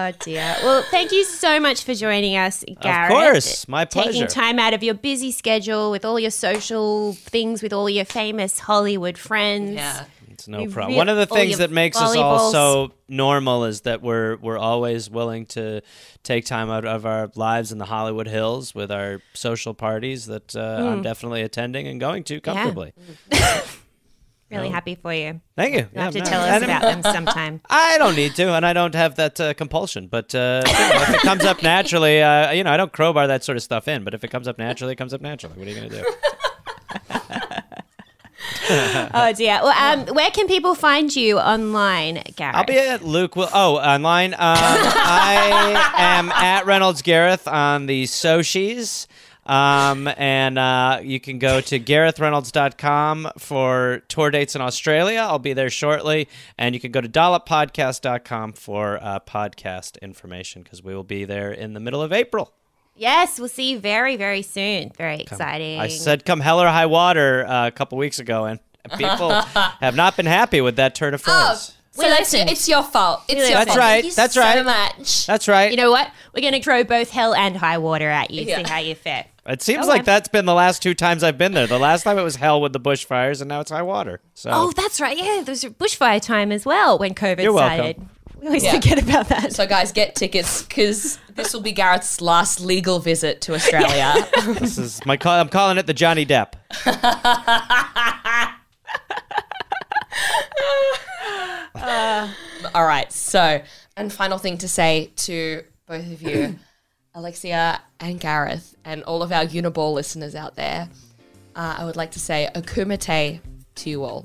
Oh 0.08 0.12
dear. 0.20 0.55
Well, 0.64 0.84
thank 0.89 1.12
you 1.12 1.24
so 1.24 1.60
much 1.60 1.84
for 1.84 1.93
joining 1.93 2.38
us, 2.38 2.64
Gareth. 2.82 3.12
Of 3.12 3.18
course. 3.18 3.68
My 3.68 3.86
pleasure. 3.86 4.12
Taking 4.12 4.28
time 4.28 4.60
out 4.60 4.74
of 4.74 4.84
your 4.84 4.93
busy 4.93 5.32
schedule 5.32 5.91
with 5.91 6.05
all 6.05 6.20
your 6.20 6.32
social 6.32 7.14
things, 7.14 7.62
with 7.62 7.74
all 7.74 7.89
your 7.89 8.05
famous 8.05 8.60
Hollywood 8.60 9.18
friends. 9.18 9.74
Yeah. 9.74 10.05
It's 10.32 10.47
no 10.47 10.60
We 10.60 10.68
problem. 10.68 10.91
re- 10.93 10.97
One 10.97 11.10
of 11.10 11.18
the 11.18 11.26
things 11.26 11.58
that 11.58 11.72
makes 11.72 11.97
us 11.99 12.16
all 12.16 12.51
so 12.51 12.91
normal 13.10 13.66
is 13.66 13.82
that 13.82 14.03
we're 14.03 14.36
we're 14.38 14.58
always 14.60 15.10
willing 15.10 15.47
to 15.47 15.82
take 16.22 16.45
time 16.45 16.70
out 16.70 16.86
of 16.86 17.08
our 17.08 17.32
lives 17.34 17.72
in 17.72 17.80
the 17.80 17.86
Hollywood 17.86 18.28
Hills 18.28 18.76
with 18.76 18.91
our 18.91 19.20
social 19.34 19.74
parties 19.74 20.28
that 20.28 20.55
uh, 20.55 20.78
Hmm. 20.82 20.88
I'm 20.89 21.01
definitely 21.01 21.41
attending 21.41 21.88
and 21.88 21.99
going 21.99 22.24
to 22.26 22.39
comfortably. 22.39 22.93
Really 24.50 24.70
happy 24.70 24.95
for 24.95 25.14
you. 25.14 25.41
Thank 25.58 25.74
you. 25.74 25.88
You 25.93 26.02
have 26.02 26.14
to 26.14 26.20
no, 26.20 26.26
tell 26.26 26.41
us 26.41 26.64
about 26.64 26.82
them 26.82 27.04
sometime. 27.04 27.60
I 27.70 27.98
don't 27.98 28.16
need 28.16 28.34
to, 28.36 28.54
and 28.54 28.66
I 28.66 28.72
don't 28.72 28.95
have 28.95 29.16
that 29.16 29.39
uh, 29.41 29.54
compulsion. 29.54 30.08
But 30.08 30.34
uh, 30.34 30.64
if 30.66 31.16
it 31.16 31.22
comes 31.22 31.43
up 31.43 31.62
naturally, 31.62 32.22
uh, 32.22 32.52
you 32.52 32.64
know, 32.64 32.72
I 32.72 32.78
don't 32.78 32.93
crowbar 32.93 33.28
that 33.28 33.43
sort 33.43 33.58
of 33.58 33.64
stuff 33.64 33.89
in. 33.89 34.06
But 34.06 34.14
if 34.14 34.24
it 34.24 34.30
comes 34.30 34.48
up 34.48 34.58
naturally, 34.58 34.93
it 34.93 34.98
comes 34.98 35.14
up 35.14 35.20
naturally. 35.20 35.58
What 35.58 35.68
are 35.68 35.72
you 35.72 35.76
going 35.76 35.89
to 35.89 36.02
do? 36.02 36.06
Oh 38.70 39.34
dear. 39.34 39.60
Well, 39.64 40.00
um, 40.00 40.14
where 40.14 40.30
can 40.30 40.48
people 40.48 40.76
find 40.76 41.14
you 41.16 41.39
online, 41.39 42.22
Gareth? 42.36 42.56
I'll 42.56 42.66
be 42.66 42.78
at 42.78 43.02
Luke. 43.02 43.36
Will 43.38 43.50
oh 43.54 43.78
online. 43.78 44.34
Um, 44.34 44.39
I 44.39 45.93
am 45.95 46.30
at 46.32 46.66
Reynolds 46.66 47.02
Gareth 47.02 47.48
on 47.48 47.86
the 47.86 48.06
socials. 48.08 49.08
Um, 49.48 50.10
and 50.18 50.60
uh, 50.60 51.00
you 51.02 51.20
can 51.20 51.39
go 51.39 51.62
to 51.62 51.80
GarethReynolds.com 51.80 53.32
for 53.38 54.02
tour 54.10 54.30
dates 54.30 54.56
in 54.56 54.62
Australia. 54.62 55.20
I'll 55.22 55.39
be 55.39 55.54
there 55.54 55.70
shortly. 55.70 56.28
And 56.58 56.76
you 56.76 56.82
can 56.82 56.91
go 56.91 57.02
to 57.02 57.08
dolloppodcast.com 57.10 58.54
for 58.54 59.00
uh, 59.02 59.20
podcast 59.22 60.00
information 60.02 60.64
because 60.64 60.84
we 60.84 60.93
will 60.93 61.04
be 61.06 61.24
there 61.26 61.52
in 61.52 61.74
the 61.74 61.80
middle 61.80 62.02
of 62.02 62.12
April. 62.12 62.54
Yes, 62.95 63.39
we'll 63.39 63.48
see 63.48 63.72
you 63.72 63.80
very, 63.80 64.18
very 64.18 64.41
soon. 64.41 64.91
Very 64.98 65.20
exciting. 65.20 65.80
I 65.80 65.88
said 65.88 66.26
come 66.26 66.39
hell 66.39 66.60
or 66.60 66.68
high 66.68 66.88
water 66.88 67.45
uh, 67.45 67.68
a 67.68 67.72
couple 67.72 67.98
weeks 67.98 68.18
ago, 68.20 68.45
and 68.45 68.60
people 68.98 69.30
have 69.80 69.95
not 69.95 70.18
been 70.18 70.26
happy 70.26 70.62
with 70.62 70.78
that 70.78 70.95
turn 70.95 71.14
of 71.14 71.22
phrase. 71.22 71.78
So 71.91 72.08
it's, 72.08 72.34
it's 72.34 72.70
your 72.70 72.84
fault. 72.84 73.24
It's 73.28 73.39
your 73.50 73.58
That's 73.58 73.70
fault. 73.70 73.80
right. 73.80 74.02
Thank 74.04 74.06
you 74.06 74.12
That's 74.12 74.34
so 74.36 74.41
right. 74.41 74.64
much. 74.66 75.26
That's 75.26 75.48
right. 75.48 75.72
You 75.72 75.78
know 75.78 75.89
what? 75.89 76.12
We're 76.34 76.41
going 76.41 76.54
to 76.54 76.62
throw 76.62 76.84
both 76.84 77.10
hell 77.10 77.34
and 77.34 77.58
high 77.58 77.80
water 77.80 78.08
at 78.08 78.30
you. 78.30 78.43
Yeah. 78.43 78.58
See 78.58 78.70
how 78.72 78.78
you 78.80 78.93
fare. 78.93 79.26
It 79.48 79.62
seems 79.62 79.86
Go 79.86 79.89
like 79.91 80.00
on. 80.00 80.06
that's 80.06 80.28
been 80.28 80.45
the 80.45 80.54
last 80.54 80.82
two 80.82 80.93
times 80.93 81.24
I've 81.24 81.38
been 81.38 81.54
there. 81.54 81.68
The 81.68 81.80
last 81.80 82.04
time 82.04 82.18
it 82.18 82.24
was 82.24 82.36
hell 82.36 82.60
with 82.62 82.74
the 82.74 82.80
bushfires, 82.82 83.39
and 83.39 83.48
now 83.48 83.62
it's 83.62 83.72
high 83.72 83.82
water. 83.82 84.20
So 84.34 84.50
Oh, 84.54 84.72
that's 84.76 85.00
right. 85.00 85.18
Yeah, 85.18 85.41
there's 85.45 85.64
a 85.64 85.70
bushfire 85.70 86.22
time 86.22 86.52
as 86.52 86.66
well 86.66 86.98
when 86.98 87.14
COVID 87.14 87.41
You're 87.43 87.54
welcome. 87.54 88.10
We 88.41 88.48
always 88.48 88.64
Yeah. 88.66 88.74
forget 88.74 89.02
about 89.02 89.30
that. 89.30 89.54
So, 89.54 89.66
guys, 89.66 89.91
get 89.91 90.16
tickets 90.16 90.62
because 90.64 91.18
this 91.34 91.54
will 91.54 91.62
be 91.62 91.72
Gareth's 91.72 92.22
last 92.22 92.60
legal 92.60 93.00
visit 93.00 93.41
to 93.41 93.56
Australia. 93.56 94.14
this 94.60 94.78
is 94.78 95.04
my 95.06 95.18
call. 95.18 95.39
I'm 95.39 95.50
calling 95.50 95.78
it 95.78 95.88
the 95.88 95.93
Johnny 95.93 96.26
Depp. 96.26 96.54
Uh, 101.76 102.28
all 102.74 102.86
right. 102.86 103.12
So, 103.12 103.62
and 103.95 104.12
final 104.12 104.38
thing 104.38 104.58
to 104.60 104.68
say 104.68 105.12
to 105.18 105.64
both 105.88 106.12
of 106.12 106.22
you, 106.22 106.58
Alexia 107.18 107.82
and 107.99 108.20
Gareth, 108.20 108.76
and 108.86 109.01
all 109.03 109.24
of 109.24 109.32
our 109.32 109.43
Uniball 109.43 109.91
listeners 109.95 110.36
out 110.36 110.55
there, 110.55 110.88
uh, 111.55 111.76
I 111.80 111.84
would 111.84 111.95
like 111.95 112.11
to 112.11 112.20
say 112.20 112.45
a 112.53 112.61
kumite 112.61 113.39
to 113.76 113.89
you 113.89 114.03
all. 114.03 114.24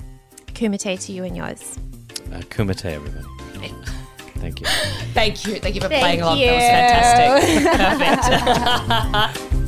Kumite 0.49 1.01
to 1.07 1.13
you 1.13 1.25
and 1.25 1.35
yours. 1.35 1.79
Uh, 2.31 2.41
kumite, 2.41 2.85
everybody. 2.85 3.27
Thank 4.37 4.61
you. 4.61 4.67
Thank 5.15 5.47
you. 5.47 5.55
Thank 5.55 5.75
you 5.75 5.81
for 5.81 5.89
Thank 5.89 6.03
playing 6.03 6.21
along. 6.21 6.39
you. 6.39 6.47
That 6.49 7.41
was 7.41 7.45
fantastic. 7.65 9.33
Perfect. 9.33 9.53